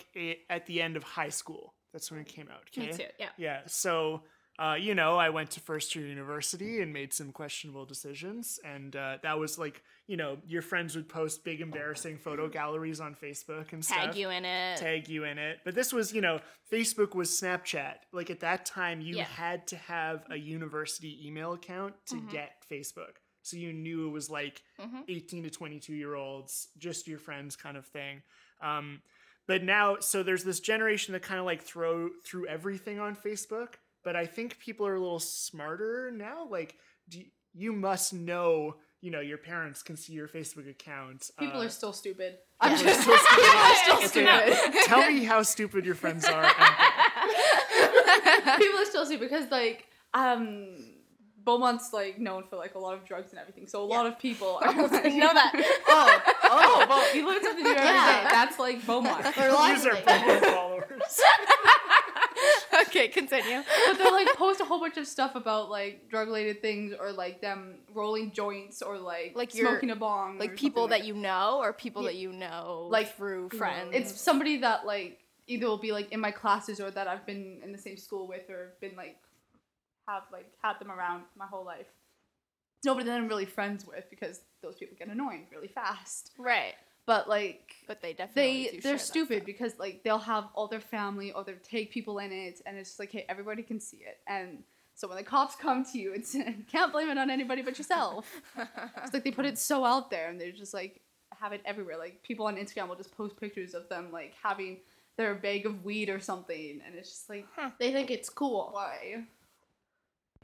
at 0.50 0.66
the 0.66 0.82
end 0.82 0.96
of 0.96 1.02
high 1.02 1.30
school. 1.30 1.74
That's 1.92 2.10
when 2.10 2.20
it 2.20 2.26
came 2.28 2.48
out. 2.50 2.62
Okay. 2.76 2.88
Me 2.90 2.92
too. 2.96 3.04
Yeah. 3.18 3.28
Yeah. 3.36 3.60
So, 3.66 4.22
uh, 4.58 4.76
you 4.80 4.94
know, 4.94 5.16
I 5.16 5.30
went 5.30 5.50
to 5.52 5.60
first 5.60 5.94
year 5.94 6.06
university 6.06 6.80
and 6.80 6.92
made 6.92 7.12
some 7.12 7.32
questionable 7.32 7.84
decisions, 7.84 8.58
and 8.64 8.94
uh, 8.96 9.18
that 9.22 9.38
was 9.38 9.58
like, 9.58 9.82
you 10.06 10.16
know, 10.16 10.38
your 10.46 10.62
friends 10.62 10.94
would 10.96 11.08
post 11.08 11.44
big 11.44 11.60
embarrassing 11.60 12.18
photo 12.18 12.48
galleries 12.48 13.00
on 13.00 13.14
Facebook 13.14 13.72
and 13.72 13.82
Tag 13.82 14.02
stuff. 14.04 14.16
you 14.16 14.30
in 14.30 14.44
it. 14.44 14.76
Tag 14.78 15.08
you 15.08 15.24
in 15.24 15.38
it. 15.38 15.58
But 15.64 15.74
this 15.74 15.92
was, 15.92 16.12
you 16.12 16.20
know, 16.20 16.40
Facebook 16.70 17.14
was 17.14 17.30
Snapchat. 17.30 17.94
Like 18.12 18.30
at 18.30 18.40
that 18.40 18.64
time, 18.66 19.00
you 19.00 19.16
Yeah. 19.16 19.24
had 19.24 19.66
to 19.68 19.76
have 19.76 20.24
a 20.30 20.36
university 20.36 21.26
email 21.26 21.52
account 21.54 21.94
to 22.06 22.16
Mhm. 22.16 22.30
get 22.30 22.52
Facebook. 22.70 23.16
So 23.42 23.56
you 23.56 23.72
knew 23.72 24.08
it 24.08 24.12
was 24.12 24.30
like 24.30 24.62
Mhm. 24.80 25.04
18 25.08 25.42
to 25.44 25.50
22 25.50 25.94
year 25.94 26.14
olds, 26.14 26.68
just 26.78 27.08
your 27.08 27.18
friends 27.18 27.56
kind 27.56 27.76
of 27.76 27.86
thing. 27.86 28.22
Um, 28.60 29.02
but 29.46 29.62
now, 29.64 29.98
so 29.98 30.22
there's 30.22 30.44
this 30.44 30.60
generation 30.60 31.12
that 31.12 31.22
kind 31.22 31.40
of 31.40 31.46
like 31.46 31.62
throw 31.62 32.10
through 32.24 32.46
everything 32.46 33.00
on 33.00 33.16
Facebook. 33.16 33.74
But 34.04 34.16
I 34.16 34.26
think 34.26 34.58
people 34.58 34.86
are 34.86 34.94
a 34.96 35.00
little 35.00 35.20
smarter 35.20 36.10
now. 36.12 36.46
Like, 36.48 36.76
do 37.08 37.22
you, 37.54 37.72
must 37.72 38.12
know, 38.12 38.76
you 39.00 39.10
know, 39.10 39.20
your 39.20 39.38
parents 39.38 39.82
can 39.82 39.96
see 39.96 40.12
your 40.12 40.28
Facebook 40.28 40.68
account. 40.70 41.30
People 41.38 41.60
Uh, 41.60 41.64
are 41.66 41.68
still 41.68 41.92
stupid. 41.92 42.38
I'm 42.60 42.78
just 42.78 43.00
still 43.02 43.18
stupid. 43.18 43.76
still 43.76 44.08
stupid. 44.08 44.84
Tell 44.86 45.10
me 45.10 45.24
how 45.24 45.42
stupid 45.42 45.84
your 45.84 45.96
friends 45.96 46.24
are. 46.24 46.42
people 48.58 48.78
are 48.78 48.84
still 48.84 49.04
stupid 49.06 49.28
because 49.28 49.50
like 49.50 49.86
um 50.14 50.91
Beaumont's 51.44 51.92
like 51.92 52.18
known 52.18 52.44
for 52.44 52.56
like 52.56 52.74
a 52.74 52.78
lot 52.78 52.94
of 52.94 53.04
drugs 53.04 53.30
and 53.30 53.38
everything. 53.40 53.66
So 53.66 53.82
a 53.82 53.86
lot 53.86 54.06
of 54.06 54.18
people 54.18 54.58
are 54.62 54.72
like, 54.72 55.04
know 55.14 55.32
that. 55.34 55.52
oh, 55.88 56.22
oh, 56.44 56.86
well, 56.88 57.14
you 57.16 57.26
learn 57.26 57.42
something 57.42 57.64
new 57.64 57.70
every 57.70 57.82
day. 57.82 57.94
Yeah. 57.94 58.28
That's 58.30 58.58
like 58.58 58.84
Beaumont. 58.86 59.24
Or 59.26 59.30
These 59.32 59.38
are 59.38 59.52
Lively. 59.52 59.90
Pokemon 60.02 60.40
followers. 60.54 61.20
okay, 62.86 63.08
continue. 63.08 63.62
but 63.86 63.98
they'll 63.98 64.12
like 64.12 64.28
post 64.36 64.60
a 64.60 64.64
whole 64.64 64.80
bunch 64.80 64.96
of 64.96 65.06
stuff 65.06 65.34
about 65.34 65.70
like 65.70 66.08
drug 66.08 66.28
related 66.28 66.60
things 66.62 66.94
or 66.98 67.12
like 67.12 67.40
them 67.40 67.76
rolling 67.94 68.32
joints 68.32 68.82
or 68.82 68.98
like 68.98 69.32
Like 69.34 69.54
your- 69.54 69.68
smoking 69.70 69.90
a 69.90 69.96
bong. 69.96 70.38
Like 70.38 70.56
people 70.56 70.84
something 70.84 70.98
that 71.00 71.06
you 71.06 71.14
know 71.14 71.58
or 71.62 71.72
people 71.72 72.02
Yeah. 72.02 72.08
that 72.08 72.16
you 72.16 72.32
know 72.32 72.88
Like, 72.90 73.16
through 73.16 73.50
friends. 73.50 73.90
It's 73.92 74.20
somebody 74.20 74.58
that 74.58 74.86
like 74.86 75.18
either 75.46 75.66
will 75.66 75.78
be 75.78 75.92
like 75.92 76.12
in 76.12 76.20
my 76.20 76.30
classes 76.30 76.80
or 76.80 76.90
that 76.90 77.08
I've 77.08 77.26
been 77.26 77.60
in 77.64 77.72
the 77.72 77.78
same 77.78 77.96
school 77.96 78.26
with 78.26 78.48
or 78.48 78.74
been 78.80 78.94
like 78.96 79.16
have 80.08 80.22
like 80.32 80.50
had 80.62 80.78
them 80.78 80.90
around 80.90 81.24
my 81.36 81.46
whole 81.46 81.64
life. 81.64 81.86
It's 82.78 82.86
nobody 82.86 83.06
that 83.06 83.16
I'm 83.16 83.28
really 83.28 83.44
friends 83.44 83.86
with 83.86 84.08
because 84.10 84.40
those 84.62 84.76
people 84.76 84.96
get 84.98 85.08
annoying 85.08 85.46
really 85.52 85.68
fast. 85.68 86.30
right. 86.38 86.74
But 87.04 87.28
like 87.28 87.74
But 87.88 88.00
they 88.00 88.12
definitely 88.12 88.70
they 88.74 88.78
they're 88.78 88.98
stupid 88.98 89.44
because 89.44 89.76
like 89.78 90.02
they'll 90.04 90.18
have 90.18 90.44
all 90.54 90.68
their 90.68 90.80
family 90.80 91.32
or 91.32 91.42
they'll 91.42 91.56
take 91.68 91.90
people 91.90 92.18
in 92.20 92.30
it 92.32 92.60
and 92.64 92.76
it's 92.78 92.90
just 92.90 93.00
like 93.00 93.10
hey 93.10 93.24
everybody 93.28 93.62
can 93.64 93.80
see 93.80 93.96
it 93.96 94.18
and 94.28 94.62
so 94.94 95.08
when 95.08 95.16
the 95.16 95.24
cops 95.24 95.56
come 95.56 95.84
to 95.86 95.98
you 95.98 96.12
it's 96.12 96.32
you 96.34 96.44
can't 96.70 96.92
blame 96.92 97.08
it 97.08 97.18
on 97.18 97.28
anybody 97.28 97.60
but 97.62 97.76
yourself. 97.76 98.30
It's 99.02 99.12
like 99.12 99.24
they 99.24 99.32
put 99.32 99.46
it 99.46 99.58
so 99.58 99.84
out 99.84 100.10
there 100.10 100.28
and 100.30 100.40
they're 100.40 100.52
just 100.52 100.72
like 100.74 101.00
have 101.40 101.52
it 101.52 101.60
everywhere. 101.64 101.98
Like 101.98 102.22
people 102.22 102.46
on 102.46 102.54
Instagram 102.56 102.88
will 102.88 102.94
just 102.94 103.16
post 103.16 103.36
pictures 103.40 103.74
of 103.74 103.88
them 103.88 104.12
like 104.12 104.34
having 104.40 104.78
their 105.16 105.34
bag 105.34 105.66
of 105.66 105.84
weed 105.84 106.08
or 106.08 106.20
something, 106.20 106.80
and 106.86 106.94
it's 106.94 107.08
just 107.10 107.28
like 107.28 107.46
They 107.80 107.92
think 107.92 108.10
it's 108.10 108.30
cool. 108.30 108.70
why? 108.72 109.24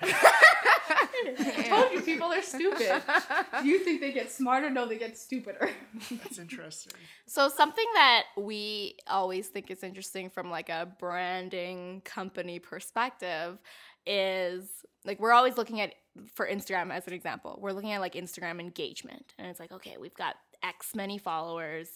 I 0.01 1.67
told 1.69 1.93
you 1.93 2.01
people 2.03 2.33
are 2.33 2.43
stupid. 2.43 3.03
You 3.65 3.81
think 3.81 4.01
they 4.01 4.13
get 4.13 4.31
smarter? 4.31 4.71
No, 4.71 4.87
they 4.87 4.99
get 4.99 5.19
stupider. 5.19 5.71
That's 6.11 6.39
interesting. 6.39 6.93
So 7.27 7.49
something 7.49 7.87
that 7.95 8.25
we 8.37 8.97
always 9.09 9.49
think 9.49 9.71
is 9.71 9.83
interesting 9.83 10.31
from 10.31 10.51
like 10.51 10.69
a 10.69 10.89
branding 11.01 12.03
company 12.05 12.61
perspective 12.61 13.59
is 14.07 14.69
like 15.05 15.19
we're 15.19 15.33
always 15.33 15.57
looking 15.57 15.81
at 15.81 15.95
for 16.35 16.47
Instagram 16.47 16.93
as 16.93 17.07
an 17.07 17.15
example. 17.15 17.59
We're 17.61 17.73
looking 17.73 17.93
at 17.93 18.01
like 18.01 18.15
Instagram 18.15 18.61
engagement 18.61 19.35
and 19.39 19.49
it's 19.49 19.61
like 19.61 19.73
okay, 19.73 19.97
we've 19.99 20.15
got 20.15 20.37
X 20.63 20.95
many 20.95 21.19
followers 21.19 21.89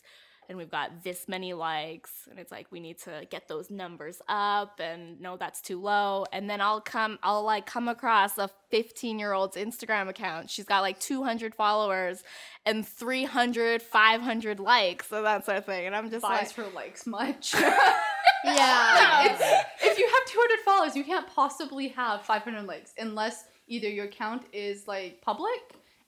and 0.49 0.59
we've 0.59 0.70
got 0.70 1.03
this 1.03 1.28
many 1.28 1.53
likes 1.55 2.11
and 2.28 2.38
it's 2.38 2.51
like 2.53 2.66
we 2.70 2.80
need 2.80 2.99
to 2.99 3.26
get 3.30 3.49
those 3.49 3.70
numbers 3.70 4.20
up 4.28 4.80
and 4.80 5.20
no 5.20 5.36
that's 5.36 5.61
too 5.61 5.80
low 5.80 6.24
and 6.32 6.51
then 6.51 6.61
I'll 6.61 6.80
come 6.80 7.18
I'll 7.22 7.43
like 7.45 7.64
come 7.66 7.88
across 7.88 8.36
a 8.38 8.51
15 8.70 9.18
year 9.18 9.32
old's 9.32 9.57
Instagram 9.57 10.09
account 10.09 10.51
she's 10.51 10.64
got 10.64 10.80
like 10.80 10.99
200 11.01 11.55
followers 11.55 12.22
and 12.66 12.86
300 12.86 13.82
500 13.82 14.61
likes 14.61 15.11
and 15.12 15.24
that 15.24 15.45
sort 15.47 15.59
of 15.59 15.64
thing 15.64 15.86
and 15.86 15.95
I'm 15.97 16.11
just 16.11 16.22
Buys 16.22 16.47
like 16.47 16.51
for 16.51 16.74
likes 16.74 17.07
much. 17.07 17.55
Yeah. 18.45 19.26
it's, 19.26 19.84
if 19.84 19.99
you 19.99 20.05
have 20.07 20.26
200 20.26 20.59
followers, 20.64 20.97
you 20.97 21.05
can't 21.05 21.26
possibly 21.28 21.88
have 21.88 22.22
500 22.22 22.64
likes 22.66 22.93
unless 22.99 23.45
either 23.68 23.88
your 23.88 24.07
account 24.07 24.43
is 24.53 24.88
like 24.88 25.20
public 25.22 25.61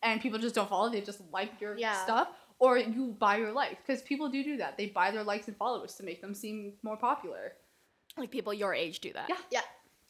and 0.02 0.20
people 0.20 0.38
just 0.38 0.54
don't 0.54 0.68
follow, 0.68 0.90
they 0.90 1.00
just 1.00 1.20
like 1.32 1.60
your 1.60 1.76
Yeah. 1.78 2.02
stuff, 2.02 2.28
or 2.58 2.78
you 2.78 3.14
buy 3.18 3.36
your 3.36 3.52
likes 3.52 3.76
because 3.86 4.02
people 4.02 4.28
do 4.30 4.42
do 4.44 4.56
that. 4.58 4.76
They 4.76 4.86
buy 4.86 5.10
their 5.10 5.24
likes 5.24 5.48
and 5.48 5.56
followers 5.56 5.94
to 5.96 6.02
make 6.04 6.20
them 6.20 6.34
seem 6.34 6.74
more 6.82 6.96
popular. 6.96 7.52
like 8.16 8.30
people 8.30 8.54
your 8.54 8.72
age 8.74 9.00
do 9.00 9.12
that 9.12 9.28
Yeah. 9.28 9.36
Yeah. 9.50 9.60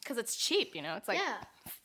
because 0.01 0.17
it's 0.17 0.35
cheap 0.35 0.75
you 0.75 0.81
know 0.83 0.95
it's 0.95 1.07
like 1.07 1.17
yeah. 1.17 1.37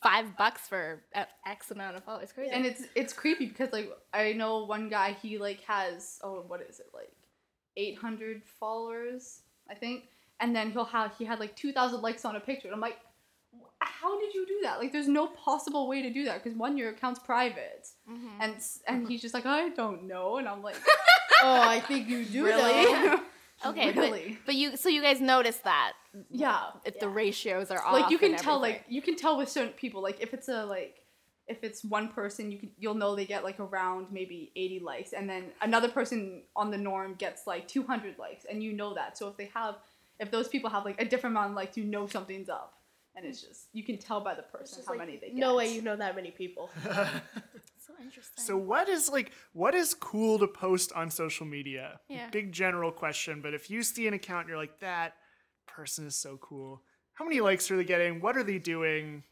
five 0.02 0.36
bucks 0.36 0.62
for 0.68 1.02
X 1.46 1.70
amount 1.70 1.96
of 1.96 2.04
followers 2.04 2.30
crazy 2.32 2.50
And 2.52 2.66
it's 2.66 2.82
it's 2.94 3.12
creepy 3.14 3.46
because 3.46 3.72
like 3.72 3.90
I 4.12 4.32
know 4.34 4.64
one 4.66 4.88
guy 4.90 5.08
he 5.22 5.38
like 5.38 5.60
has 5.64 6.18
oh 6.22 6.44
what 6.46 6.60
is 6.60 6.78
it 6.78 6.86
like 6.94 7.12
800 7.76 8.42
followers 8.44 9.42
I 9.70 9.74
think 9.74 10.04
and 10.40 10.54
then 10.54 10.70
he'll 10.72 10.84
have 10.84 11.12
he 11.18 11.24
had 11.24 11.38
like 11.40 11.56
2000 11.56 12.00
likes 12.02 12.24
on 12.24 12.36
a 12.36 12.40
picture 12.40 12.68
and 12.68 12.74
I'm 12.74 12.80
like 12.80 12.98
"Wh- 12.98 13.09
how 13.80 14.18
did 14.20 14.34
you 14.34 14.46
do 14.46 14.60
that? 14.62 14.78
Like 14.78 14.92
there's 14.92 15.08
no 15.08 15.26
possible 15.26 15.88
way 15.88 16.02
to 16.02 16.10
do 16.10 16.24
that 16.24 16.42
because 16.42 16.56
one 16.58 16.76
your 16.76 16.90
account's 16.90 17.18
private. 17.20 17.88
Mhm. 18.08 18.30
and 18.40 18.54
and 18.86 19.08
he's 19.08 19.22
just 19.22 19.34
like 19.34 19.46
I 19.46 19.68
don't 19.70 20.04
know 20.04 20.36
and 20.38 20.48
I'm 20.48 20.62
like 20.62 20.76
Oh, 21.42 21.60
I 21.62 21.80
think 21.80 22.08
you 22.08 22.24
do 22.24 22.44
really? 22.44 23.18
okay 23.66 23.92
really? 23.92 24.28
but, 24.40 24.46
but 24.46 24.54
you 24.54 24.76
so 24.76 24.88
you 24.88 25.02
guys 25.02 25.20
notice 25.20 25.56
that 25.58 25.92
yeah. 26.30 26.70
if 26.84 26.98
the 26.98 27.08
ratios 27.08 27.70
are 27.70 27.82
off 27.82 27.92
like 27.92 28.10
you 28.10 28.18
can 28.18 28.36
tell 28.36 28.56
everything. 28.56 28.82
like 28.82 28.84
you 28.88 29.02
can 29.02 29.16
tell 29.16 29.36
with 29.38 29.48
certain 29.48 29.72
people 29.72 30.02
like 30.02 30.20
if 30.20 30.32
it's 30.34 30.48
a 30.48 30.64
like 30.64 31.02
if 31.46 31.62
it's 31.64 31.82
one 31.84 32.08
person 32.08 32.50
you 32.50 32.58
can 32.58 32.70
you'll 32.78 32.94
know 32.94 33.14
they 33.16 33.24
get 33.26 33.44
like 33.44 33.58
around 33.60 34.06
maybe 34.10 34.50
80 34.56 34.80
likes 34.80 35.12
and 35.12 35.28
then 35.28 35.44
another 35.62 35.88
person 35.88 36.42
on 36.56 36.70
the 36.70 36.78
norm 36.78 37.14
gets 37.14 37.46
like 37.46 37.66
200 37.68 38.18
likes 38.18 38.44
and 38.50 38.62
you 38.62 38.72
know 38.72 38.94
that. 38.94 39.18
So 39.18 39.28
if 39.28 39.36
they 39.36 39.50
have 39.54 39.76
if 40.18 40.30
those 40.30 40.48
people 40.48 40.68
have 40.70 40.84
like 40.84 41.00
a 41.00 41.04
different 41.04 41.34
amount 41.34 41.50
of 41.50 41.56
likes 41.56 41.76
you 41.76 41.84
know 41.84 42.06
something's 42.06 42.48
up 42.48 42.74
and 43.20 43.28
it's 43.28 43.42
just 43.42 43.68
you 43.72 43.84
can 43.84 43.98
tell 43.98 44.20
by 44.20 44.34
the 44.34 44.42
person 44.42 44.82
how 44.86 44.92
like, 44.92 45.00
many 45.00 45.16
they 45.16 45.28
get. 45.28 45.36
no 45.36 45.56
way 45.56 45.72
you 45.72 45.82
know 45.82 45.96
that 45.96 46.16
many 46.16 46.30
people. 46.30 46.70
So 47.86 47.94
interesting. 48.04 48.44
So 48.44 48.56
what 48.58 48.88
is 48.88 49.08
like 49.08 49.32
what 49.54 49.74
is 49.74 49.94
cool 49.94 50.38
to 50.38 50.46
post 50.46 50.92
on 50.92 51.10
social 51.10 51.46
media? 51.46 51.98
Yeah. 52.08 52.28
Big 52.30 52.52
general 52.52 52.92
question, 52.92 53.40
but 53.40 53.54
if 53.54 53.70
you 53.70 53.82
see 53.82 54.06
an 54.06 54.14
account 54.14 54.48
you're 54.48 54.58
like 54.58 54.78
that 54.80 55.14
person 55.66 56.06
is 56.06 56.14
so 56.14 56.36
cool. 56.42 56.82
How 57.14 57.24
many 57.24 57.40
likes 57.40 57.70
are 57.70 57.76
they 57.76 57.84
getting? 57.84 58.20
What 58.20 58.36
are 58.36 58.42
they 58.42 58.58
doing? 58.58 59.22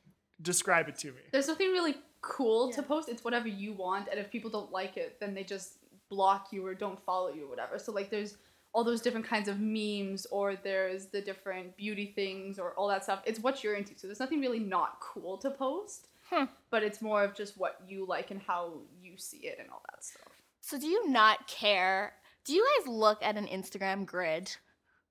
Describe 0.41 0.89
it 0.89 0.97
to 1.01 1.09
me. 1.09 1.20
There's 1.30 1.49
nothing 1.49 1.72
really 1.72 1.97
cool 2.20 2.72
to 2.72 2.82
post. 2.82 3.09
It's 3.09 3.22
whatever 3.22 3.49
you 3.49 3.72
want, 3.72 4.09
and 4.11 4.18
if 4.18 4.30
people 4.30 4.51
don't 4.51 4.72
like 4.72 4.97
it, 4.97 5.18
then 5.20 5.34
they 5.34 5.45
just 5.45 5.74
block 6.09 6.49
you 6.51 6.66
or 6.66 6.74
don't 6.74 7.01
follow 7.05 7.32
you 7.32 7.45
or 7.45 7.49
whatever. 7.49 7.78
So 7.78 7.93
like 7.93 8.11
there's 8.11 8.39
all 8.73 8.85
those 8.85 9.01
different 9.01 9.27
kinds 9.27 9.49
of 9.49 9.59
memes 9.61 10.27
or 10.31 10.57
there's 10.57 11.07
the 11.07 11.21
different 11.21 11.77
beauty 11.77 12.12
things 12.14 12.59
or 12.59 12.73
all 12.75 12.89
that 12.89 13.03
stuff. 13.03 13.23
It's 13.25 13.41
what 13.41 13.64
you're 13.64 13.75
into. 13.75 13.99
So 13.99 14.07
there's 14.07 14.21
nothing 14.21 14.41
really 14.41 14.61
not 14.61 15.01
cool 15.01 15.39
to 15.39 15.51
post. 15.51 16.09
Hmm. 16.31 16.45
But 16.71 16.83
it's 16.83 17.01
more 17.01 17.25
of 17.25 17.35
just 17.35 17.57
what 17.57 17.81
you 17.89 18.07
like 18.07 18.31
and 18.31 18.41
how 18.41 18.75
you 19.03 19.16
see 19.16 19.39
it 19.39 19.57
and 19.59 19.71
all 19.71 19.83
that 19.91 20.05
stuff. 20.05 20.29
So 20.61 20.79
do 20.79 20.87
you 20.87 21.09
not 21.09 21.47
care? 21.47 22.12
Do 22.45 22.53
you 22.53 22.66
guys 22.79 22.87
look 22.87 23.23
at 23.23 23.37
an 23.37 23.47
Instagram 23.47 24.05
grid? 24.05 24.55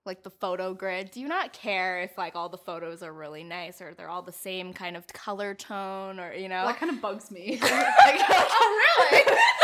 Like 0.05 0.23
the 0.23 0.29
photo 0.29 0.73
grid? 0.73 1.11
Do 1.11 1.19
you 1.19 1.27
not 1.27 1.51
care 1.51 1.99
if 2.01 2.17
like 2.17 2.35
all 2.35 2.47
the 2.47 2.57
photos 2.57 3.01
are 3.01 3.11
really 3.11 3.43
nice 3.43 3.81
or 3.81 3.93
they're 3.93 4.09
all 4.09 4.21
the 4.21 4.31
same 4.31 4.71
kind 4.71 4.95
of 4.95 5.07
color 5.07 5.53
tone 5.53 6.19
or 6.19 6.31
you 6.33 6.47
know? 6.47 6.65
That 6.65 6.79
kind 6.79 6.91
of 6.91 7.01
bugs 7.01 7.31
me. 7.31 7.59
Like, 7.61 7.71
oh 8.29 8.81
really? 9.11 9.23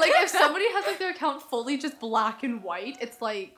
like 0.00 0.12
if 0.16 0.30
somebody 0.30 0.64
has 0.72 0.86
like 0.86 0.98
their 0.98 1.10
account 1.10 1.42
fully 1.42 1.76
just 1.76 2.00
black 2.00 2.42
and 2.42 2.62
white, 2.62 2.96
it's 3.00 3.20
like 3.20 3.56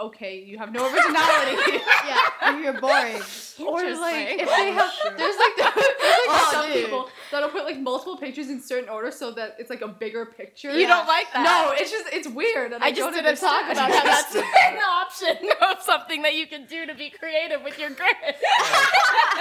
okay, 0.00 0.38
you 0.42 0.58
have 0.58 0.72
no 0.72 0.84
originality. 0.84 1.80
yeah, 2.06 2.58
you're 2.58 2.80
boring. 2.80 3.16
or 3.66 3.82
like 3.82 4.40
if 4.40 4.48
they 4.48 4.72
have 4.72 4.90
Sure. 4.92 5.12
there's 5.16 5.36
like 5.36 5.56
there's 5.56 5.66
like 5.76 5.86
Oh, 6.32 6.48
some 6.52 6.66
dude. 6.72 6.84
people 6.86 7.08
that'll 7.30 7.50
put 7.50 7.64
like 7.64 7.78
multiple 7.78 8.16
pictures 8.16 8.48
in 8.48 8.60
certain 8.62 8.88
order 8.88 9.10
so 9.10 9.30
that 9.32 9.56
it's 9.58 9.68
like 9.70 9.82
a 9.82 9.88
bigger 9.88 10.24
picture. 10.26 10.76
You 10.78 10.86
don't 10.86 11.06
like 11.06 11.26
that? 11.34 11.44
No, 11.44 11.72
it's 11.76 11.90
just 11.90 12.06
it's 12.12 12.28
weird. 12.28 12.72
And 12.72 12.82
I, 12.82 12.88
I 12.88 12.90
just 12.90 13.00
don't 13.02 13.12
didn't 13.12 13.36
talk 13.38 13.64
about 13.70 13.90
how 13.90 14.04
that's 14.04 14.32
Just 14.32 14.46
an 14.46 14.78
option 14.78 15.48
of 15.70 15.82
something 15.82 16.22
that 16.22 16.34
you 16.34 16.46
can 16.46 16.64
do 16.66 16.86
to 16.86 16.94
be 16.94 17.10
creative 17.10 17.62
with 17.62 17.78
your 17.78 17.90
grid. 17.90 18.16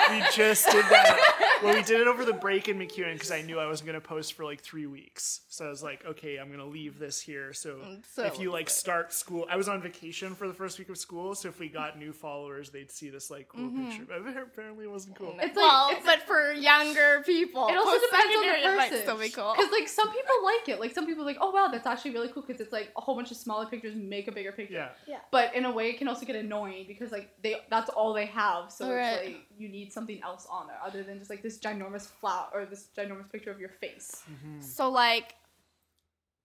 we 0.09 0.21
just 0.33 0.65
did 0.69 0.85
that. 0.85 1.59
Well, 1.63 1.73
we 1.75 1.83
did 1.83 1.99
it 2.01 2.07
over 2.07 2.25
the 2.25 2.33
break 2.33 2.67
in 2.69 2.77
MacEwan 2.77 3.13
because 3.13 3.31
I 3.31 3.41
knew 3.41 3.59
I 3.59 3.67
wasn't 3.67 3.87
going 3.89 4.01
to 4.01 4.05
post 4.07 4.33
for 4.33 4.43
like 4.45 4.61
three 4.61 4.85
weeks. 4.87 5.41
So 5.49 5.65
I 5.65 5.69
was 5.69 5.83
like, 5.83 6.05
okay, 6.05 6.37
I'm 6.37 6.47
going 6.47 6.59
to 6.59 6.65
leave 6.65 6.99
this 6.99 7.19
here. 7.21 7.53
So, 7.53 7.69
Mm, 7.79 8.03
so 8.13 8.23
if 8.25 8.39
you 8.39 8.51
like 8.51 8.69
start 8.69 9.13
school, 9.13 9.45
I 9.49 9.55
was 9.55 9.69
on 9.69 9.81
vacation 9.81 10.35
for 10.35 10.47
the 10.49 10.55
first 10.55 10.77
week 10.79 10.89
of 10.89 10.97
school. 10.97 11.33
So 11.35 11.47
if 11.47 11.59
we 11.59 11.69
got 11.69 11.97
new 11.97 12.11
followers, 12.11 12.69
they'd 12.71 12.91
see 12.91 13.09
this 13.09 13.29
like 13.29 13.47
cool 13.47 13.61
Mm-hmm. 13.61 13.89
picture. 13.89 14.05
But 14.07 14.35
apparently 14.43 14.85
it 14.85 14.91
wasn't 14.91 15.15
cool. 15.15 15.35
It's 15.39 15.55
like- 15.55 15.55
well, 15.55 15.89
it's- 15.91 16.03
but 16.05 16.21
for 16.23 16.51
younger 16.51 17.21
people, 17.25 17.67
It 17.67 17.77
also 17.77 17.97
depends 18.05 18.13
on 18.13 18.43
Post-secondary, 18.43 18.61
the 18.63 18.73
it 18.73 18.77
might 18.77 18.89
person. 18.89 19.03
still 19.03 19.17
be 19.17 19.29
cool. 19.29 19.53
Because 19.55 19.71
like 19.71 19.87
some 19.87 20.07
people 20.11 20.35
like 20.43 20.69
it. 20.69 20.79
Like 20.79 20.93
some 20.93 21.05
people 21.05 21.23
are 21.23 21.27
like, 21.27 21.37
oh 21.39 21.51
wow, 21.51 21.69
that's 21.71 21.87
actually 21.87 22.11
really 22.11 22.27
cool 22.29 22.43
because 22.45 22.59
it's 22.59 22.73
like 22.73 22.91
a 22.97 23.01
whole 23.01 23.15
bunch 23.15 23.31
of 23.31 23.37
smaller 23.37 23.65
pictures 23.67 23.95
make 23.95 24.27
a 24.27 24.31
bigger 24.31 24.51
picture. 24.51 24.73
Yeah. 24.73 24.89
yeah. 25.07 25.19
But 25.31 25.53
in 25.55 25.65
a 25.65 25.71
way, 25.71 25.89
it 25.91 25.97
can 25.99 26.07
also 26.07 26.25
get 26.25 26.35
annoying 26.35 26.85
because 26.87 27.11
like 27.11 27.29
they 27.41 27.57
that's 27.69 27.89
all 27.89 28.11
they 28.13 28.25
have. 28.27 28.71
So 28.71 28.91
Right. 28.93 29.05
it's 29.13 29.25
like 29.27 29.37
you 29.57 29.69
need 29.69 29.93
something 29.93 30.21
else 30.23 30.47
on 30.49 30.67
there 30.67 30.77
other 30.83 31.03
than 31.03 31.19
just 31.19 31.29
like 31.29 31.43
this 31.43 31.59
ginormous 31.59 32.07
flat 32.07 32.49
or 32.53 32.65
this 32.65 32.87
ginormous 32.97 33.31
picture 33.31 33.51
of 33.51 33.59
your 33.59 33.69
face. 33.69 34.23
Mhm. 34.29 34.63
So 34.63 34.89
like 34.89 35.35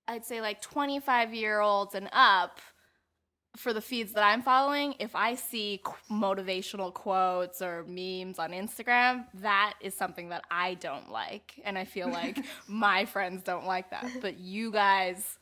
I'd 0.07 0.25
say 0.27 0.41
like 0.43 0.61
25 0.61 1.33
year 1.33 1.61
olds 1.61 1.95
and 1.95 2.09
up 2.13 2.61
for 3.57 3.73
the 3.73 3.81
feeds 3.81 4.13
that 4.13 4.25
I'm 4.25 4.43
following, 4.43 4.95
if 4.99 5.15
I 5.15 5.35
see 5.35 5.81
qu- 5.83 5.95
motivational 6.11 6.93
quotes 6.93 7.63
or 7.63 7.85
memes 7.85 8.39
on 8.39 8.51
Instagram, 8.51 9.27
that 9.35 9.75
is 9.81 9.95
something 9.95 10.31
that 10.31 10.45
I 10.51 10.75
don't 10.75 11.11
like. 11.11 11.61
And 11.65 11.79
I 11.79 11.85
feel 11.85 12.09
like 12.09 12.39
my 12.69 13.05
friends 13.05 13.43
don't 13.43 13.67
like 13.67 13.91
that. 13.91 14.07
But 14.21 14.39
you 14.39 14.73
guys 14.73 15.39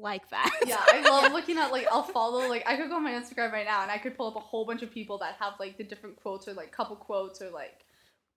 like 0.00 0.28
that. 0.30 0.50
Yeah, 0.66 0.80
I 0.80 1.00
love 1.08 1.32
looking 1.32 1.58
at 1.58 1.72
like 1.72 1.86
I'll 1.90 2.02
follow 2.02 2.48
like 2.48 2.64
I 2.66 2.76
could 2.76 2.88
go 2.88 2.96
on 2.96 3.04
my 3.04 3.12
Instagram 3.12 3.52
right 3.52 3.66
now 3.66 3.82
and 3.82 3.90
I 3.90 3.98
could 3.98 4.16
pull 4.16 4.28
up 4.28 4.36
a 4.36 4.40
whole 4.40 4.64
bunch 4.64 4.82
of 4.82 4.90
people 4.90 5.18
that 5.18 5.36
have 5.40 5.54
like 5.58 5.76
the 5.76 5.84
different 5.84 6.16
quotes 6.16 6.46
or 6.48 6.54
like 6.54 6.72
couple 6.72 6.96
quotes 6.96 7.42
or 7.42 7.50
like 7.50 7.84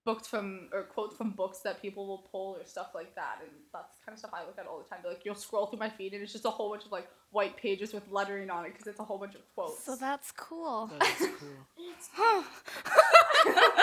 books 0.04 0.26
from 0.26 0.68
or 0.72 0.82
quotes 0.82 1.16
from 1.16 1.30
books 1.30 1.60
that 1.60 1.80
people 1.80 2.06
will 2.06 2.26
pull 2.30 2.56
or 2.58 2.64
stuff 2.64 2.88
like 2.94 3.14
that 3.14 3.38
and 3.40 3.50
that's 3.72 3.98
kind 4.04 4.14
of 4.14 4.18
stuff 4.18 4.32
I 4.34 4.44
look 4.44 4.58
at 4.58 4.66
all 4.66 4.78
the 4.78 4.84
time. 4.84 4.98
But, 5.02 5.10
like 5.10 5.24
you'll 5.24 5.34
scroll 5.34 5.66
through 5.66 5.78
my 5.78 5.90
feed 5.90 6.12
and 6.12 6.22
it's 6.22 6.32
just 6.32 6.44
a 6.44 6.50
whole 6.50 6.70
bunch 6.70 6.84
of 6.84 6.92
like 6.92 7.08
white 7.30 7.56
pages 7.56 7.92
with 7.92 8.02
lettering 8.10 8.50
on 8.50 8.64
it 8.64 8.72
because 8.72 8.86
it's 8.86 9.00
a 9.00 9.04
whole 9.04 9.18
bunch 9.18 9.34
of 9.34 9.42
quotes. 9.54 9.84
So 9.84 9.96
that's 9.96 10.32
cool. 10.32 10.90
That 10.98 11.20
is 11.20 11.28
cool. 11.38 11.48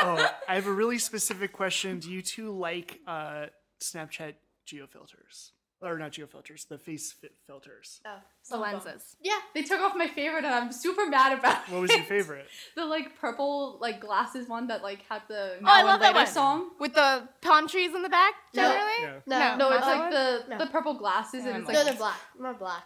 oh, 0.02 0.32
I 0.48 0.56
have 0.56 0.68
a 0.68 0.74
really 0.74 1.00
specific 1.00 1.54
question. 1.54 2.00
Do 2.00 2.12
you 2.12 2.22
two 2.22 2.52
like 2.52 3.00
uh, 3.08 3.48
Snapchat 3.82 4.34
geofilters? 4.68 5.52
Or 5.82 5.98
not 5.98 6.12
geofilters, 6.12 6.68
the 6.68 6.78
face 6.78 7.14
fit 7.14 7.32
filters. 7.48 8.02
Oh. 8.06 8.18
the 8.50 8.58
lenses. 8.58 9.16
Yeah, 9.22 9.40
they 9.54 9.62
took 9.62 9.80
off 9.80 9.96
my 9.96 10.08
favorite 10.08 10.44
and 10.44 10.54
I'm 10.54 10.74
super 10.74 11.08
mad 11.08 11.40
about 11.40 11.68
it. 11.68 11.72
What 11.72 11.82
was 11.82 11.92
your 11.92 12.04
favorite? 12.04 12.48
the 12.76 12.84
like 12.84 13.18
purple 13.18 13.78
like 13.80 14.02
glasses 14.02 14.50
one 14.50 14.68
that 14.68 14.84
like 14.84 15.06
had 15.08 15.22
the 15.30 15.54
Oh, 15.62 15.66
I 15.66 15.84
love 15.84 16.02
that 16.02 16.14
one. 16.14 16.28
song. 16.28 16.72
With 16.80 16.96
the 16.96 17.30
palm 17.42 17.70
trees 17.70 17.96
in 17.96 18.02
the 18.02 18.10
back, 18.10 18.34
No. 18.54 18.64
generally? 18.64 18.92
Yeah. 19.02 19.20
No, 19.26 19.40
No. 19.40 19.58
No, 19.70 19.78
it's 19.78 19.86
like 19.86 20.00
one? 20.00 20.10
the 20.12 20.44
No. 20.50 20.58
the 20.58 20.68
purple 20.68 20.96
glasses 20.96 21.46
Yeah, 21.46 21.52
and 21.52 21.58
it's 21.60 21.68
like 21.68 21.76
no, 21.76 21.84
they're 21.86 21.94
black. 21.94 22.20
More 22.38 22.54
black. 22.54 22.84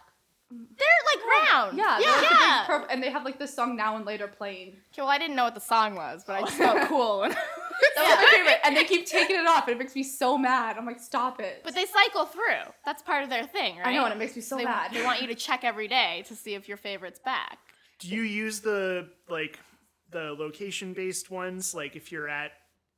Mm. 0.52 0.66
They're 0.78 1.16
like 1.16 1.52
round. 1.52 1.76
Yeah, 1.78 1.98
they're 1.98 2.08
yeah. 2.08 2.20
like 2.20 2.30
the 2.30 2.36
big 2.36 2.66
purple, 2.66 2.88
and 2.90 3.02
they 3.02 3.10
have 3.10 3.24
like 3.24 3.38
the 3.40 3.48
song 3.48 3.76
now 3.76 3.96
and 3.96 4.04
later 4.04 4.28
playing. 4.28 4.68
Okay, 4.92 5.02
well, 5.02 5.08
I 5.08 5.18
didn't 5.18 5.34
know 5.34 5.44
what 5.44 5.54
the 5.54 5.60
song 5.60 5.96
was, 5.96 6.22
but 6.24 6.36
I 6.36 6.40
just 6.42 6.60
oh. 6.60 6.64
felt 6.64 6.88
cool. 6.88 7.28
when- 7.80 8.04
That 8.04 8.18
was 8.18 8.24
my 8.24 8.30
favorite, 8.38 8.60
and 8.64 8.76
they 8.76 8.84
keep 8.84 9.06
taking 9.06 9.36
it 9.36 9.46
off, 9.46 9.66
and 9.68 9.76
it 9.76 9.78
makes 9.78 9.94
me 9.94 10.02
so 10.02 10.36
mad. 10.38 10.76
I'm 10.78 10.86
like, 10.86 11.00
stop 11.00 11.40
it. 11.40 11.60
but 11.64 11.74
they 11.74 11.84
cycle 11.86 12.26
through. 12.26 12.72
That's 12.84 13.02
part 13.02 13.22
of 13.24 13.30
their 13.30 13.44
thing, 13.44 13.78
right? 13.78 13.88
I 13.88 13.92
know, 13.94 14.04
and 14.04 14.12
it 14.12 14.18
makes 14.18 14.36
me 14.36 14.42
so 14.42 14.56
they, 14.56 14.64
mad. 14.64 14.92
They 14.92 15.02
want 15.04 15.20
you 15.20 15.28
to 15.28 15.34
check 15.34 15.64
every 15.64 15.88
day 15.88 16.24
to 16.28 16.34
see 16.34 16.54
if 16.54 16.68
your 16.68 16.76
favorite's 16.76 17.18
back. 17.20 17.58
Do 18.00 18.08
you 18.08 18.22
use 18.22 18.60
the 18.60 19.08
like 19.28 19.58
the 20.10 20.34
location 20.38 20.92
based 20.92 21.30
ones? 21.30 21.74
Like 21.74 21.96
if 21.96 22.10
you're 22.12 22.28
at 22.28 22.52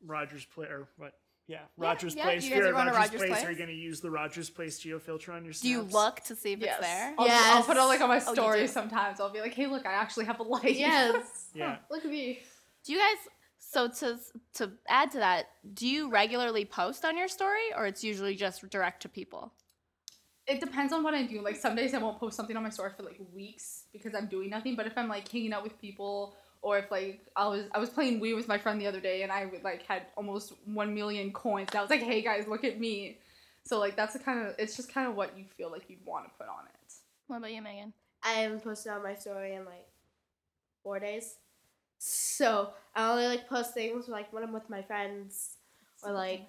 Rogers 0.05 0.45
Place 0.47 0.69
or 0.71 0.89
what? 0.97 1.13
Yeah, 1.49 1.59
Rogers 1.77 2.17
yeah, 2.17 2.25
Place. 2.25 2.43
you 2.45 2.49
If 2.51 2.55
guys 2.55 2.59
you're 2.59 2.69
at 2.69 2.75
going 2.75 2.87
Rogers, 2.89 2.99
Rogers 3.13 3.21
Place, 3.21 3.31
Place? 3.31 3.45
are 3.45 3.51
you 3.53 3.57
going 3.57 3.69
to 3.71 3.75
use 3.77 4.01
the 4.01 4.11
Rogers 4.11 4.51
Place 4.51 4.81
geofilter 4.81 5.33
on 5.33 5.45
your 5.45 5.53
snaps? 5.53 5.61
Do 5.63 5.69
you 5.69 5.83
look 5.83 6.19
to 6.23 6.35
see 6.35 6.55
if 6.55 6.59
yes. 6.61 6.79
it's 6.81 6.87
there? 6.89 7.15
I'll, 7.17 7.29
I'll 7.59 7.63
put 7.63 7.77
it 7.77 7.83
like 7.85 8.01
on 8.01 8.09
my 8.09 8.21
Oh, 8.27 8.35
stories 8.35 8.73
sometimes. 8.73 9.21
I'll 9.21 9.31
be 9.31 9.41
like, 9.41 9.55
hey, 9.55 9.69
look, 9.69 9.87
I 9.87 9.93
actually 9.93 10.25
have 10.25 10.41
a 10.41 10.43
light. 10.43 10.75
Yes. 10.77 11.45
Yeah. 11.55 11.77
Look 11.89 12.05
at 12.05 12.11
me. 12.11 12.41
Do 12.85 12.93
you 12.93 12.99
guys? 12.99 13.17
So 13.69 13.89
to 13.89 14.19
to 14.55 14.73
add 14.89 15.11
to 15.13 15.19
that, 15.19 15.49
do 15.75 15.87
you 15.87 16.11
regularly 16.11 16.65
post 16.65 17.05
on 17.05 17.17
your 17.17 17.29
story, 17.29 17.73
or 17.77 17.87
it's 17.87 18.05
usually 18.05 18.35
just 18.35 18.69
direct 18.71 19.03
to 19.03 19.09
people? 19.09 19.53
it 20.47 20.61
depends 20.61 20.93
on 20.93 21.03
what 21.03 21.15
I 21.15 21.25
do. 21.25 21.43
Like 21.43 21.57
some 21.57 21.75
days 21.75 21.93
I 21.93 21.99
won't 21.99 22.19
post 22.19 22.37
something 22.37 22.57
on 22.57 22.63
my 22.63 22.71
story 22.71 22.91
for 22.97 23.03
like 23.03 23.21
weeks 23.35 23.85
because 23.93 24.15
I'm 24.15 24.27
doing 24.27 24.51
nothing. 24.51 24.77
But 24.77 24.87
if 24.87 24.97
I'm 24.97 25.09
like 25.09 25.29
hanging 25.29 25.53
out 25.53 25.63
with 25.65 25.81
people, 25.81 26.37
or 26.63 26.79
if 26.79 26.91
like 26.91 27.21
I 27.35 27.49
was 27.49 27.65
I 27.73 27.79
was 27.79 27.91
playing 27.91 28.21
Wii 28.21 28.37
with 28.37 28.49
my 28.49 28.59
friend 28.59 28.81
the 28.81 28.87
other 28.87 29.01
day 29.01 29.23
and 29.23 29.33
I 29.33 29.51
like 29.65 29.83
had 29.83 30.03
almost 30.17 30.53
one 30.65 30.95
million 30.95 31.33
coins. 31.33 31.69
And 31.73 31.79
I 31.79 31.83
was 31.83 31.91
like, 31.91 32.03
hey 32.03 32.23
guys, 32.23 32.47
look 32.47 32.65
at 32.65 32.79
me. 32.79 33.19
So 33.65 33.79
like 33.81 33.97
that's 33.97 34.13
the 34.13 34.21
kind 34.21 34.47
of 34.47 34.55
it's 34.59 34.77
just 34.77 34.93
kind 34.93 35.09
of 35.09 35.17
what 35.17 35.37
you 35.37 35.45
feel 35.57 35.71
like 35.71 35.85
you'd 35.89 36.05
want 36.05 36.27
to 36.27 36.31
put 36.39 36.49
on 36.49 36.65
it. 36.67 36.95
What 37.27 37.39
about 37.39 37.53
you, 37.53 37.61
Megan? 37.61 37.93
I 38.23 38.31
haven't 38.35 38.63
posted 38.63 38.93
on 38.93 39.03
my 39.03 39.15
story 39.15 39.55
in 39.55 39.65
like 39.65 39.89
four 40.83 41.01
days. 41.01 41.37
So 41.99 42.71
I 42.95 43.11
only 43.11 43.27
like 43.27 43.49
post 43.49 43.75
things 43.75 44.09
like 44.09 44.33
when 44.33 44.43
I'm 44.43 44.53
with 44.53 44.69
my 44.69 44.83
friends 44.83 45.57
or 46.03 46.13
like. 46.13 46.47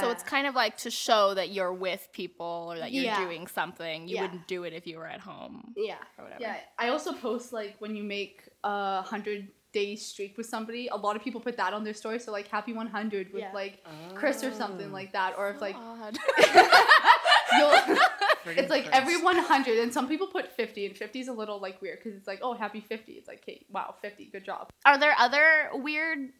so 0.00 0.08
uh, 0.08 0.12
it's 0.12 0.22
kind 0.22 0.46
of 0.46 0.54
like 0.54 0.76
to 0.78 0.90
show 0.90 1.34
that 1.34 1.50
you're 1.50 1.72
with 1.74 2.08
people 2.12 2.68
or 2.70 2.78
that 2.78 2.92
you're 2.92 3.04
Yeah. 3.04 3.24
doing 3.24 3.46
something. 3.48 4.06
You 4.08 4.16
Yeah. 4.16 4.22
wouldn't 4.22 4.46
do 4.46 4.64
it 4.64 4.72
if 4.72 4.86
you 4.86 4.98
were 4.98 5.06
at 5.06 5.20
home 5.20 5.74
yeah. 5.76 5.96
or 6.18 6.24
whatever. 6.24 6.40
Yeah, 6.42 6.56
I 6.78 6.88
also 6.88 7.12
post 7.12 7.52
like 7.52 7.76
when 7.80 7.96
you 7.96 8.04
make 8.04 8.48
a 8.64 9.02
hundred 9.02 9.48
day 9.72 9.96
streak 9.96 10.36
with 10.36 10.46
somebody. 10.46 10.88
A 10.88 10.96
lot 10.96 11.16
of 11.16 11.22
people 11.24 11.40
put 11.40 11.56
that 11.56 11.72
on 11.72 11.82
their 11.82 11.94
story. 11.94 12.18
So 12.18 12.30
like 12.30 12.46
happy 12.48 12.72
one 12.74 12.86
hundred 12.88 13.32
with 13.32 13.42
Yeah. 13.42 13.52
like 13.54 13.82
Chris 14.14 14.44
or 14.44 14.52
something 14.52 14.90
Ah. 14.90 14.92
like 14.92 15.12
that, 15.12 15.34
or 15.38 15.48
if 15.50 15.60
like 15.60 15.74
Odd. 15.76 16.18
you'll. 17.58 17.70
Friggin' 17.70 17.98
It's 18.46 18.70
like 18.70 18.84
Chris. 18.84 18.96
every 18.96 19.22
100, 19.22 19.78
and 19.78 19.92
some 19.92 20.08
people 20.08 20.26
put 20.26 20.52
50, 20.52 20.86
and 20.86 20.96
50 20.96 21.20
is 21.20 21.28
a 21.28 21.32
little 21.32 21.60
like 21.60 21.80
weird 21.80 21.98
because 21.98 22.16
it's 22.16 22.26
like, 22.26 22.40
oh, 22.42 22.54
happy 22.54 22.80
50. 22.80 23.12
It's 23.12 23.28
like, 23.28 23.42
okay, 23.42 23.64
wow, 23.70 23.94
50, 24.00 24.26
good 24.26 24.44
job. 24.44 24.70
Are 24.84 24.98
there 24.98 25.14
other 25.18 25.70
weird, 25.74 26.30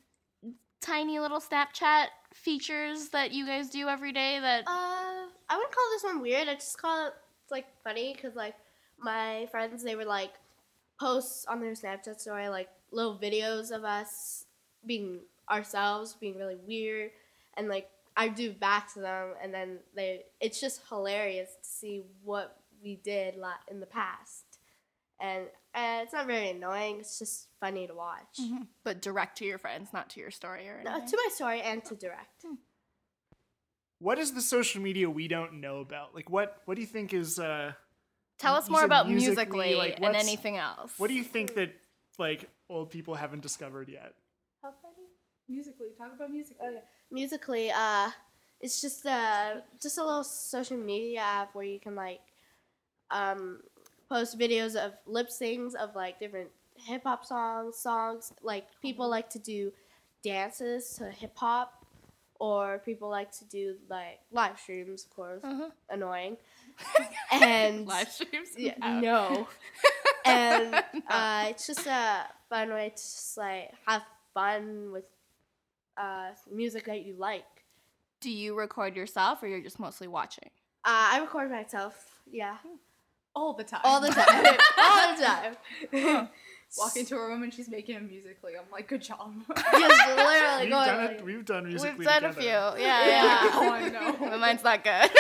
tiny 0.80 1.18
little 1.18 1.40
Snapchat 1.40 2.06
features 2.34 3.08
that 3.10 3.32
you 3.32 3.46
guys 3.46 3.70
do 3.70 3.88
every 3.88 4.12
day 4.12 4.38
that? 4.40 4.64
Uh, 4.66 5.28
I 5.48 5.56
wouldn't 5.56 5.74
call 5.74 5.84
this 5.92 6.04
one 6.04 6.20
weird. 6.22 6.48
I 6.48 6.54
just 6.54 6.78
call 6.80 7.08
it 7.08 7.14
like 7.50 7.66
funny 7.84 8.14
because 8.14 8.34
like 8.34 8.54
my 8.98 9.46
friends 9.50 9.82
they 9.82 9.96
were 9.96 10.04
like 10.04 10.32
posts 10.98 11.44
on 11.46 11.60
their 11.60 11.72
Snapchat 11.72 12.20
story 12.20 12.48
like 12.48 12.68
little 12.90 13.18
videos 13.18 13.70
of 13.70 13.84
us 13.84 14.46
being 14.86 15.20
ourselves, 15.50 16.16
being 16.18 16.36
really 16.36 16.58
weird, 16.66 17.10
and 17.56 17.68
like 17.68 17.88
I 18.16 18.28
do 18.28 18.52
back 18.52 18.92
to 18.94 19.00
them, 19.00 19.34
and 19.42 19.52
then 19.52 19.78
they 19.94 20.24
it's 20.40 20.60
just 20.60 20.82
hilarious 20.88 21.50
to 21.62 21.68
see 21.68 22.02
what 22.22 22.60
we 22.82 22.96
did 22.96 23.36
la- 23.36 23.52
in 23.70 23.80
the 23.80 23.86
past, 23.86 24.44
and 25.20 25.44
uh, 25.74 26.00
it's 26.02 26.12
not 26.12 26.26
very 26.26 26.50
annoying. 26.50 26.98
It's 27.00 27.18
just 27.18 27.48
funny 27.60 27.86
to 27.86 27.94
watch. 27.94 28.40
But 28.84 29.00
direct 29.00 29.38
to 29.38 29.44
your 29.44 29.58
friends, 29.58 29.92
not 29.92 30.10
to 30.10 30.20
your 30.20 30.30
story 30.30 30.68
or 30.68 30.82
No, 30.84 30.92
to 30.92 31.16
my 31.16 31.28
story 31.32 31.62
and 31.62 31.84
to 31.84 31.94
direct. 31.94 32.44
What 33.98 34.18
is 34.18 34.32
the 34.34 34.40
social 34.42 34.82
media 34.82 35.08
we 35.08 35.28
don't 35.28 35.60
know 35.60 35.78
about? 35.80 36.14
Like 36.14 36.28
what 36.28 36.60
what 36.64 36.74
do 36.74 36.80
you 36.80 36.86
think 36.86 37.14
is 37.14 37.38
uh 37.38 37.72
Tell 38.38 38.56
us 38.56 38.68
more 38.68 38.84
about 38.84 39.08
Musical.ly, 39.08 39.66
Musical.ly, 39.66 39.90
like, 39.90 40.02
and 40.02 40.16
anything 40.16 40.56
else. 40.56 40.92
what 40.98 41.06
do 41.06 41.14
you 41.14 41.22
think 41.22 41.54
that 41.54 41.72
like 42.18 42.50
old 42.68 42.90
people 42.90 43.14
haven't 43.14 43.42
discovered 43.42 43.88
yet? 43.88 44.14
How 44.60 44.72
funny. 44.82 45.06
Musical.ly, 45.48 45.90
talk 45.96 46.14
about 46.16 46.30
music. 46.30 46.56
Musical.ly, 47.12 47.70
uh, 47.74 48.10
it's 48.60 48.80
just 48.80 49.06
uh, 49.06 49.56
just 49.80 49.98
a 49.98 50.04
little 50.04 50.24
social 50.24 50.76
media 50.78 51.20
app 51.20 51.54
where 51.54 51.64
you 51.64 51.78
can 51.80 51.94
like 51.94 52.20
um, 53.10 53.60
post 54.08 54.38
videos 54.38 54.76
of 54.76 54.92
lip 55.06 55.28
syncs 55.28 55.74
of 55.74 55.94
like 55.94 56.18
different 56.18 56.50
hip 56.76 57.02
hop 57.04 57.24
songs, 57.24 57.76
songs 57.76 58.32
like 58.42 58.66
people 58.82 59.08
like 59.08 59.28
to 59.30 59.38
do 59.38 59.72
dances 60.24 60.94
to 60.98 61.10
hip 61.10 61.32
hop, 61.36 61.84
or 62.40 62.80
people 62.84 63.08
like 63.10 63.30
to 63.32 63.44
do 63.46 63.76
like 63.88 64.20
live 64.32 64.58
streams, 64.58 65.04
of 65.04 65.10
course, 65.14 65.42
Uh-huh. 65.44 65.70
annoying, 65.90 66.36
and 67.32 67.86
Live 67.86 68.10
streams? 68.10 68.48
yeah, 68.56 68.74
Oh. 68.82 69.00
no, 69.00 69.48
and 70.24 70.82
uh, 71.10 71.46
it's 71.50 71.66
just 71.66 71.86
a 71.86 72.24
fun 72.48 72.70
way 72.70 72.88
to 72.90 72.94
just 72.96 73.36
like 73.36 73.70
have 73.86 74.02
fun 74.34 74.92
with 74.92 75.04
uh, 75.96 76.30
music 76.50 76.84
that 76.86 77.04
you 77.04 77.14
like. 77.18 77.44
Do 78.20 78.30
you 78.30 78.56
record 78.56 78.94
yourself 78.96 79.42
or 79.42 79.48
you're 79.48 79.60
just 79.60 79.78
mostly 79.80 80.06
watching? 80.08 80.50
Uh, 80.84 81.14
I 81.14 81.18
record 81.20 81.50
myself. 81.50 82.20
Yeah, 82.30 82.56
All 83.34 83.52
the 83.54 83.64
time. 83.64 83.80
all 83.84 84.00
the 84.00 84.08
time, 84.08 84.26
all 84.78 85.16
the 85.16 85.24
time. 85.24 86.28
Walk 86.78 86.96
into 86.96 87.16
a 87.16 87.18
room 87.28 87.42
and 87.42 87.52
she's 87.52 87.68
making 87.68 87.96
a 87.96 88.00
Musical.ly. 88.00 88.52
I'm 88.58 88.64
like, 88.72 88.88
good 88.88 89.02
job. 89.02 89.34
Just 89.54 89.74
literally 89.74 90.62
We've 90.62 90.70
going 90.70 90.70
done 90.70 90.96
like, 91.04 91.10
it. 91.18 91.24
We've 91.24 91.44
done 91.44 91.64
Musical.ly 91.68 91.98
We've 91.98 92.06
done 92.08 92.24
a 92.24 92.32
few. 92.32 92.44
Yeah, 92.48 92.76
Yeah. 92.78 93.06
yeah. 93.06 93.50
oh, 93.52 93.70
I 93.70 93.88
know. 93.90 94.16
but 94.18 94.38
mine's 94.40 94.64
not 94.64 94.82
good. 94.82 95.10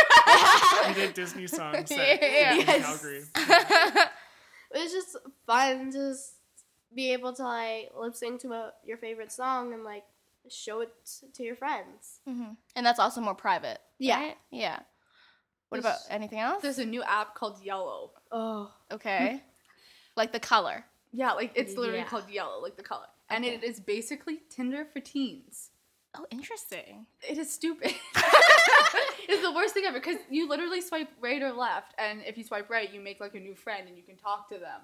We 0.88 0.94
did 0.94 1.12
Disney 1.14 1.46
songs 1.48 1.90
Yeah. 1.90 1.98
at, 1.98 2.22
in 2.22 2.66
Yes. 2.66 2.86
Calgary. 2.86 3.22
it's 4.70 4.92
just 4.94 5.16
fun 5.46 5.90
to 5.92 5.98
just 6.10 6.34
be 6.94 7.12
able 7.12 7.34
to 7.34 7.42
like 7.42 7.90
lip 7.98 8.14
sync 8.14 8.40
to 8.42 8.52
a, 8.52 8.72
your 8.86 8.96
favorite 8.96 9.32
song 9.32 9.74
and 9.74 9.84
like 9.84 10.04
show 10.48 10.80
it 10.80 10.90
to 11.34 11.42
your 11.42 11.56
friends. 11.56 12.20
Mhm. 12.28 12.56
And 12.76 12.84
that's 12.86 12.98
also 12.98 13.20
more 13.20 13.34
private. 13.34 13.80
Yeah. 13.98 14.18
right? 14.20 14.38
Yeah. 14.50 14.80
What 15.68 15.82
There's- 15.82 16.04
about 16.04 16.14
anything 16.14 16.38
else? 16.40 16.60
There's 16.62 16.78
a 16.78 16.84
new 16.84 17.02
app 17.02 17.34
called 17.34 17.62
Yellow. 17.62 18.12
Oh, 18.30 18.72
Okay. 18.90 19.42
like 20.16 20.32
the 20.32 20.40
color. 20.40 20.84
Yeah, 21.12 21.32
like 21.32 21.52
it's 21.54 21.76
literally 21.76 22.00
Yeah. 22.00 22.06
called 22.08 22.28
Yellow, 22.30 22.60
like 22.60 22.76
the 22.76 22.82
color. 22.82 23.06
And 23.28 23.44
it 23.44 23.62
is 23.64 23.80
basically 23.80 24.42
Tinder 24.50 24.84
for 24.84 25.00
teens. 25.00 25.70
Oh, 26.14 26.26
interesting. 26.30 27.06
It 27.26 27.38
is 27.38 27.50
stupid. 27.50 27.94
it's 28.14 29.40
the 29.42 29.52
worst 29.52 29.72
thing 29.72 29.84
ever 29.86 29.98
because 29.98 30.18
you 30.28 30.46
literally 30.48 30.82
swipe 30.82 31.08
right 31.20 31.40
or 31.40 31.52
left, 31.52 31.94
and 31.96 32.20
if 32.26 32.36
you 32.36 32.44
swipe 32.44 32.68
right, 32.68 32.92
you 32.92 33.00
make 33.00 33.18
like 33.20 33.34
a 33.34 33.40
new 33.40 33.54
friend 33.54 33.88
and 33.88 33.96
you 33.96 34.02
can 34.02 34.16
talk 34.18 34.48
to 34.50 34.58
them. 34.58 34.80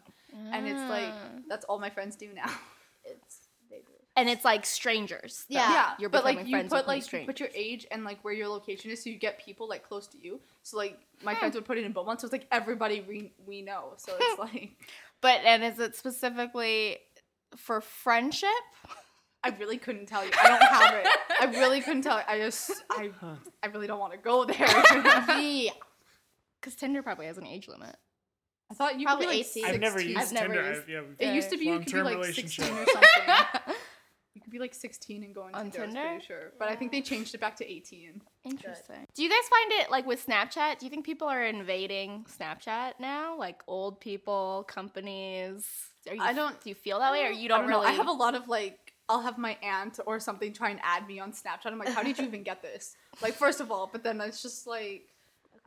And 0.53 0.67
it's 0.67 0.81
like 0.89 1.11
Ah. 1.13 1.29
that's 1.49 1.67
all 1.67 1.79
my 1.79 1.91
friends 1.91 2.17
do 2.17 2.33
now. 2.33 2.51
it's 4.19 4.25
bigger. 4.25 4.29
and 4.29 4.29
it's 4.29 4.45
like 4.45 4.67
strangers. 4.67 5.45
Yeah. 5.49 5.71
yeah, 5.71 5.91
You're 5.99 6.11
but 6.11 6.25
like 6.25 6.37
becoming 6.39 6.51
you 6.51 6.57
friends 6.57 6.71
put 6.71 6.77
with 6.79 6.87
new 6.87 6.89
like 6.89 6.99
you 6.99 7.03
strangers. 7.05 7.27
put 7.27 7.41
your 7.41 7.49
age 7.55 7.87
and 7.91 8.05
like 8.05 8.25
where 8.25 8.35
your 8.35 8.49
location 8.49 8.91
is, 8.91 9.03
so 9.03 9.11
you 9.11 9.17
get 9.17 9.39
people 9.39 9.69
like 9.69 9.87
close 9.87 10.07
to 10.09 10.19
you. 10.21 10.41
So 10.63 10.77
like 10.77 10.99
my 11.23 11.35
Hmm. 11.35 11.39
friends 11.41 11.55
would 11.55 11.65
put 11.65 11.79
it 11.79 11.85
in 11.85 11.93
Beaumont, 11.93 12.21
so 12.21 12.25
it's 12.27 12.33
like 12.33 12.47
everybody 12.51 13.05
we 13.09 13.33
we 13.47 13.63
know. 13.63 13.95
So 13.99 14.13
it's 14.19 14.39
like 14.55 14.71
But 15.21 15.43
and 15.45 15.63
is 15.63 15.79
it 15.79 15.95
specifically 15.97 16.99
for 17.57 17.81
friendship? 17.81 18.49
I 19.45 19.51
really 19.59 19.79
couldn't 19.79 20.07
tell 20.07 20.25
you. 20.25 20.31
I 20.43 20.49
don't 20.49 20.63
have 20.63 20.95
it. 20.95 21.07
I 21.41 21.45
really 21.61 21.81
couldn't 21.81 22.03
tell. 22.03 22.17
You. 22.19 22.25
I 22.27 22.39
just 22.39 22.73
I 22.91 23.11
I 23.63 23.69
really 23.69 23.87
don't 23.87 24.01
want 24.01 24.13
to 24.13 24.19
go 24.19 24.45
there. 24.45 24.57
yeah. 25.41 25.71
Because 26.61 26.75
Tinder 26.75 27.03
probably 27.05 27.27
has 27.27 27.39
an 27.39 27.47
age 27.47 27.69
limit. 27.69 27.95
I 28.69 28.75
thought 28.75 28.99
you 28.99 29.07
Probably 29.07 29.27
could 29.27 29.31
be 29.33 29.39
like 29.39 29.47
18. 29.47 29.65
I've 29.65 29.81
never 29.81 30.01
used 30.03 30.19
I've 30.19 30.33
never 30.33 30.47
Tinder. 30.55 30.69
used- 30.71 30.81
I've, 30.83 30.89
yeah, 30.89 31.01
we've- 31.03 31.25
It 31.25 31.35
used 31.37 31.51
to 31.51 31.57
be 31.57 31.65
you 31.67 31.79
could 31.79 31.87
be 31.93 32.03
like 32.03 32.17
relationship. 32.17 32.65
16 32.65 32.77
or 32.77 32.87
something. 32.87 33.75
Be 34.51 34.59
like 34.59 34.75
16 34.75 35.23
and 35.25 35.35
go 35.35 35.43
on, 35.43 35.53
Tinder, 35.53 35.83
I 35.83 35.87
Tinder? 35.87 36.01
pretty 36.09 36.25
sure. 36.27 36.53
But 36.59 36.69
I 36.69 36.77
think 36.77 36.93
they 36.93 37.01
changed 37.03 37.35
it 37.35 37.41
back 37.41 37.57
to 37.57 37.71
18. 37.71 38.21
Interesting. 38.45 39.07
Do 39.15 39.23
you 39.23 39.29
guys 39.29 39.49
find 39.49 39.73
it 39.83 39.91
like 39.91 40.07
with 40.07 40.25
Snapchat? 40.27 40.79
Do 40.79 40.87
you 40.87 40.91
think 40.91 41.05
people 41.05 41.29
are 41.29 41.45
invading 41.45 42.27
Snapchat 42.39 42.95
now? 43.01 43.37
Like 43.39 43.63
old 43.67 44.01
people, 44.01 44.65
companies? 44.69 45.67
Are 46.09 46.15
you, 46.15 46.23
I 46.23 46.33
don't- 46.33 46.59
Do 46.63 46.69
you 46.71 46.75
feel 46.75 46.99
that 47.01 47.13
way, 47.13 47.25
or 47.27 47.31
you 47.31 47.49
don't, 47.49 47.61
don't 47.61 47.69
really? 47.69 47.83
know. 47.87 47.89
I 47.89 47.93
have 47.93 48.09
a 48.09 48.13
lot 48.13 48.35
of 48.35 48.49
like, 48.49 48.95
I'll 49.09 49.21
have 49.23 49.39
my 49.39 49.57
aunt 49.63 49.99
or 50.07 50.21
something 50.21 50.53
try 50.53 50.71
and 50.71 50.81
add 50.83 51.07
me 51.07 51.19
on 51.19 51.33
Snapchat. 51.33 51.67
I'm 51.67 51.79
like, 51.79 51.89
how 51.89 52.03
did 52.03 52.19
you 52.19 52.25
even 52.27 52.43
get 52.43 52.63
this? 52.63 52.95
Like, 53.23 53.35
first 53.35 53.61
of 53.61 53.71
all, 53.71 53.89
but 53.91 54.03
then 54.03 54.21
it's 54.21 54.43
just 54.43 54.67
like, 54.67 55.05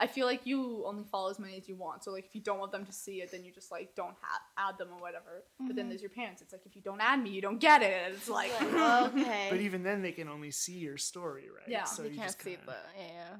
I 0.01 0.07
feel 0.07 0.25
like 0.25 0.45
you 0.45 0.83
only 0.87 1.03
follow 1.03 1.29
as 1.29 1.37
many 1.39 1.55
as 1.57 1.69
you 1.69 1.75
want. 1.75 2.03
So 2.03 2.11
like, 2.11 2.25
if 2.25 2.33
you 2.33 2.41
don't 2.41 2.57
want 2.59 2.71
them 2.71 2.85
to 2.87 2.91
see 2.91 3.21
it, 3.21 3.31
then 3.31 3.43
you 3.45 3.51
just 3.53 3.71
like 3.71 3.93
don't 3.95 4.15
ha- 4.21 4.41
add 4.69 4.77
them 4.79 4.89
or 4.95 4.99
whatever. 4.99 5.43
But 5.59 5.65
Mm-hmm. 5.67 5.75
then 5.75 5.89
there's 5.89 6.01
your 6.01 6.09
parents. 6.09 6.41
It's 6.41 6.51
like 6.51 6.65
if 6.65 6.75
you 6.75 6.81
don't 6.81 6.99
add 6.99 7.21
me, 7.21 7.29
you 7.29 7.41
don't 7.41 7.59
get 7.59 7.83
it. 7.83 8.11
It's 8.13 8.27
like, 8.27 8.51
Like, 8.59 8.73
okay. 9.13 9.47
But 9.51 9.59
even 9.59 9.83
then, 9.83 10.01
they 10.01 10.11
can 10.11 10.27
only 10.27 10.49
see 10.51 10.73
your 10.87 10.97
story, 10.97 11.45
right? 11.55 11.69
Yeah. 11.69 11.83
so 11.85 12.01
you 12.03 12.09
you 12.09 12.15
can't 12.15 12.27
just 12.29 12.41
see 12.41 12.55
kinda- 12.55 12.65
the 12.65 13.01
yeah. 13.01 13.37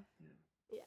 yeah. 0.71 0.79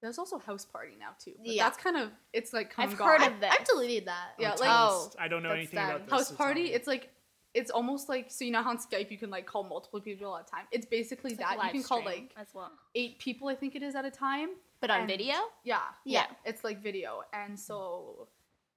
there's 0.00 0.18
also 0.18 0.38
Houseparty 0.38 0.98
now 0.98 1.10
too. 1.22 1.32
But 1.38 1.46
Yeah. 1.48 1.64
that's 1.64 1.78
kind 1.82 1.96
of 1.96 2.10
it's 2.32 2.52
like 2.52 2.70
come 2.70 2.84
I've 2.84 2.90
and 2.92 3.00
heard 3.00 3.22
of 3.22 3.40
this. 3.40 3.52
I've 3.58 3.66
deleted 3.66 4.06
that. 4.06 4.28
Yeah, 4.38 4.52
Oh, 4.56 4.60
like- 4.60 4.68
tell. 4.68 5.12
Oh, 5.18 5.22
I 5.24 5.28
don't 5.28 5.42
know 5.42 5.48
that's 5.50 5.58
anything 5.58 5.76
done. 5.80 5.96
about 6.02 6.08
this. 6.20 6.30
Houseparty 6.30 6.54
me. 6.54 6.72
it's 6.72 6.86
like 6.86 7.10
it's 7.54 7.70
almost 7.70 8.08
like 8.10 8.30
so 8.30 8.44
you 8.44 8.50
know 8.50 8.62
how 8.62 8.68
on 8.70 8.76
skype 8.78 9.10
you 9.10 9.16
can 9.16 9.30
like 9.30 9.46
call 9.46 9.64
multiple 9.64 9.98
people 9.98 10.36
at 10.36 10.46
a 10.46 10.50
time 10.50 10.66
it's 10.72 10.84
basically 10.84 11.32
It's 11.32 11.40
like 11.40 11.56
that 11.58 11.64
you 11.74 11.80
can 11.80 11.88
call 11.88 12.04
like 12.04 12.30
as 12.36 12.48
well, 12.52 12.70
eight 12.94 13.18
people 13.18 13.48
i 13.48 13.54
think 13.54 13.74
it 13.74 13.82
is 13.82 13.94
at 13.94 14.04
a 14.04 14.10
time 14.10 14.50
but 14.86 14.92
on 14.94 15.00
and- 15.00 15.08
video. 15.08 15.34
yeah 15.64 15.80
Yeah. 16.04 16.26
it's 16.44 16.62
like 16.64 16.82
video 16.82 17.22
and 17.32 17.58
so 17.58 18.28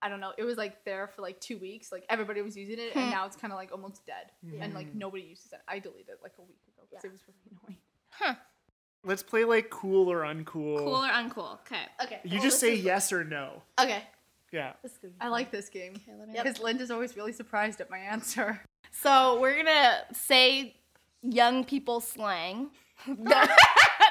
i 0.01 0.09
don't 0.09 0.19
know 0.19 0.31
it 0.37 0.43
was 0.43 0.57
like 0.57 0.83
there 0.85 1.07
for 1.07 1.21
like 1.21 1.39
two 1.41 1.57
weeks 1.57 1.91
like 1.91 2.05
everybody 2.09 2.41
was 2.41 2.55
using 2.57 2.79
it 2.79 2.93
Hmm. 2.93 2.99
and 2.99 3.11
now 3.11 3.25
it's 3.25 3.35
kind 3.35 3.51
of 3.53 3.57
like 3.57 3.71
almost 3.71 4.05
dead 4.05 4.31
and 4.61 4.73
like 4.73 4.93
nobody 4.95 5.23
uses 5.23 5.51
it 5.53 5.59
i 5.67 5.79
deleted 5.79 6.09
it 6.09 6.19
like 6.23 6.33
a 6.37 6.41
week 6.41 6.57
ago 6.67 6.87
because 6.89 7.03
Yeah. 7.03 7.09
it 7.09 7.11
was 7.11 7.21
really 7.27 7.57
annoying 7.63 7.77
Huh. 8.11 8.35
Let's 9.05 9.23
play 9.23 9.45
like 9.45 9.69
cool 9.69 10.11
or 10.11 10.23
uncool. 10.23 10.77
Cool 10.79 11.05
or 11.05 11.07
uncool? 11.07 11.53
Okay. 11.61 11.83
Okay. 12.03 12.19
You 12.25 12.31
well, 12.33 12.41
just 12.43 12.59
say 12.59 12.75
yes 12.75 13.13
or 13.13 13.23
no. 13.23 13.61
Okay. 13.79 14.03
Yeah. 14.51 14.73
This 14.83 14.91
is 15.03 15.13
i 15.21 15.29
like 15.29 15.51
this 15.51 15.69
game 15.69 15.93
Okay. 15.95 16.11
Let 16.19 16.27
me. 16.27 16.33
Because 16.35 16.59
linda's 16.59 16.91
always 16.91 17.15
really 17.15 17.31
surprised 17.31 17.79
at 17.79 17.89
my 17.89 17.99
answer 17.99 18.59
So 18.91 19.39
we're 19.39 19.55
gonna 19.55 20.01
say 20.11 20.75
young 21.21 21.63
people 21.63 22.01
slang 22.01 22.71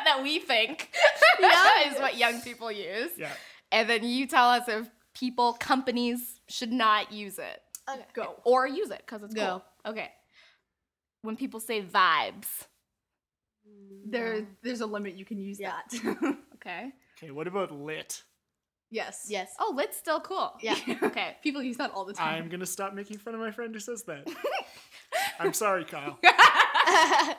that, 0.09 0.17
that 0.17 0.23
we 0.23 0.39
think 0.39 0.91
Yeah. 1.41 1.91
is 1.93 1.99
what 2.01 2.17
young 2.17 2.41
people 2.41 2.71
use, 2.73 3.11
Yeah. 3.17 3.33
and 3.73 3.89
then 3.89 4.05
you 4.05 4.27
tell 4.27 4.49
us 4.51 4.69
if 4.69 4.89
people, 5.15 5.53
companies 5.55 6.41
should 6.49 6.73
not 6.73 7.13
use 7.13 7.39
it 7.39 7.61
Okay. 7.91 8.05
go 8.15 8.37
or 8.45 8.67
use 8.67 8.91
it 8.91 9.03
because 9.07 9.23
it's 9.23 9.35
Go. 9.35 9.63
cool. 9.85 9.93
Okay. 9.93 10.11
When 11.23 11.37
people 11.37 11.59
say 11.61 11.83
vibes, 11.83 12.47
mm. 13.69 14.11
there 14.11 14.47
there's 14.63 14.81
a 14.81 14.87
limit 14.87 15.15
you 15.15 15.25
can 15.25 15.39
use 15.39 15.59
Yeah. 15.61 15.73
that 15.91 16.37
okay. 16.57 16.91
Okay. 17.19 17.31
What 17.33 17.47
about 17.49 17.71
lit? 17.73 18.23
yes 18.91 19.27
Yes. 19.29 19.53
Oh, 19.59 19.73
lit's 19.75 19.97
still 19.97 20.21
cool. 20.21 20.53
Yeah. 20.63 20.77
Okay. 21.03 21.37
people 21.43 21.63
use 21.63 21.77
that 21.79 21.91
all 21.93 22.05
the 22.05 22.13
time 22.15 22.43
I'm 22.43 22.49
gonna 22.49 22.67
stop 22.67 22.95
making 22.95 23.19
fun 23.19 23.35
of 23.35 23.41
my 23.41 23.51
friend 23.51 23.75
who 23.75 23.81
says 23.81 24.03
that. 24.05 24.27
I'm 25.41 25.53
sorry, 25.53 25.85
Kyle. 25.85 26.19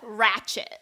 Ratchet. 0.04 0.80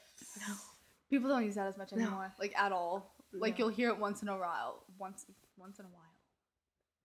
People 1.09 1.29
don't 1.29 1.45
use 1.45 1.55
that 1.55 1.67
as 1.67 1.77
much 1.77 1.93
anymore, 1.93 2.33
like 2.39 2.53
at 2.57 2.71
all. 2.71 3.13
Like 3.33 3.53
No. 3.59 3.65
you'll 3.65 3.73
hear 3.75 3.89
it 3.89 3.97
once 3.99 4.21
in 4.21 4.29
a 4.29 4.37
while, 4.37 4.83
once 4.97 5.25
once 5.57 5.79
in 5.79 5.85
a 5.85 5.89
while. 5.89 6.03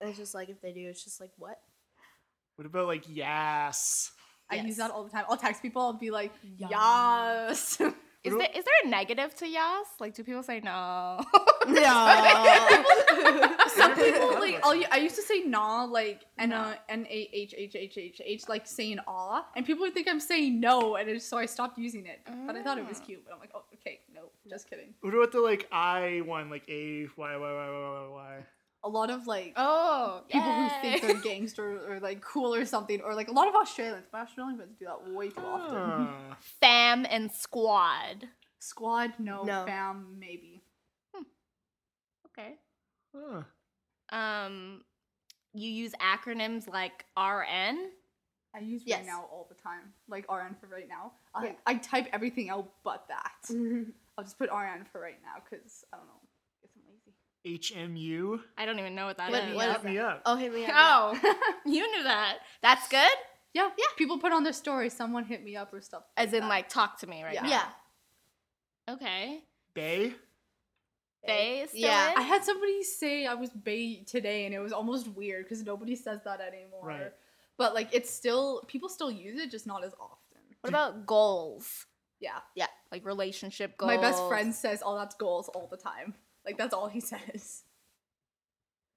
And 0.00 0.10
it's 0.10 0.18
just 0.18 0.34
like 0.34 0.48
if 0.48 0.60
they 0.60 0.72
do, 0.72 0.88
it's 0.88 1.02
just 1.04 1.20
like 1.20 1.30
what? 1.36 1.60
What 2.56 2.66
about 2.66 2.86
like 2.86 3.04
yes? 3.08 4.12
I 4.50 4.56
use 4.56 4.76
that 4.76 4.90
all 4.90 5.04
the 5.04 5.10
time. 5.10 5.24
I'll 5.28 5.36
text 5.36 5.62
people. 5.62 5.80
I'll 5.82 5.92
be 5.94 6.10
like, 6.10 6.32
Yas. 6.58 6.70
"Yes." 6.70 7.80
Is 8.24 8.32
there 8.36 8.48
is 8.54 8.64
there 8.64 8.74
a 8.84 8.88
negative 8.88 9.34
to 9.36 9.48
yas? 9.48 9.86
Like, 9.98 10.14
do 10.14 10.22
people 10.22 10.44
say 10.44 10.60
no? 10.60 11.18
No. 11.68 12.82
Some 13.68 13.94
people 13.94 14.28
like 14.40 14.60
I'll. 14.64 14.82
I 14.90 14.98
used 14.98 15.16
to 15.16 15.22
say 15.22 15.40
nah 15.46 15.84
like 15.84 16.24
n 16.38 16.50
Nah. 16.50 16.70
uh, 16.70 16.74
n 16.88 17.06
a 17.08 17.28
h 17.32 17.54
h 17.56 17.74
h 17.76 17.96
h 17.98 18.20
h 18.24 18.48
like 18.48 18.66
saying 18.66 18.98
ah, 19.06 19.46
and 19.56 19.64
people 19.64 19.82
would 19.82 19.94
think 19.94 20.08
I'm 20.08 20.20
saying 20.20 20.60
no, 20.60 20.96
and 20.96 21.08
it's, 21.08 21.24
so 21.24 21.38
I 21.38 21.46
stopped 21.46 21.78
using 21.78 22.06
it. 22.06 22.20
But 22.46 22.56
I 22.56 22.62
thought 22.62 22.78
it 22.78 22.86
was 22.86 23.00
Ah. 23.00 23.06
cute. 23.06 23.22
But 23.24 23.34
I'm 23.34 23.40
like, 23.40 23.52
oh, 23.54 23.64
okay, 23.74 24.00
no, 24.14 24.22
just 24.48 24.68
kidding. 24.68 24.94
What 25.00 25.14
about 25.14 25.32
the 25.32 25.40
like 25.40 25.68
I 25.72 26.22
one 26.26 26.50
like 26.50 26.64
A 26.68 27.06
Y 27.16 27.36
Y 27.36 27.36
Y 27.36 27.68
Y 27.70 27.90
Y 28.00 28.08
Y? 28.12 28.34
A 28.84 28.88
lot 28.88 29.10
of 29.10 29.26
like 29.28 29.52
oh, 29.56 30.22
people 30.28 30.52
who 30.52 30.68
think 30.82 31.02
they're 31.02 31.20
gangster 31.30 31.80
or 31.88 32.00
like 32.00 32.20
cool 32.20 32.52
or 32.54 32.64
something, 32.64 33.00
or 33.00 33.14
like 33.14 33.28
a 33.28 33.32
lot 33.32 33.48
of 33.48 33.54
Australians. 33.54 34.06
My 34.12 34.20
Australians 34.22 34.60
do 34.78 34.84
that 34.86 35.00
way 35.12 35.28
too 35.30 35.40
often. 35.40 35.76
Ah. 35.78 36.36
fam 36.60 37.06
and 37.08 37.30
squad. 37.30 38.28
Squad, 38.58 39.12
no. 39.18 39.42
No. 39.42 39.64
Fam, 39.66 40.16
maybe. 40.18 40.61
Okay. 43.14 43.44
Huh. 44.10 44.16
Um, 44.16 44.82
you 45.54 45.70
use 45.70 45.92
acronyms 46.00 46.68
like 46.68 47.04
RN. 47.16 47.90
I 48.54 48.58
use 48.60 48.82
Yes. 48.84 48.98
right 49.00 49.06
now 49.06 49.24
all 49.32 49.46
the 49.48 49.54
time, 49.54 49.92
like 50.08 50.30
RN 50.30 50.54
for 50.60 50.66
right 50.66 50.88
now. 50.88 51.12
I, 51.34 51.46
Yeah. 51.46 51.52
I 51.66 51.74
type 51.76 52.08
everything 52.12 52.50
out 52.50 52.70
but 52.84 53.06
that. 53.08 53.32
I'll 54.18 54.24
just 54.24 54.38
put 54.38 54.50
RN 54.50 54.84
for 54.92 55.00
right 55.00 55.18
now 55.22 55.42
because 55.42 55.84
I 55.92 55.96
don't 55.96 56.06
know. 56.06 56.20
Guess 56.62 56.70
I'm 56.76 56.82
lazy. 56.86 58.04
HMU. 58.04 58.40
I 58.58 58.66
don't 58.66 58.78
even 58.78 58.94
know 58.94 59.06
what 59.06 59.16
that 59.16 59.30
What- 59.30 59.44
is. 59.44 59.54
what 59.56 59.68
is 59.68 59.74
Hit 59.76 59.84
me 59.84 59.98
up. 59.98 60.22
oh, 60.26 60.36
hit 60.36 60.52
me 60.52 60.66
up. 60.66 60.72
Oh, 60.74 61.52
you 61.66 61.90
knew 61.96 62.02
that. 62.04 62.38
That's 62.62 62.86
good. 62.88 63.10
Yeah, 63.54 63.68
yeah. 63.78 63.84
People 63.96 64.18
put 64.18 64.32
on 64.32 64.44
their 64.44 64.52
story, 64.52 64.88
someone 64.90 65.24
hit 65.24 65.42
me 65.44 65.56
up 65.56 65.72
or 65.72 65.80
stuff. 65.80 66.04
As 66.16 66.32
in, 66.32 66.40
that. 66.40 66.48
like, 66.48 66.68
talk 66.68 66.98
to 67.00 67.06
me 67.06 67.22
right 67.22 67.34
Yeah. 67.34 67.42
now. 67.42 67.48
Yeah. 67.48 68.94
Okay. 68.94 69.44
Bay. 69.74 70.14
Bay 71.26 71.64
still 71.68 71.80
Yeah, 71.80 72.12
in? 72.12 72.18
I 72.18 72.22
had 72.22 72.44
somebody 72.44 72.82
say 72.82 73.26
I 73.26 73.34
was 73.34 73.50
bait 73.50 74.06
today, 74.06 74.44
and 74.46 74.54
it 74.54 74.58
was 74.60 74.72
almost 74.72 75.08
weird 75.08 75.44
because 75.44 75.62
nobody 75.62 75.94
says 75.96 76.20
that 76.24 76.40
anymore. 76.40 76.86
Right. 76.86 77.12
But 77.58 77.74
like, 77.74 77.88
it's 77.92 78.10
still 78.10 78.62
people 78.66 78.88
still 78.88 79.10
use 79.10 79.38
it, 79.40 79.50
just 79.50 79.66
not 79.66 79.84
as 79.84 79.92
often. 80.00 80.40
What 80.60 80.70
about 80.70 81.06
goals? 81.06 81.86
Yeah. 82.20 82.38
Yeah. 82.54 82.66
Like 82.90 83.04
relationship 83.04 83.76
goals. 83.76 83.94
My 83.94 84.00
best 84.00 84.26
friend 84.28 84.54
says, 84.54 84.82
"Oh, 84.84 84.96
that's 84.96 85.14
goals 85.16 85.48
all 85.54 85.68
the 85.70 85.76
time." 85.76 86.14
Like 86.46 86.56
that's 86.58 86.74
all 86.74 86.88
he 86.88 87.00
says. 87.12 87.62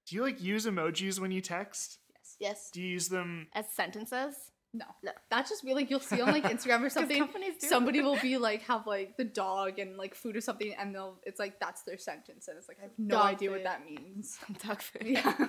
Do 0.07 0.15
you 0.15 0.21
like 0.23 0.41
use 0.41 0.65
emojis 0.65 1.19
when 1.19 1.31
you 1.31 1.41
text? 1.41 1.99
Yes. 2.11 2.35
Yes. 2.39 2.69
Do 2.71 2.81
you 2.81 2.87
use 2.89 3.09
them? 3.09 3.47
as 3.53 3.65
sentences. 3.71 4.35
No. 4.77 4.85
No. 5.03 5.11
That's 5.29 5.49
just 5.49 5.63
weird. 5.63 5.77
Like 5.77 5.89
you'll 5.89 5.99
see 6.01 6.21
on 6.21 6.31
like 6.31 6.43
Instagram 6.43 6.81
or 6.83 6.89
something. 6.97 7.17
companies 7.17 7.53
do. 7.59 7.67
Somebody 7.67 8.01
will 8.01 8.19
be 8.19 8.37
like 8.37 8.61
have 8.63 8.85
like 8.85 9.15
the 9.17 9.23
dog 9.23 9.79
and 9.79 9.97
like 9.97 10.13
food 10.15 10.35
or 10.35 10.41
something, 10.41 10.73
and 10.77 10.93
they'll 10.93 11.17
it's 11.23 11.39
like 11.39 11.59
that's 11.59 11.83
their 11.83 11.97
sentence, 11.97 12.47
and 12.49 12.57
it's 12.57 12.67
like 12.67 12.77
I 12.79 12.83
have 12.83 12.91
no 12.97 13.15
Dog 13.15 13.25
idea 13.25 13.51
what 13.51 13.63
that 13.63 13.85
means. 13.85 14.37
Dog 14.67 14.81
food. 14.81 15.03
Yeah. 15.05 15.47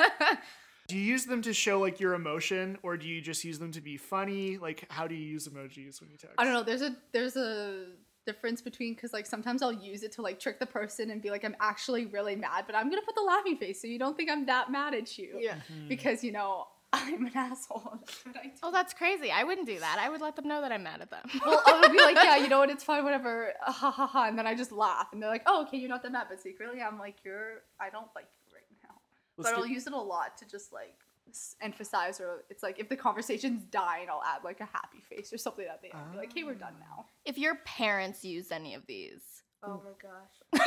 Do 0.88 0.98
you 0.98 1.04
use 1.04 1.24
them 1.24 1.42
to 1.42 1.52
show 1.54 1.78
like 1.80 2.00
your 2.00 2.14
emotion, 2.14 2.76
or 2.82 2.96
do 2.96 3.06
you 3.08 3.20
just 3.20 3.44
use 3.44 3.58
them 3.58 3.70
to 3.72 3.80
be 3.80 3.96
funny? 3.96 4.58
Like, 4.58 4.84
how 4.90 5.06
do 5.06 5.14
you 5.14 5.24
use 5.24 5.48
emojis 5.48 6.00
when 6.00 6.10
you 6.10 6.16
text? 6.18 6.34
I 6.38 6.44
don't 6.44 6.52
know. 6.52 6.64
There's 6.64 6.82
a 6.82 6.94
there's 7.12 7.36
a 7.36 7.86
difference 8.26 8.60
between 8.60 8.94
because 8.94 9.12
like 9.12 9.24
sometimes 9.26 9.62
I'll 9.62 9.72
use 9.72 10.02
it 10.02 10.12
to 10.12 10.22
like 10.22 10.38
trick 10.38 10.58
the 10.58 10.66
person 10.66 11.10
and 11.10 11.22
be 11.22 11.30
like 11.30 11.44
I'm 11.44 11.56
actually 11.60 12.06
really 12.06 12.36
mad, 12.36 12.64
but 12.66 12.74
I'm 12.76 12.90
gonna 12.90 13.02
put 13.02 13.14
the 13.14 13.22
laughing 13.22 13.56
face 13.56 13.80
so 13.80 13.86
you 13.86 13.98
don't 13.98 14.16
think 14.16 14.28
I'm 14.30 14.44
that 14.46 14.70
mad 14.70 14.92
at 14.94 15.16
you. 15.16 15.38
Yeah. 15.40 15.54
Mhm. 15.72 15.88
Because 15.88 16.22
you 16.22 16.32
know 16.32 16.66
I'm 16.92 17.24
an 17.26 17.32
asshole. 17.34 17.98
That's 18.04 18.24
what 18.26 18.36
I 18.36 18.42
do. 18.48 18.52
Oh, 18.62 18.70
that's 18.70 18.92
crazy. 18.92 19.30
I 19.30 19.44
wouldn't 19.44 19.66
do 19.66 19.78
that. 19.80 19.98
I 19.98 20.08
would 20.10 20.20
let 20.20 20.36
them 20.36 20.46
know 20.46 20.60
that 20.60 20.70
I'm 20.72 20.82
mad 20.82 21.00
at 21.00 21.10
them. 21.10 21.26
Well, 21.46 21.62
I'll 21.66 21.88
be 21.90 21.98
like, 21.98 22.16
yeah, 22.16 22.36
you 22.36 22.48
know 22.48 22.58
what, 22.58 22.68
it's 22.70 22.84
fine, 22.84 23.02
whatever, 23.04 23.52
uh, 23.66 23.72
ha 23.80 23.90
ha 23.90 24.06
ha, 24.06 24.24
and 24.28 24.38
then 24.38 24.46
I 24.46 24.54
just 24.54 24.72
laugh, 24.72 25.08
and 25.12 25.22
they're 25.22 25.30
like, 25.30 25.42
oh, 25.46 25.62
okay, 25.62 25.78
you're 25.78 25.88
not 25.88 26.02
that 26.02 26.12
mad, 26.12 26.26
but 26.28 26.40
secretly 26.40 26.80
I'm 26.82 26.98
like, 26.98 27.16
you're, 27.24 27.62
I 27.80 27.88
don't 27.90 28.08
like 28.14 28.26
you 28.38 28.54
right 28.54 28.64
now. 28.82 28.94
Let's 29.38 29.50
but 29.50 29.56
I'll 29.58 29.64
get- 29.64 29.72
use 29.72 29.86
it 29.86 29.92
a 29.94 29.96
lot 29.98 30.36
to 30.38 30.46
just 30.46 30.72
like 30.72 30.94
s- 31.30 31.56
emphasize, 31.62 32.20
or 32.20 32.44
it's 32.50 32.62
like 32.62 32.78
if 32.78 32.88
the 32.90 32.96
conversation's 32.96 33.62
dying, 33.64 34.08
I'll 34.10 34.22
add 34.22 34.44
like 34.44 34.60
a 34.60 34.66
happy 34.66 35.00
face 35.00 35.32
or 35.32 35.38
something 35.38 35.64
at 35.66 35.80
the 35.80 35.94
end, 35.96 36.12
be 36.12 36.18
like, 36.18 36.32
hey, 36.34 36.44
we're 36.44 36.54
done 36.54 36.74
now. 36.78 37.06
if 37.24 37.38
your 37.38 37.54
parents 37.64 38.22
use 38.24 38.52
any 38.52 38.74
of 38.74 38.86
these, 38.86 39.22
Oh 39.64 39.80
my 39.84 39.92
gosh. 40.02 40.62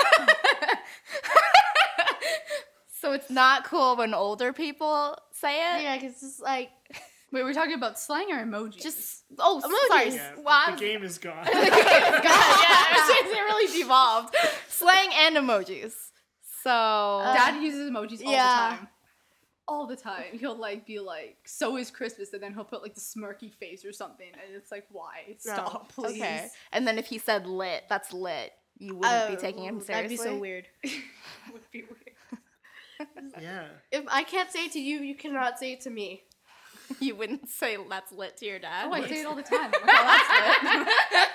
so 3.02 3.12
it's 3.14 3.30
not 3.30 3.64
cool 3.66 3.96
when 3.98 4.14
older 4.14 4.54
people 4.54 5.18
say 5.40 5.56
it. 5.56 5.84
Yeah, 5.84 5.98
because 5.98 6.24
it's 6.24 6.40
like 6.40 6.72
Wait, 7.36 7.44
we're 7.44 7.54
talking 7.54 7.74
about 7.74 8.00
slang 8.00 8.32
or 8.32 8.38
emojis? 8.46 8.82
Just 8.82 9.24
oh, 9.40 9.62
Emojis. 9.62 9.88
sorry. 9.88 10.10
Yeah, 10.16 10.32
Well, 10.38 10.48
I 10.68 10.72
the 10.76 10.80
game 10.80 11.04
is 11.04 11.18
gone. 11.18 11.44
God, 11.44 11.54
yeah, 11.54 13.08
it 13.10 13.26
really 13.26 13.82
devolved. 13.82 14.34
Slang 14.70 15.10
and 15.14 15.36
emojis. 15.36 15.94
So 16.64 16.72
uh, 16.72 17.34
Dad 17.34 17.62
uses 17.62 17.90
emojis 17.90 18.24
all 18.24 18.32
yeah. 18.32 18.70
the 18.70 18.78
time. 18.78 18.88
All 19.68 19.88
the 19.88 19.96
time. 19.98 20.40
He'll 20.40 20.58
like 20.58 20.86
be 20.86 21.00
like, 21.00 21.38
so 21.46 21.76
is 21.78 21.92
Christmas, 21.92 22.32
and 22.32 22.42
then 22.42 22.54
he'll 22.54 22.64
put 22.64 22.82
like 22.82 22.94
the 22.94 23.02
smirky 23.02 23.52
face 23.52 23.84
or 23.84 23.92
something, 23.92 24.28
and 24.32 24.56
it's 24.56 24.72
like, 24.72 24.86
why? 24.90 25.36
Stop, 25.40 25.92
please. 25.92 26.22
okay. 26.22 26.48
And 26.72 26.88
then 26.88 26.98
if 26.98 27.08
he 27.08 27.18
said 27.18 27.48
lit, 27.48 27.84
that's 27.90 28.14
lit. 28.14 28.54
You 28.78 28.96
wouldn't 28.96 29.30
be 29.30 29.36
oh, 29.36 29.40
taking 29.40 29.64
him 29.64 29.82
seriously. 29.82 29.94
That'd 29.94 30.10
be 30.10 30.18
so 30.18 30.38
weird. 30.38 30.68
Would 31.52 31.70
be 31.72 31.82
weird. 31.84 32.05
Yeah. 33.42 33.66
If 33.92 34.06
I 34.10 34.24
can't 34.24 34.52
say 34.52 34.66
it 34.66 34.72
to 34.74 34.80
you, 34.80 35.00
you 35.00 35.16
cannot 35.16 35.60
say 35.60 35.74
it 35.74 35.82
to 35.82 35.90
me. 35.90 36.24
You 37.00 37.16
wouldn't 37.16 37.50
say 37.50 37.78
that's 37.90 38.12
lit 38.12 38.38
to 38.38 38.46
your 38.46 38.60
dad. 38.60 38.86
Oh, 38.88 38.94
I 38.94 39.08
say 39.08 39.22
it 39.22 39.26
all 39.26 39.34
the 39.36 39.42
time. 39.56 39.72
Like, 39.72 39.82
oh, 39.88 40.86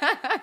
that's 0.00 0.42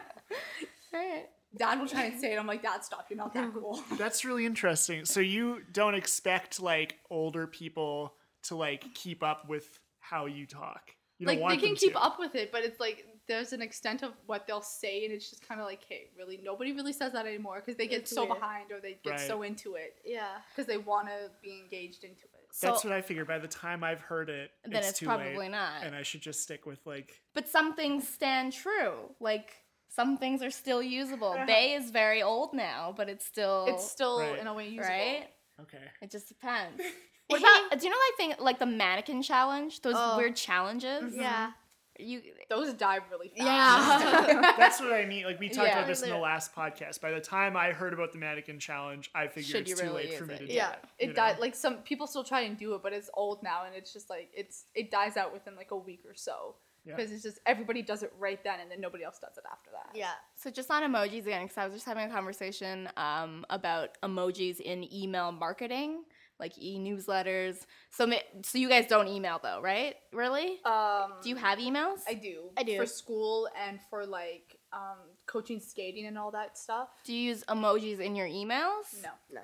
lit. 0.92 1.30
Dad 1.58 1.80
will 1.80 1.88
try 1.88 2.04
and 2.04 2.20
say 2.20 2.34
it. 2.34 2.38
I'm 2.38 2.46
like, 2.46 2.62
Dad, 2.62 2.84
stop. 2.84 3.06
You're 3.10 3.18
not 3.18 3.34
that 3.34 3.54
cool. 3.54 3.82
That's 3.98 4.26
really 4.26 4.46
interesting. 4.46 5.06
So 5.06 5.22
you 5.22 5.62
don't 5.72 5.96
expect 5.96 6.60
like 6.60 6.98
older 7.10 7.48
people 7.48 8.14
to 8.44 8.56
like 8.56 8.94
keep 8.94 9.24
up 9.24 9.48
with 9.48 9.80
how 10.00 10.26
you 10.26 10.46
talk. 10.46 10.82
You 11.20 11.26
don't 11.26 11.36
like 11.36 11.42
want 11.42 11.56
they 11.56 11.60
can 11.62 11.70
them 11.70 11.78
keep 11.78 11.94
to. 11.94 12.00
up 12.00 12.20
with 12.20 12.36
it, 12.36 12.52
but 12.52 12.64
it's 12.64 12.80
like 12.80 13.06
there's 13.28 13.54
an 13.54 13.62
extent 13.62 14.04
of 14.04 14.14
what 14.26 14.48
they'll 14.48 14.62
say, 14.62 15.04
and 15.06 15.14
it's 15.14 15.30
just 15.30 15.48
kind 15.48 15.60
of 15.60 15.68
like, 15.68 15.82
hey, 15.88 16.10
really, 16.18 16.40
nobody 16.44 16.72
really 16.72 16.94
says 16.94 17.14
that 17.14 17.26
anymore 17.26 17.58
because 17.64 17.76
they 17.78 17.88
get 17.88 18.02
It's 18.02 18.12
so 18.12 18.26
weird. 18.26 18.40
behind 18.40 18.72
or 18.72 18.80
they 18.80 18.98
get 19.04 19.12
Right. 19.12 19.20
so 19.20 19.42
into 19.44 19.76
it 19.76 19.98
Yeah. 20.06 20.38
because 20.50 20.66
they 20.66 20.78
want 20.78 21.08
to 21.10 21.30
be 21.42 21.60
engaged 21.60 22.04
into 22.04 22.24
it. 22.24 22.48
That's 22.62 22.82
So- 22.82 22.90
what 22.90 22.98
I 22.98 23.02
figured. 23.02 23.28
By 23.28 23.40
the 23.40 23.48
time 23.48 23.84
I've 23.84 24.00
heard 24.02 24.30
it, 24.30 24.52
Then 24.64 24.76
it's, 24.78 24.90
it's 24.90 25.00
too 25.00 25.06
probably 25.06 25.36
late, 25.36 25.52
not. 25.52 25.84
and 25.84 25.96
I 25.96 26.04
should 26.04 26.22
just 26.22 26.42
stick 26.42 26.66
with 26.66 26.80
like. 26.86 27.22
But 27.34 27.48
some 27.48 27.76
things 27.76 28.08
stand 28.08 28.54
true. 28.54 29.14
Like 29.20 29.54
some 29.90 30.18
things 30.18 30.42
are 30.44 30.52
still 30.52 30.82
usable. 30.82 31.30
Uh-huh. 31.34 31.46
Bay 31.46 31.74
is 31.74 31.92
very 31.92 32.22
old 32.24 32.54
now, 32.54 32.94
but 32.96 33.10
it's 33.10 33.26
still 33.26 33.66
It's 33.68 33.90
still 33.92 34.20
Right. 34.22 34.40
in 34.40 34.48
a 34.48 34.54
way 34.54 34.68
usable. 34.70 34.90
right. 34.96 35.28
Okay. 35.62 35.84
It 36.02 36.12
just 36.12 36.28
depends. 36.28 36.82
What 37.30 37.42
about? 37.42 37.78
Do 37.78 37.86
you 37.86 37.90
know 37.92 37.98
that 37.98 38.14
thing 38.16 38.34
like 38.40 38.58
the 38.58 38.66
mannequin 38.66 39.22
challenge? 39.22 39.82
Those 39.82 39.96
Oh. 39.98 40.16
weird 40.16 40.38
challenges. 40.38 41.14
Yeah. 41.14 41.52
You 42.00 42.22
Those 42.50 42.74
die 42.74 43.00
really 43.12 43.30
fast. 43.30 44.06
Yeah. 44.06 44.54
That's 44.58 44.80
what 44.80 44.94
I 44.94 45.06
mean. 45.06 45.26
Like 45.26 45.40
we 45.40 45.50
talked 45.50 45.68
Yeah. 45.68 45.78
about 45.80 45.88
this 45.88 46.02
in 46.02 46.10
the 46.10 46.18
last 46.18 46.54
podcast. 46.56 47.02
By 47.02 47.12
the 47.12 47.20
time 47.20 47.58
I 47.58 47.72
heard 47.72 47.94
about 47.94 48.12
the 48.14 48.20
mannequin 48.20 48.60
challenge, 48.60 49.10
I 49.16 49.28
figured 49.28 49.46
Should 49.46 49.68
it's 49.70 49.80
too 49.80 49.88
really 49.88 50.06
late 50.08 50.14
for 50.16 50.26
me 50.26 50.36
it? 50.36 50.38
to 50.40 50.46
do 50.46 50.52
it. 50.52 50.56
Yeah, 50.56 50.76
it 51.00 51.16
died. 51.16 51.40
Like 51.40 51.56
some 51.56 51.78
people 51.78 52.08
still 52.08 52.24
try 52.24 52.42
and 52.42 52.58
do 52.58 52.76
it, 52.76 52.84
but 52.84 52.94
it's 52.94 53.10
old 53.14 53.42
now, 53.44 53.64
and 53.66 53.76
it's 53.76 53.92
just 53.94 54.10
like 54.10 54.30
it's 54.34 54.66
it 54.76 54.92
dies 54.92 55.18
out 55.18 55.34
within 55.34 55.56
like 55.56 55.72
a 55.72 55.78
week 55.78 56.02
or 56.08 56.14
so 56.16 56.56
Yeah. 56.86 56.96
because 56.96 57.12
it's 57.12 57.24
just 57.24 57.40
everybody 57.46 57.82
does 57.82 58.04
it 58.04 58.14
right 58.20 58.44
then, 58.44 58.60
and 58.60 58.70
then 58.72 58.80
nobody 58.82 59.04
else 59.04 59.20
does 59.20 59.38
it 59.38 59.44
after 59.52 59.70
that. 59.72 59.96
Yeah. 59.98 60.12
So 60.36 60.50
just 60.52 60.70
on 60.72 60.84
emojis 60.84 61.22
again, 61.26 61.44
because 61.44 61.58
I 61.58 61.66
was 61.66 61.74
just 61.74 61.86
having 61.86 62.10
a 62.10 62.14
conversation 62.14 62.90
um, 62.98 63.46
about 63.50 63.98
emojis 64.04 64.60
in 64.60 64.92
email 64.94 65.32
marketing, 65.32 66.04
like 66.40 66.54
e-newsletters. 66.60 67.66
So 67.92 68.10
so 68.44 68.58
you 68.58 68.70
guys 68.70 68.88
don't 68.88 69.08
email 69.08 69.40
though, 69.42 69.60
right? 69.62 69.96
Really? 70.14 70.60
Um, 70.66 71.14
Do 71.24 71.30
you 71.30 71.36
have 71.36 71.60
emails? 71.60 72.00
I 72.08 72.14
do. 72.14 72.50
I 72.58 72.64
do. 72.64 72.78
for 72.78 72.86
school 72.86 73.50
and 73.60 73.80
for 73.90 74.06
like 74.06 74.58
um, 74.74 74.98
coaching 75.26 75.60
skating 75.60 76.06
and 76.06 76.18
all 76.18 76.32
that 76.32 76.58
stuff. 76.58 76.90
Do 77.06 77.14
you 77.14 77.22
use 77.30 77.44
emojis 77.46 78.00
in 78.00 78.16
your 78.16 78.28
emails? 78.28 78.86
No, 79.02 79.10
No. 79.32 79.42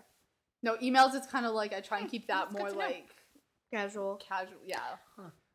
no 0.61 0.75
emails. 0.77 1.15
It's 1.15 1.27
kind 1.27 1.45
of 1.45 1.53
like 1.53 1.73
I 1.73 1.79
try 1.81 1.99
and 1.99 2.09
keep 2.09 2.27
that 2.27 2.49
that's 2.49 2.53
more 2.59 2.69
to 2.69 2.73
know. 2.75 2.79
like 2.79 3.07
Casual. 3.73 4.17
casual. 4.17 4.57
Yeah. 4.65 4.77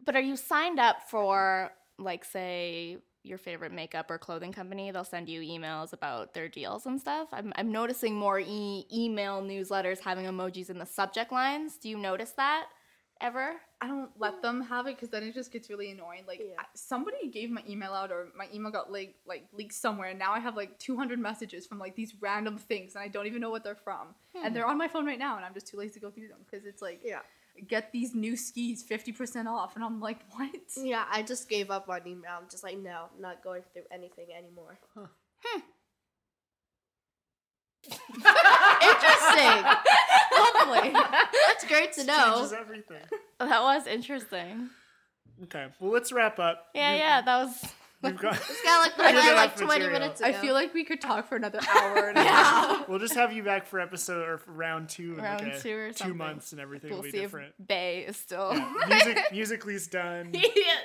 But 0.05 0.17
are 0.17 0.21
you 0.21 0.37
signed 0.37 0.81
up 0.81 1.09
for 1.09 1.71
like 1.99 2.25
say 2.25 2.99
your 3.29 3.39
favorite 3.39 3.73
makeup 3.73 4.11
or 4.11 4.19
clothing 4.19 4.53
company? 4.53 4.91
They'll 4.91 5.05
send 5.05 5.29
you 5.29 5.41
emails 5.41 5.93
about 5.93 6.35
their 6.35 6.49
deals 6.49 6.87
and 6.87 7.01
stuff. 7.01 7.29
I'm 7.33 7.53
I'm 7.57 7.71
noticing 7.71 8.15
more 8.15 8.41
e- 8.41 8.87
email 8.93 9.43
newsletters 9.43 10.01
having 10.01 10.27
emojis 10.27 10.71
in 10.71 10.79
the 10.79 10.87
subject 10.87 11.33
lines. 11.33 11.77
Do 11.77 11.89
you 11.89 11.99
notice 11.99 12.33
that 12.33 12.67
ever? 13.21 13.57
I 13.81 13.87
don't 13.87 14.11
let 14.19 14.43
them 14.43 14.61
have 14.63 14.87
it 14.87 14.97
because 14.97 15.11
then 15.11 15.23
it 15.23 15.35
just 15.35 15.53
gets 15.53 15.71
really 15.71 15.91
annoying. 15.91 16.25
Like 16.27 16.41
Yeah. 16.41 16.55
I, 16.59 16.65
somebody 16.75 17.29
gave 17.29 17.51
my 17.51 17.63
email 17.69 17.93
out, 17.93 18.11
or 18.11 18.29
my 18.37 18.49
email 18.53 18.73
got 18.73 18.91
like 18.91 19.15
like 19.27 19.47
leaked 19.53 19.75
somewhere, 19.75 20.09
and 20.09 20.19
now 20.19 20.33
I 20.33 20.41
have 20.41 20.57
like 20.57 20.79
200 20.79 21.19
messages 21.19 21.67
from 21.67 21.79
like 21.79 21.95
these 21.95 22.15
random 22.21 22.59
things, 22.59 22.95
and 22.95 23.03
I 23.03 23.09
don't 23.09 23.27
even 23.27 23.41
know 23.41 23.51
what 23.51 23.65
they're 23.65 23.77
from, 23.77 24.15
and 24.35 24.49
hmm. 24.49 24.55
they're 24.55 24.67
on 24.67 24.79
my 24.79 24.89
phone 24.89 25.07
right 25.07 25.19
now, 25.19 25.37
and 25.37 25.45
I'm 25.45 25.55
just 25.55 25.69
too 25.69 25.77
lazy 25.77 25.95
to 25.95 26.01
go 26.01 26.11
through 26.11 26.29
them 26.29 26.41
because 26.51 26.67
it's 26.67 26.83
like 26.83 27.01
Yeah. 27.05 27.21
Get 27.67 27.93
these 27.93 28.15
new 28.15 28.37
skis 28.37 28.85
50% 28.89 29.47
off, 29.47 29.75
and 29.75 29.85
I'm 29.85 30.01
like, 30.01 30.19
what? 30.33 30.51
Yeah, 30.77 31.05
I 31.11 31.23
just 31.23 31.49
gave 31.49 31.71
up 31.71 31.89
on 31.89 32.07
email. 32.07 32.33
I'm 32.41 32.49
just 32.51 32.63
like, 32.63 32.79
no, 32.79 33.07
I'm 33.15 33.21
not 33.21 33.43
going 33.43 33.63
through 33.73 33.83
anything 33.93 34.27
anymore. 34.37 34.79
Interesting. 38.83 39.65
Lovely. 40.37 40.91
That's 41.47 41.65
great 41.67 41.93
to 41.95 42.05
know. 42.05 42.35
Changes 42.37 42.53
everything. 42.53 43.03
That 43.39 43.63
was 43.63 43.87
interesting. 43.87 44.71
Okay. 45.45 45.67
Well, 45.81 45.93
let's 45.93 46.13
wrap 46.13 46.39
up. 46.39 46.67
Yeah, 46.75 46.91
We've- 46.93 46.99
yeah, 47.01 47.21
that 47.23 47.45
was. 47.45 47.73
We've 48.01 48.17
got. 48.17 48.35
This 48.49 48.61
guy 48.65 48.79
like 48.79 48.97
We've 48.97 49.13
got 49.15 49.35
like 49.37 49.57
20 49.57 49.67
material. 49.67 49.91
minutes 50.01 50.23
I 50.23 50.33
feel 50.33 50.55
like 50.55 50.73
we 50.73 50.85
could 50.85 51.01
talk 51.01 51.29
for 51.29 51.35
another 51.37 51.59
hour 51.77 52.09
and 52.09 52.19
a 52.19 52.23
Yeah. 52.23 52.31
half. 52.45 52.89
We'll 52.89 52.99
just 53.01 53.15
have 53.15 53.33
you 53.33 53.43
back 53.43 53.67
for 53.67 53.81
episode 53.81 54.29
or 54.29 54.39
for 54.39 54.53
round 54.53 54.89
two 54.89 55.15
in 55.15 55.23
Round 55.25 55.43
like 55.43 55.55
a- 55.55 55.61
two 55.61 55.77
or 55.77 55.93
two 55.93 56.15
months 56.15 56.53
and 56.53 56.61
everything 56.61 56.91
We'll 56.91 56.99
will 56.99 57.05
be 57.05 57.11
see 57.11 57.19
different. 57.21 57.55
if 57.59 57.67
Bay 57.67 58.05
is 58.09 58.17
still. 58.17 58.53
Yeah. 58.55 58.73
Music, 58.89 59.19
Musical.ly's 59.33 59.87
done. 59.89 60.33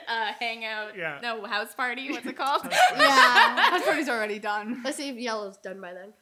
uh, 0.07 0.34
hangout. 0.39 0.97
Yeah. 0.97 1.20
No, 1.22 1.43
Houseparty. 1.43 2.09
What's 2.11 2.26
it 2.26 2.36
called? 2.36 2.68
Yeah. 2.97 3.70
Houseparty's 3.70 4.09
already 4.09 4.39
done. 4.39 4.82
Let's 4.84 4.97
see 4.97 5.09
if 5.09 5.16
yellow's 5.18 5.57
done 5.57 5.80
by 5.80 5.93
then. 5.93 6.14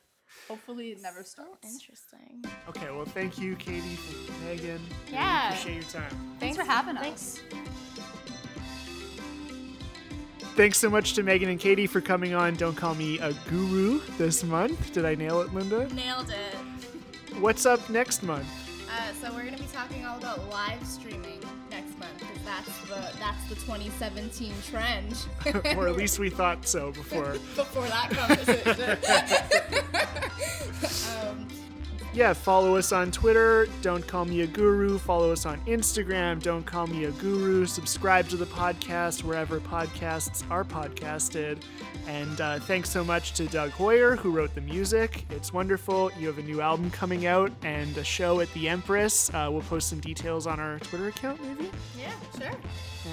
Hopefully, 0.48 0.90
it 0.92 1.02
never 1.02 1.24
starts. 1.24 1.72
Interesting. 1.74 2.44
Okay, 2.70 2.90
well, 2.92 3.06
thank 3.06 3.38
you, 3.38 3.56
Katie, 3.56 3.82
thank 3.82 4.28
you, 4.28 4.46
Megan. 4.46 4.82
Really 5.06 5.14
Yeah. 5.14 5.50
appreciate 5.50 5.74
your 5.76 5.84
time. 5.84 6.36
Thanks 6.40 6.58
for 6.58 6.64
having 6.64 6.98
us. 6.98 7.40
Thanks. 7.50 7.70
Thanks 10.62 10.78
so 10.78 10.92
much 10.92 11.14
to 11.14 11.24
Megan 11.24 11.50
and 11.50 11.60
Katie 11.60 11.88
for 11.88 12.02
coming 12.02 12.36
on 12.36 12.54
Don't 12.54 12.76
Call 12.76 12.94
Me 12.94 13.18
a 13.18 13.34
Guru 13.50 14.00
this 14.20 14.44
month. 14.44 14.94
Did 14.94 15.06
I 15.06 15.16
nail 15.16 15.42
it, 15.42 15.52
Linda? 15.56 15.92
Nailed 15.92 16.30
it. 16.30 16.56
What's 17.40 17.66
up 17.66 17.90
next 17.90 18.22
month? 18.22 18.48
Uh, 18.88 19.12
so 19.14 19.34
we're 19.34 19.44
gonna 19.44 19.58
be 19.58 19.66
talking 19.74 20.06
all 20.06 20.20
about 20.20 20.48
live 20.52 20.86
streaming 20.86 21.40
next 21.72 21.98
month 21.98 22.16
because 22.20 22.38
that's 22.46 22.80
the 22.82 23.12
that's 23.20 23.44
the 23.50 23.56
2017 23.56 24.54
trend. 24.70 25.26
or 25.76 25.88
at 25.88 25.96
least 25.96 26.20
we 26.20 26.30
thought 26.30 26.68
so 26.68 26.92
before. 26.92 27.32
before 27.56 27.88
that 27.88 28.12
conversation. 28.12 29.00
um, 31.28 31.48
Yeah, 32.14 32.34
follow 32.34 32.76
us 32.76 32.92
on 32.92 33.10
Twitter, 33.10 33.68
Don't 33.82 34.06
Call 34.06 34.26
Me 34.26 34.42
a 34.42 34.48
Guru. 34.48 34.98
Follow 34.98 35.32
us 35.32 35.46
on 35.46 35.62
Instagram, 35.62 36.44
Don't 36.44 36.66
Call 36.66 36.88
Me 36.88 37.06
a 37.06 37.12
Guru. 37.12 37.66
Subscribe 37.66 38.28
to 38.30 38.36
the 38.36 38.46
podcast 38.48 39.24
wherever 39.24 39.62
podcasts 39.62 40.44
are 40.52 40.66
podcasted. 40.66 41.62
And 42.08 42.42
uh, 42.42 42.60
thanks 42.60 42.90
so 42.90 43.04
much 43.04 43.34
to 43.34 43.46
Doug 43.48 43.72
Hoyer, 43.72 44.16
who 44.16 44.32
wrote 44.32 44.54
the 44.56 44.62
music. 44.62 45.26
It's 45.30 45.54
wonderful. 45.54 46.12
You 46.20 46.28
have 46.28 46.38
a 46.38 46.44
new 46.44 46.62
album 46.62 46.92
coming 46.92 47.26
out 47.26 47.52
and 47.64 47.96
a 47.98 48.04
show 48.04 48.40
at 48.42 48.52
the 48.54 48.68
Empress. 48.70 49.30
Uh, 49.34 49.50
we'll 49.52 49.62
post 49.62 49.90
some 49.90 50.00
details 50.00 50.48
on 50.48 50.60
our 50.60 50.80
Twitter 50.80 51.08
account, 51.08 51.42
maybe. 51.44 51.72
yeah, 51.98 52.12
sure. 52.38 52.52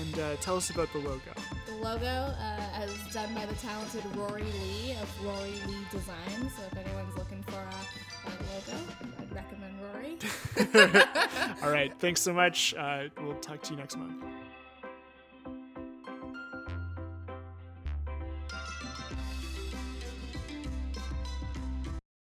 And 0.00 0.18
uh, 0.18 0.36
tell 0.36 0.56
us 0.56 0.70
about 0.70 0.92
the 0.92 0.98
logo. 0.98 1.20
The 1.66 1.74
logo 1.76 2.04
uh, 2.06 2.82
is 2.84 3.14
done 3.14 3.32
by 3.34 3.46
the 3.46 3.54
talented 3.54 4.04
Rory 4.16 4.42
Lee 4.42 4.92
of 5.00 5.24
Rory 5.24 5.52
Lee 5.66 5.84
Design. 5.90 6.50
So 6.56 6.62
if 6.70 6.76
anyone's 6.76 7.16
looking 7.16 7.42
for 7.44 7.56
a, 7.56 8.28
a 8.28 8.32
logo, 8.52 8.92
I'd 9.20 9.34
recommend 9.34 9.74
Rory. 9.82 10.18
All 11.62 11.70
right, 11.70 11.92
thanks 11.98 12.20
so 12.20 12.32
much. 12.32 12.74
Uh, 12.74 13.04
we'll 13.22 13.34
talk 13.36 13.62
to 13.62 13.70
you 13.72 13.78
next 13.78 13.96
month. 13.96 14.22